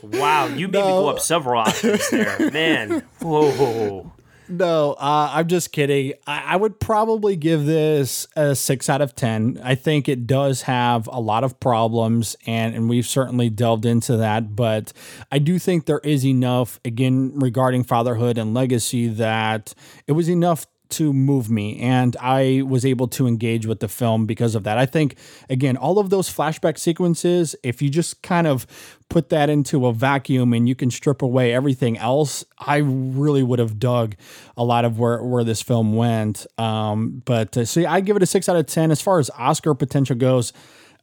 Wow, 0.02 0.46
you 0.46 0.66
made 0.66 0.78
no. 0.78 0.86
me 0.86 0.92
go 0.92 1.08
up 1.10 1.20
several 1.20 1.62
Oscars 1.62 2.08
there. 2.10 2.50
Man. 2.50 3.02
Whoa. 3.20 4.10
No, 4.50 4.94
uh, 4.94 5.30
I'm 5.32 5.46
just 5.46 5.70
kidding. 5.70 6.14
I, 6.26 6.54
I, 6.54 6.56
would 6.56 6.80
probably 6.80 7.36
give 7.36 7.66
this 7.66 8.26
a 8.34 8.56
six 8.56 8.88
out 8.88 9.00
of 9.00 9.14
10. 9.14 9.60
I 9.62 9.76
think 9.76 10.08
it 10.08 10.26
does 10.26 10.62
have 10.62 11.06
a 11.06 11.20
lot 11.20 11.44
of 11.44 11.60
problems, 11.60 12.34
and, 12.46 12.74
and 12.74 12.88
we've 12.88 13.06
certainly 13.06 13.48
delved 13.48 13.86
into 13.86 14.16
that. 14.16 14.56
But 14.56 14.92
I 15.30 15.38
do 15.38 15.60
think 15.60 15.86
there 15.86 16.00
is 16.00 16.26
enough, 16.26 16.80
again, 16.84 17.32
regarding 17.36 17.84
fatherhood 17.84 18.38
and 18.38 18.52
legacy, 18.52 19.06
that 19.06 19.72
it 20.08 20.12
was 20.12 20.28
enough 20.28 20.66
to 20.90 21.12
move 21.12 21.50
me 21.50 21.80
and 21.80 22.16
I 22.20 22.62
was 22.66 22.84
able 22.84 23.08
to 23.08 23.26
engage 23.26 23.66
with 23.66 23.80
the 23.80 23.88
film 23.88 24.26
because 24.26 24.54
of 24.54 24.64
that. 24.64 24.78
I 24.78 24.86
think 24.86 25.16
again 25.48 25.76
all 25.76 25.98
of 25.98 26.10
those 26.10 26.28
flashback 26.32 26.78
sequences 26.78 27.56
if 27.62 27.80
you 27.82 27.88
just 27.88 28.22
kind 28.22 28.46
of 28.46 28.66
put 29.08 29.28
that 29.30 29.50
into 29.50 29.86
a 29.86 29.92
vacuum 29.92 30.52
and 30.52 30.68
you 30.68 30.74
can 30.74 30.90
strip 30.90 31.20
away 31.20 31.52
everything 31.52 31.98
else, 31.98 32.44
I 32.58 32.76
really 32.76 33.42
would 33.42 33.58
have 33.58 33.78
dug 33.78 34.14
a 34.56 34.64
lot 34.64 34.84
of 34.84 34.98
where 34.98 35.22
where 35.22 35.44
this 35.44 35.62
film 35.62 35.94
went. 35.94 36.46
Um, 36.58 37.22
but 37.24 37.56
uh, 37.56 37.64
see 37.64 37.86
I 37.86 38.00
give 38.00 38.16
it 38.16 38.22
a 38.22 38.26
6 38.26 38.48
out 38.48 38.56
of 38.56 38.66
10 38.66 38.90
as 38.90 39.00
far 39.00 39.18
as 39.18 39.30
Oscar 39.36 39.74
potential 39.74 40.16
goes. 40.16 40.52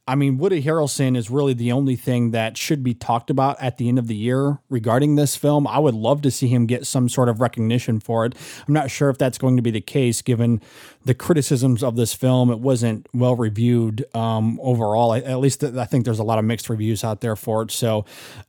I 0.08 0.14
mean, 0.14 0.38
Woody 0.38 0.62
Harrelson 0.62 1.18
is 1.18 1.28
really 1.28 1.52
the 1.52 1.70
only 1.70 1.94
thing 1.94 2.30
that 2.30 2.56
should 2.56 2.82
be 2.82 2.94
talked 2.94 3.28
about 3.28 3.60
at 3.60 3.76
the 3.76 3.90
end 3.90 3.98
of 3.98 4.06
the 4.06 4.16
year 4.16 4.58
regarding 4.70 5.16
this 5.16 5.36
film. 5.36 5.66
I 5.66 5.78
would 5.78 5.94
love 5.94 6.22
to 6.22 6.30
see 6.30 6.48
him 6.48 6.64
get 6.64 6.86
some 6.86 7.10
sort 7.10 7.28
of 7.28 7.42
recognition 7.42 8.00
for 8.00 8.24
it. 8.24 8.34
I'm 8.66 8.72
not 8.72 8.90
sure 8.90 9.10
if 9.10 9.18
that's 9.18 9.36
going 9.36 9.56
to 9.56 9.62
be 9.62 9.70
the 9.70 9.82
case 9.82 10.22
given 10.22 10.62
the 11.04 11.12
criticisms 11.12 11.84
of 11.84 11.96
this 11.96 12.14
film. 12.14 12.50
It 12.50 12.60
wasn't 12.60 13.06
well 13.12 13.36
reviewed 13.36 14.06
um, 14.16 14.58
overall. 14.62 15.12
At 15.12 15.40
least 15.40 15.62
I 15.62 15.84
think 15.84 16.06
there's 16.06 16.18
a 16.18 16.24
lot 16.24 16.38
of 16.38 16.46
mixed 16.46 16.70
reviews 16.70 17.04
out 17.04 17.20
there 17.20 17.36
for 17.36 17.60
it. 17.60 17.70
So, 17.70 18.06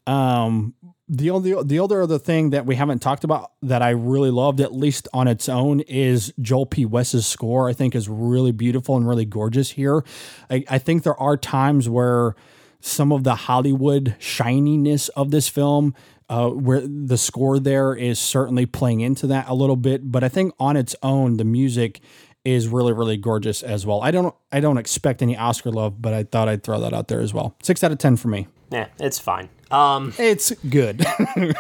um, 0.07 0.73
the 1.09 1.31
only 1.31 1.55
the 1.63 1.79
other 1.79 2.03
other 2.03 2.19
thing 2.19 2.51
that 2.51 2.65
we 2.65 2.75
haven't 2.75 2.99
talked 2.99 3.23
about 3.23 3.51
that 3.63 3.81
I 3.81 3.89
really 3.89 4.29
loved, 4.29 4.61
at 4.61 4.73
least 4.73 5.07
on 5.11 5.27
its 5.27 5.49
own, 5.49 5.79
is 5.81 6.31
Joel 6.39 6.67
P. 6.67 6.85
West's 6.85 7.25
score. 7.25 7.67
I 7.67 7.73
think 7.73 7.95
is 7.95 8.07
really 8.07 8.51
beautiful 8.51 8.95
and 8.95 9.07
really 9.07 9.25
gorgeous 9.25 9.71
here. 9.71 10.03
I, 10.49 10.63
I 10.69 10.77
think 10.77 11.03
there 11.03 11.19
are 11.19 11.35
times 11.35 11.89
where 11.89 12.35
some 12.79 13.11
of 13.11 13.23
the 13.23 13.35
Hollywood 13.35 14.15
shininess 14.19 15.09
of 15.09 15.31
this 15.31 15.49
film, 15.49 15.95
uh, 16.29 16.49
where 16.49 16.81
the 16.81 17.17
score 17.17 17.59
there 17.59 17.95
is 17.95 18.19
certainly 18.19 18.65
playing 18.67 19.01
into 19.01 19.27
that 19.27 19.49
a 19.49 19.53
little 19.55 19.75
bit. 19.75 20.11
But 20.11 20.23
I 20.23 20.29
think 20.29 20.53
on 20.59 20.77
its 20.77 20.95
own, 21.01 21.37
the 21.37 21.43
music 21.43 22.01
is 22.45 22.67
really 22.67 22.93
really 22.93 23.17
gorgeous 23.17 23.63
as 23.63 23.85
well. 23.85 24.01
I 24.01 24.11
don't 24.11 24.33
I 24.51 24.59
don't 24.59 24.77
expect 24.77 25.21
any 25.23 25.35
Oscar 25.35 25.71
love, 25.71 26.01
but 26.01 26.13
I 26.13 26.23
thought 26.23 26.47
I'd 26.47 26.63
throw 26.63 26.79
that 26.81 26.93
out 26.93 27.07
there 27.07 27.19
as 27.19 27.33
well. 27.33 27.55
Six 27.63 27.83
out 27.83 27.91
of 27.91 27.97
ten 27.97 28.15
for 28.15 28.27
me. 28.27 28.47
Yeah, 28.71 28.87
it's 28.99 29.17
fine. 29.17 29.49
Um, 29.71 30.13
it's 30.17 30.51
good. 30.69 31.05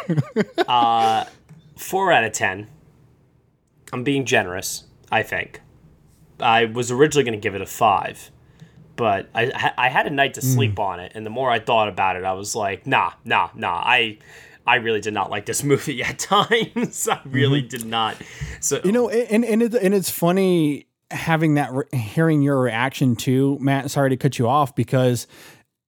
uh, 0.67 1.25
four 1.77 2.11
out 2.11 2.23
of 2.23 2.33
ten. 2.33 2.67
I'm 3.91 4.03
being 4.03 4.25
generous. 4.25 4.85
I 5.11 5.23
think. 5.23 5.61
I 6.39 6.65
was 6.65 6.91
originally 6.91 7.23
going 7.23 7.39
to 7.39 7.41
give 7.41 7.55
it 7.55 7.61
a 7.61 7.65
five, 7.65 8.31
but 8.95 9.29
I 9.35 9.73
I 9.77 9.89
had 9.89 10.07
a 10.07 10.09
night 10.09 10.35
to 10.35 10.41
sleep 10.41 10.75
mm. 10.75 10.83
on 10.83 10.99
it, 10.99 11.11
and 11.15 11.25
the 11.25 11.29
more 11.29 11.51
I 11.51 11.59
thought 11.59 11.89
about 11.89 12.15
it, 12.15 12.23
I 12.23 12.33
was 12.33 12.55
like, 12.55 12.87
nah, 12.87 13.13
nah, 13.25 13.49
nah. 13.55 13.81
I 13.83 14.19
I 14.65 14.75
really 14.75 15.01
did 15.01 15.13
not 15.13 15.29
like 15.29 15.45
this 15.45 15.63
movie 15.71 16.03
at 16.03 16.19
times. 16.19 17.07
I 17.11 17.19
really 17.25 17.61
mm-hmm. 17.61 17.67
did 17.69 17.85
not. 17.85 18.17
So 18.61 18.79
you 18.83 18.91
know, 18.91 19.09
and 19.09 19.43
and 19.43 19.63
it, 19.63 19.73
and 19.75 19.93
it's 19.93 20.09
funny 20.09 20.87
having 21.11 21.55
that 21.55 21.71
hearing 21.91 22.41
your 22.41 22.61
reaction 22.61 23.15
too, 23.15 23.57
Matt. 23.59 23.89
Sorry 23.91 24.09
to 24.11 24.17
cut 24.17 24.37
you 24.37 24.47
off 24.47 24.75
because 24.75 25.27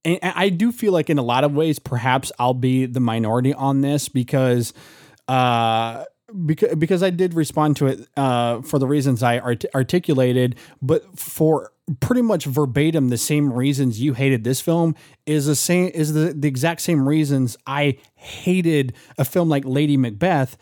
and 0.04 0.20
I 0.24 0.49
do 0.49 0.72
feel 0.72 0.93
like 0.93 1.10
in 1.10 1.18
a 1.18 1.24
lot 1.24 1.43
of 1.43 1.54
ways, 1.54 1.80
perhaps 1.80 2.32
I'll 2.39 2.54
be 2.54 2.86
the 2.86 2.99
minority 2.99 3.54
on 3.54 3.82
this 3.82 4.10
because, 4.10 4.74
uh, 5.28 6.06
because 6.45 6.76
because 6.76 7.04
I 7.04 7.10
did 7.10 7.34
respond 7.34 7.78
to 7.78 7.88
it 7.88 8.08
uh, 8.18 8.62
for 8.62 8.80
the 8.80 8.88
reasons 8.88 9.22
I 9.22 9.39
art- 9.39 9.66
articulated, 9.76 10.56
but 10.82 11.18
for 11.20 11.72
pretty 11.99 12.22
much 12.22 12.45
verbatim 12.45 13.10
the 13.10 13.18
same 13.18 13.52
reasons 13.52 14.02
you 14.02 14.14
hated 14.14 14.43
this 14.43 14.62
film 14.62 14.95
is 15.26 15.45
the 15.45 15.56
same 15.56 15.91
is 15.93 16.14
the, 16.14 16.34
the 16.34 16.47
exact 16.47 16.82
same 16.82 17.08
reasons 17.08 17.58
I 17.68 17.97
hated 18.16 18.93
a 19.18 19.26
film 19.26 19.49
like 19.49 19.66
Lady 19.66 19.97
Macbeth, 19.97 20.58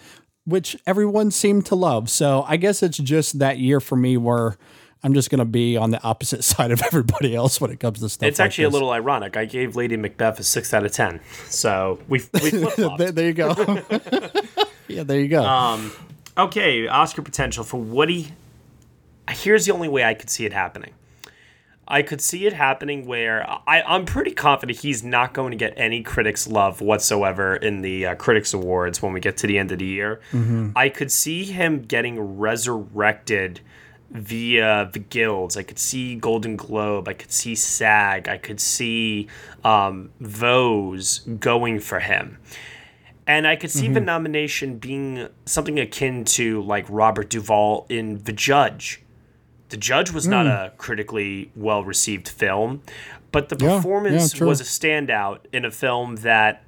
which 0.46 0.76
everyone 0.88 1.32
seemed 1.32 1.66
to 1.68 1.76
love. 1.76 2.10
So 2.10 2.44
I 2.48 2.58
guess 2.58 2.82
it's 2.82 2.98
just 2.98 3.40
that 3.40 3.60
year 3.60 3.80
for 3.80 3.96
me 3.96 4.18
where 4.18 4.58
I'm 5.04 5.14
just 5.14 5.30
going 5.30 5.40
to 5.40 5.46
be 5.46 5.78
on 5.78 5.92
the 5.92 6.02
opposite 6.04 6.44
side 6.44 6.72
of 6.72 6.82
everybody 6.82 7.36
else 7.36 7.62
when 7.62 7.72
it 7.72 7.80
comes 7.80 8.00
to 8.00 8.10
stuff. 8.10 8.28
It's 8.28 8.40
like 8.40 8.48
actually 8.48 8.66
this. 8.66 8.72
a 8.72 8.74
little 8.74 8.92
ironic. 8.92 9.38
I 9.38 9.46
gave 9.46 9.76
Lady 9.76 9.98
Macbeth 9.98 10.40
a 10.40 10.44
six 10.44 10.74
out 10.74 10.86
of 10.86 10.92
ten, 10.92 11.22
so 11.48 12.00
we 12.08 12.22
we 12.42 12.50
there, 12.98 13.12
there 13.12 13.28
you 13.28 13.34
go. 13.34 13.56
yeah, 14.88 15.04
there 15.04 15.20
you 15.20 15.28
go. 15.28 15.44
Um, 15.44 15.92
okay, 16.38 16.88
Oscar 16.88 17.22
potential 17.22 17.64
for 17.64 17.78
Woody. 17.78 18.34
Here's 19.30 19.66
the 19.66 19.74
only 19.74 19.88
way 19.88 20.04
I 20.04 20.16
could 20.16 20.30
see 20.30 20.46
it 20.46 20.54
happening. 20.54 20.94
I 21.90 22.04
could 22.04 22.22
see 22.22 22.46
it 22.46 22.54
happening 22.54 23.08
where 23.08 23.50
I, 23.68 23.82
I'm 23.82 24.06
pretty 24.06 24.32
confident 24.32 24.80
he's 24.80 25.04
not 25.04 25.34
going 25.34 25.52
to 25.52 25.58
get 25.58 25.74
any 25.76 26.04
critics' 26.04 26.48
love 26.48 26.82
whatsoever 26.82 27.56
in 27.56 27.82
the 27.82 28.08
uh, 28.08 28.16
Critics 28.16 28.54
Awards 28.54 29.02
when 29.02 29.12
we 29.12 29.20
get 29.20 29.38
to 29.38 29.48
the 29.48 29.58
end 29.58 29.72
of 29.72 29.80
the 29.80 29.86
year. 29.86 30.22
Mm-hmm. 30.32 30.72
I 30.76 30.90
could 30.90 31.12
see 31.12 31.46
him 31.46 31.82
getting 31.82 32.38
resurrected 32.38 33.62
via 34.12 34.90
the 34.92 35.00
guilds. 35.00 35.56
I 35.56 35.64
could 35.64 35.80
see 35.80 36.16
Golden 36.16 36.56
Globe. 36.56 37.08
I 37.08 37.14
could 37.14 37.32
see 37.32 37.56
SAG. 37.56 38.28
I 38.28 38.38
could 38.38 38.60
see 38.60 39.28
um, 39.64 40.12
those 40.20 41.20
going 41.20 41.80
for 41.80 42.00
him. 42.00 42.38
And 43.28 43.46
I 43.46 43.56
could 43.56 43.70
see 43.70 43.86
mm-hmm. 43.86 43.94
the 43.94 44.02
nomination 44.02 44.80
being 44.80 45.28
something 45.46 45.80
akin 45.80 46.26
to 46.26 46.64
like 46.64 46.86
Robert 46.90 47.30
Duvall 47.30 47.86
in 47.88 48.24
The 48.24 48.34
Judge. 48.34 49.04
The 49.70 49.78
Judge 49.78 50.12
was 50.12 50.26
mm. 50.26 50.32
not 50.32 50.48
a 50.48 50.74
critically 50.78 51.52
well 51.56 51.84
received 51.84 52.28
film, 52.28 52.82
but 53.32 53.50
the 53.50 53.58
yeah, 53.64 53.76
performance 53.76 54.40
yeah, 54.40 54.48
was 54.48 54.60
a 54.60 54.64
standout 54.64 55.42
in 55.54 55.64
a 55.64 55.70
film 55.70 56.18
that, 56.18 56.64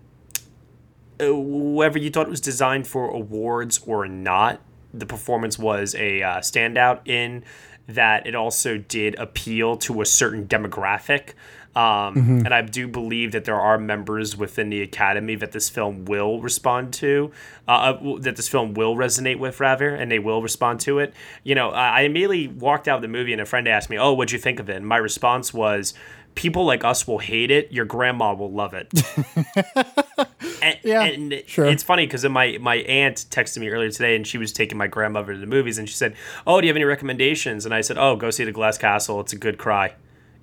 uh, 1.20 1.36
whether 1.36 1.98
you 1.98 2.12
thought 2.12 2.28
it 2.28 2.30
was 2.30 2.42
designed 2.42 2.86
for 2.86 3.10
awards 3.10 3.80
or 3.88 4.08
not, 4.08 4.62
the 4.94 5.06
performance 5.06 5.58
was 5.58 5.96
a 5.96 6.22
uh, 6.22 6.38
standout 6.40 7.08
in 7.08 7.44
that 7.88 8.28
it 8.28 8.36
also 8.36 8.78
did 8.78 9.16
appeal 9.16 9.76
to 9.78 10.02
a 10.02 10.06
certain 10.06 10.48
demographic. 10.48 11.34
Um, 11.74 12.16
mm-hmm. 12.16 12.46
And 12.46 12.54
I 12.54 12.62
do 12.64 12.88
believe 12.88 13.32
that 13.32 13.46
there 13.46 13.60
are 13.60 13.78
members 13.78 14.36
within 14.36 14.70
the 14.70 14.82
Academy 14.82 15.36
that 15.36 15.54
this 15.54 15.70
film 15.70 16.04
will 16.04 16.42
respond 16.42 16.94
to, 16.96 17.32
uh, 17.66 17.72
uh 17.72 18.20
that 18.20 18.36
this 18.36 18.50
film 18.50 18.74
will 18.74 18.96
resonate 18.96 19.40
with, 19.40 19.62
rather, 19.62 19.96
and 19.96 20.12
they 20.12 20.20
will 20.20 20.42
respond 20.42 20.82
to 20.82 21.00
it. 21.00 21.14
You 21.44 21.56
know, 21.56 21.70
I 21.70 22.02
immediately 22.02 22.50
walked 22.50 22.90
out 22.90 22.98
of 22.98 23.02
the 23.02 23.08
movie, 23.08 23.32
and 23.32 23.42
a 23.42 23.46
friend 23.46 23.70
asked 23.70 23.90
me, 23.90 23.98
"Oh, 23.98 24.12
what'd 24.12 24.34
you 24.34 24.40
think 24.40 24.60
of 24.60 24.70
it?" 24.70 24.76
And 24.76 24.86
my 24.86 24.98
response 24.98 25.54
was, 25.54 25.94
people 26.36 26.66
like 26.66 26.84
us 26.84 27.08
will 27.08 27.20
hate 27.20 27.52
it. 27.52 27.72
Your 27.72 27.86
grandma 27.86 28.34
will 28.34 28.52
love 28.52 28.74
it. 28.74 28.92
and, 30.62 30.78
yeah, 30.84 31.04
and 31.04 31.44
sure. 31.46 31.66
It's 31.66 31.84
funny 31.84 32.06
because 32.06 32.24
my 32.26 32.58
my 32.60 32.78
aunt 32.78 33.26
texted 33.30 33.60
me 33.60 33.70
earlier 33.70 33.92
today, 33.92 34.16
and 34.16 34.26
she 34.26 34.38
was 34.38 34.52
taking 34.52 34.78
my 34.78 34.88
grandmother 34.88 35.34
to 35.34 35.40
the 35.40 35.46
movies, 35.46 35.78
and 35.78 35.88
she 35.88 35.96
said, 35.96 36.16
"Oh, 36.46 36.62
do 36.62 36.68
you 36.68 36.70
have 36.70 36.78
any 36.78 36.86
recommendations?" 36.86 37.66
And 37.66 37.74
I 37.74 37.82
said, 37.82 37.98
"Oh, 37.98 38.16
go 38.16 38.30
see 38.30 38.44
The 38.44 38.52
Glass 38.52 38.78
Castle. 38.78 39.20
It's 39.20 39.34
a 39.34 39.38
good 39.38 39.58
cry." 39.58 39.94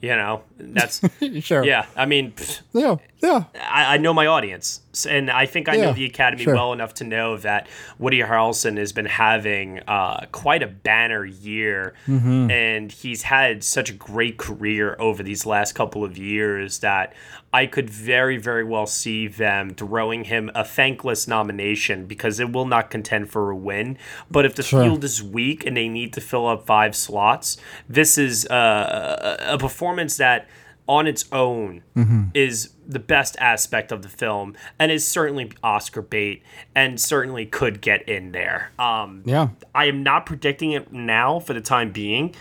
You 0.00 0.10
know, 0.10 0.42
that's 0.56 1.00
sure. 1.40 1.64
Yeah, 1.64 1.86
I 1.96 2.06
mean, 2.06 2.32
pfft, 2.32 2.60
Yeah, 2.72 2.96
yeah. 3.20 3.44
I, 3.70 3.94
I 3.94 3.96
know 3.98 4.12
my 4.14 4.26
audience, 4.26 4.80
and 5.08 5.30
I 5.30 5.46
think 5.46 5.68
I 5.68 5.76
know 5.76 5.92
the 5.92 6.04
Academy 6.04 6.44
sure. 6.44 6.54
well 6.54 6.72
enough 6.72 6.94
to 6.94 7.04
know 7.04 7.36
that 7.38 7.68
Woody 7.98 8.20
Harrelson 8.20 8.76
has 8.78 8.92
been 8.92 9.06
having 9.06 9.80
uh, 9.88 10.26
quite 10.32 10.62
a 10.62 10.66
banner 10.66 11.24
year, 11.24 11.94
Mhm. 12.06 12.50
and 12.50 12.92
he's 12.92 13.22
had 13.22 13.64
such 13.64 13.90
a 13.90 13.92
great 13.92 14.36
career 14.36 14.96
over 14.98 15.22
these 15.22 15.44
last 15.46 15.74
couple 15.74 16.04
of 16.04 16.16
years 16.18 16.78
that 16.80 17.12
I 17.52 17.66
could 17.66 17.88
very, 17.88 18.36
very 18.36 18.64
well 18.64 18.86
see 18.86 19.26
them 19.26 19.70
throwing 19.70 20.24
him 20.24 20.50
a 20.54 20.64
thankless 20.64 21.26
nomination 21.26 22.04
because 22.06 22.38
it 22.40 22.52
will 22.52 22.66
not 22.66 22.90
contend 22.90 23.30
for 23.30 23.50
a 23.50 23.56
win. 23.56 23.96
But 24.30 24.44
if 24.44 24.54
the 24.54 24.62
Sure. 24.62 24.82
field 24.84 25.02
is 25.04 25.22
weak 25.22 25.64
and 25.66 25.76
they 25.76 25.88
need 25.88 26.12
to 26.12 26.20
fill 26.20 26.46
up 26.46 26.66
five 26.66 26.94
slots, 26.94 27.56
this 27.88 28.18
is 28.18 28.46
uh, 28.48 29.36
a 29.40 29.56
performance 29.58 30.16
that, 30.18 30.46
on 30.86 31.06
its 31.06 31.24
own, 31.32 31.82
Mhm. 31.96 32.30
is 32.34 32.70
the 32.88 32.98
best 32.98 33.36
aspect 33.38 33.92
of 33.92 34.00
the 34.02 34.08
film 34.08 34.56
and 34.78 34.90
is 34.90 35.06
certainly 35.06 35.52
Oscar 35.62 36.00
bait 36.00 36.42
and 36.74 36.98
certainly 36.98 37.44
could 37.44 37.80
get 37.82 38.08
in 38.08 38.32
there. 38.32 38.72
Um, 38.78 39.22
Yeah. 39.26 39.48
I 39.74 39.84
am 39.84 40.02
not 40.02 40.24
predicting 40.24 40.72
it 40.72 40.90
now 40.90 41.38
for 41.38 41.52
the 41.52 41.60
time 41.60 41.92
being, 41.92 42.34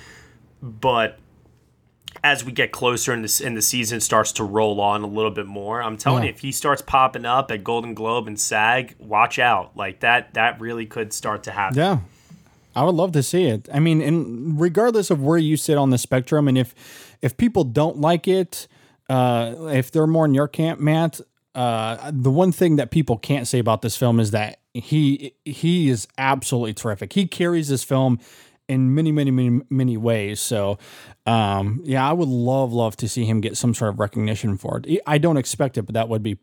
but 0.62 1.20
as 2.24 2.44
we 2.44 2.52
get 2.52 2.72
closer 2.72 3.12
and 3.14 3.24
this 3.24 3.40
and 3.42 3.56
the 3.56 3.62
season 3.62 4.00
starts 4.00 4.32
to 4.34 4.44
roll 4.44 4.82
on 4.82 5.04
a 5.04 5.08
little 5.08 5.30
bit 5.32 5.46
more, 5.46 5.84
I'm 5.84 5.98
telling 5.98 6.24
Yeah. 6.24 6.30
you, 6.30 6.34
if 6.36 6.40
he 6.40 6.52
starts 6.52 6.82
popping 6.82 7.26
up 7.26 7.52
at 7.52 7.64
Golden 7.64 7.94
Globe 7.94 8.26
and 8.28 8.40
SAG, 8.40 8.96
watch 9.00 9.38
out. 9.38 9.76
Like 9.76 10.00
that, 10.00 10.34
that 10.34 10.60
really 10.60 10.86
could 10.86 11.14
start 11.14 11.44
to 11.44 11.52
happen. 11.52 11.78
Yeah. 11.78 12.00
I 12.76 12.84
would 12.84 12.96
love 12.96 13.12
to 13.14 13.24
see 13.24 13.46
it. 13.46 13.68
I 13.74 13.80
mean, 13.80 14.02
and 14.02 14.60
regardless 14.60 15.10
of 15.12 15.22
where 15.22 15.38
you 15.38 15.58
sit 15.58 15.78
on 15.78 15.90
the 15.90 15.98
spectrum, 15.98 16.48
and 16.48 16.58
if 16.58 16.74
if 17.22 17.36
people 17.36 17.64
don't 17.64 18.00
like 18.00 18.28
it, 18.28 18.68
uh, 19.10 19.56
if 19.72 19.92
they're 19.92 20.08
more 20.08 20.26
in 20.26 20.34
your 20.34 20.48
camp, 20.48 20.80
Matt, 20.80 21.22
uh, 21.56 22.12
the 22.14 22.32
one 22.32 22.52
thing 22.52 22.76
that 22.76 22.92
people 22.92 23.18
can't 23.18 23.48
say 23.48 23.60
about 23.60 23.82
this 23.82 23.98
film 23.98 24.20
is 24.20 24.32
that 24.32 24.60
he 24.74 25.34
he 25.44 25.90
is 25.90 26.08
absolutely 26.18 26.74
terrific. 26.74 27.14
He 27.14 27.26
carries 27.26 27.68
this 27.70 27.84
film 27.84 28.20
in 28.68 28.94
many, 28.94 29.12
many, 29.12 29.32
many, 29.32 29.62
many 29.70 29.98
ways. 29.98 30.42
So, 30.42 30.78
um, 31.26 31.82
yeah, 31.84 32.08
I 32.08 32.14
would 32.14 32.28
love, 32.28 32.74
love 32.74 32.98
to 32.98 33.08
see 33.08 33.26
him 33.26 33.40
get 33.40 33.56
some 33.56 33.74
sort 33.74 33.94
of 33.94 34.00
recognition 34.00 34.58
for 34.58 34.82
it. 34.84 35.02
I 35.08 35.18
don't 35.18 35.38
expect 35.38 35.78
it, 35.78 35.84
but 35.84 35.94
that 35.94 36.10
would 36.10 36.22
be 36.22 36.38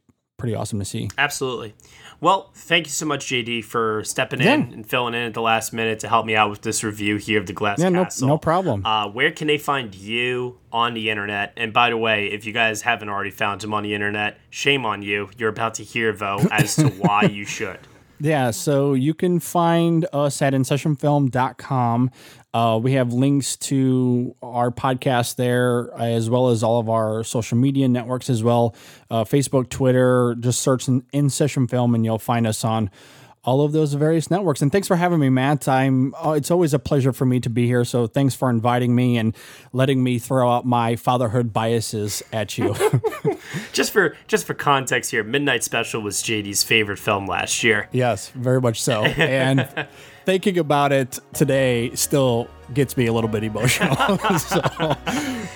pretty 0.44 0.54
awesome 0.54 0.78
to 0.78 0.84
see. 0.84 1.08
Absolutely. 1.16 1.74
Well, 2.20 2.50
thank 2.54 2.86
you 2.86 2.90
so 2.92 3.06
much, 3.06 3.26
JD, 3.26 3.64
for 3.64 4.02
stepping 4.04 4.40
Yeah. 4.40 4.54
in 4.54 4.72
and 4.72 4.86
filling 4.88 5.14
in 5.14 5.22
at 5.22 5.34
the 5.34 5.40
last 5.42 5.72
minute 5.72 5.98
to 6.00 6.08
help 6.08 6.24
me 6.26 6.36
out 6.36 6.48
with 6.50 6.62
this 6.62 6.84
review 6.84 7.16
here 7.16 7.40
of 7.40 7.46
the 7.46 7.52
Glass 7.52 7.78
Yeah, 7.80 7.88
no, 7.88 8.04
Castle. 8.04 8.28
no 8.28 8.38
problem. 8.38 8.84
Uh, 8.86 9.08
where 9.08 9.30
can 9.30 9.46
they 9.48 9.58
find 9.58 9.94
you 9.94 10.56
on 10.72 10.94
the 10.94 11.10
internet? 11.10 11.52
And 11.56 11.72
by 11.72 11.90
the 11.90 11.96
way, 11.96 12.26
if 12.26 12.46
you 12.46 12.52
guys 12.52 12.82
haven't 12.82 13.08
already 13.08 13.30
found 13.30 13.62
him 13.64 13.74
on 13.74 13.82
the 13.82 13.94
internet, 13.94 14.38
shame 14.50 14.86
on 14.86 15.02
you. 15.02 15.28
You're 15.36 15.48
about 15.50 15.74
to 15.74 15.82
hear, 15.84 16.12
though, 16.12 16.38
as 16.50 16.76
to 16.76 16.88
why 16.88 17.22
you 17.24 17.44
should. 17.44 17.78
Yeah, 18.20 18.52
so 18.52 18.94
you 18.94 19.12
can 19.12 19.40
find 19.40 20.06
us 20.12 20.40
at 20.40 20.52
InSessionFilm.com. 20.54 22.10
Uh, 22.54 22.78
we 22.78 22.92
have 22.92 23.12
links 23.12 23.56
to 23.56 24.36
our 24.40 24.70
podcast 24.70 25.34
there, 25.34 25.92
as 25.98 26.30
well 26.30 26.48
as 26.50 26.62
all 26.62 26.78
of 26.78 26.88
our 26.88 27.24
social 27.24 27.58
media 27.58 27.88
networks 27.88 28.30
as 28.30 28.44
well 28.44 28.76
uh, 29.10 29.24
Facebook, 29.24 29.68
Twitter. 29.68 30.36
Just 30.38 30.62
search 30.62 30.86
in, 30.86 31.04
in 31.12 31.28
Session 31.28 31.66
Film 31.66 31.96
and 31.96 32.04
you'll 32.04 32.18
find 32.18 32.46
us 32.46 32.64
on 32.64 32.90
all 33.44 33.62
of 33.62 33.72
those 33.72 33.92
various 33.94 34.30
networks. 34.30 34.62
And 34.62 34.72
thanks 34.72 34.88
for 34.88 34.96
having 34.96 35.18
me, 35.18 35.28
Matt. 35.28 35.68
I'm. 35.68 36.14
Uh, 36.14 36.30
it's 36.32 36.50
always 36.50 36.72
a 36.72 36.78
pleasure 36.78 37.12
for 37.12 37.26
me 37.26 37.40
to 37.40 37.50
be 37.50 37.66
here. 37.66 37.84
So 37.84 38.06
thanks 38.06 38.34
for 38.34 38.48
inviting 38.48 38.94
me 38.94 39.18
and 39.18 39.36
letting 39.72 40.02
me 40.02 40.18
throw 40.18 40.50
out 40.50 40.64
my 40.64 40.96
fatherhood 40.96 41.52
biases 41.52 42.22
at 42.32 42.56
you. 42.56 42.74
just 43.72 43.92
for 43.92 44.16
just 44.28 44.46
for 44.46 44.54
context 44.54 45.10
here, 45.10 45.24
Midnight 45.24 45.62
Special 45.64 46.00
was 46.00 46.22
JD's 46.22 46.62
favorite 46.62 46.98
film 46.98 47.26
last 47.26 47.62
year. 47.62 47.88
Yes, 47.92 48.30
very 48.30 48.60
much 48.60 48.80
so. 48.80 49.04
And 49.04 49.68
thinking 50.24 50.58
about 50.58 50.92
it 50.92 51.18
today 51.32 51.94
still 51.94 52.48
gets 52.72 52.96
me 52.96 53.06
a 53.06 53.12
little 53.12 53.28
bit 53.28 53.44
emotional. 53.44 53.94
so, 54.38 54.60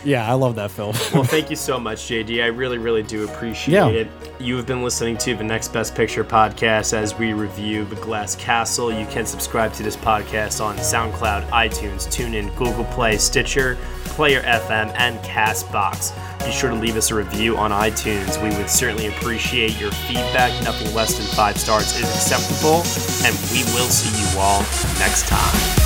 yeah, 0.04 0.28
I 0.28 0.34
love 0.34 0.56
that 0.56 0.70
film. 0.70 0.94
well, 1.14 1.24
thank 1.24 1.48
you 1.48 1.56
so 1.56 1.80
much, 1.80 2.00
JD. 2.02 2.42
I 2.42 2.48
really, 2.48 2.76
really 2.78 3.02
do 3.02 3.24
appreciate 3.24 3.74
Yeah. 3.74 3.88
it. 3.88 4.08
You 4.38 4.56
have 4.56 4.66
been 4.66 4.82
listening 4.82 5.16
to 5.18 5.34
the 5.34 5.42
Next 5.44 5.68
Best 5.72 5.94
Picture 5.94 6.22
podcast 6.22 6.92
as 6.92 7.14
we 7.18 7.32
review 7.32 7.84
The 7.86 7.96
Glass 7.96 8.36
Castle. 8.36 8.92
You 8.92 9.06
can 9.06 9.24
subscribe 9.24 9.72
to 9.74 9.82
this 9.82 9.96
podcast 9.96 10.62
on 10.62 10.76
SoundCloud, 10.76 11.48
iTunes, 11.48 12.06
TuneIn, 12.08 12.54
Google 12.56 12.84
Play, 12.84 13.16
Stitcher, 13.16 13.78
Player 14.04 14.42
FM, 14.42 14.92
and 14.98 15.18
Castbox. 15.20 16.12
Be 16.44 16.52
sure 16.52 16.70
to 16.70 16.76
leave 16.76 16.96
us 16.96 17.10
a 17.10 17.14
review 17.14 17.56
on 17.56 17.70
iTunes. 17.72 18.42
We 18.42 18.56
would 18.56 18.70
certainly 18.70 19.08
appreciate 19.08 19.78
your 19.78 19.90
feedback. 19.90 20.52
Nothing 20.64 20.94
less 20.94 21.16
than 21.16 21.26
five 21.26 21.58
stars 21.58 21.94
is 21.96 22.02
acceptable, 22.02 22.82
and 23.26 23.36
we 23.52 23.64
will 23.74 23.88
see 23.88 24.10
you 24.18 24.40
all 24.40 24.60
next 24.98 25.26
time. 25.28 25.78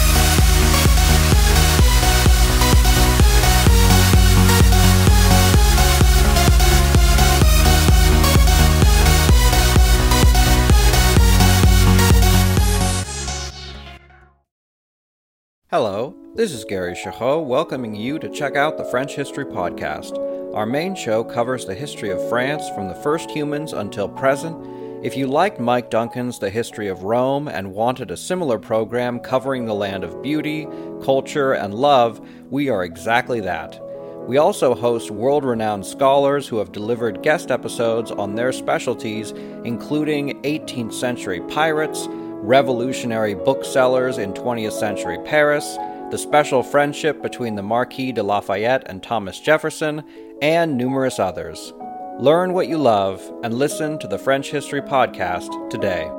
Hello, 15.70 16.14
this 16.34 16.52
is 16.52 16.66
Gary 16.66 16.92
Chahot 16.92 17.46
welcoming 17.46 17.94
you 17.94 18.18
to 18.18 18.28
check 18.28 18.56
out 18.56 18.76
the 18.76 18.84
French 18.84 19.14
History 19.14 19.46
Podcast. 19.46 20.31
Our 20.54 20.66
main 20.66 20.94
show 20.94 21.24
covers 21.24 21.64
the 21.64 21.74
history 21.74 22.10
of 22.10 22.28
France 22.28 22.68
from 22.74 22.86
the 22.86 22.94
first 22.96 23.30
humans 23.30 23.72
until 23.72 24.06
present. 24.06 24.54
If 25.02 25.16
you 25.16 25.26
liked 25.26 25.58
Mike 25.58 25.88
Duncan's 25.88 26.38
The 26.38 26.50
History 26.50 26.88
of 26.88 27.04
Rome 27.04 27.48
and 27.48 27.72
wanted 27.72 28.10
a 28.10 28.18
similar 28.18 28.58
program 28.58 29.18
covering 29.18 29.64
the 29.64 29.74
land 29.74 30.04
of 30.04 30.20
beauty, 30.20 30.68
culture, 31.02 31.54
and 31.54 31.72
love, 31.72 32.20
we 32.50 32.68
are 32.68 32.84
exactly 32.84 33.40
that. 33.40 33.80
We 34.28 34.36
also 34.36 34.74
host 34.74 35.10
world 35.10 35.42
renowned 35.42 35.86
scholars 35.86 36.46
who 36.46 36.58
have 36.58 36.70
delivered 36.70 37.22
guest 37.22 37.50
episodes 37.50 38.10
on 38.10 38.34
their 38.34 38.52
specialties, 38.52 39.30
including 39.64 40.42
18th 40.42 40.92
century 40.92 41.40
pirates, 41.48 42.08
revolutionary 42.10 43.34
booksellers 43.34 44.18
in 44.18 44.34
20th 44.34 44.78
century 44.78 45.18
Paris, 45.24 45.78
the 46.10 46.18
special 46.18 46.62
friendship 46.62 47.22
between 47.22 47.54
the 47.54 47.62
Marquis 47.62 48.12
de 48.12 48.22
Lafayette 48.22 48.82
and 48.84 49.02
Thomas 49.02 49.40
Jefferson, 49.40 50.04
and 50.42 50.76
numerous 50.76 51.18
others. 51.18 51.72
Learn 52.18 52.52
what 52.52 52.68
you 52.68 52.76
love 52.76 53.22
and 53.42 53.54
listen 53.54 53.98
to 54.00 54.06
the 54.06 54.18
French 54.18 54.50
History 54.50 54.82
Podcast 54.82 55.70
today. 55.70 56.10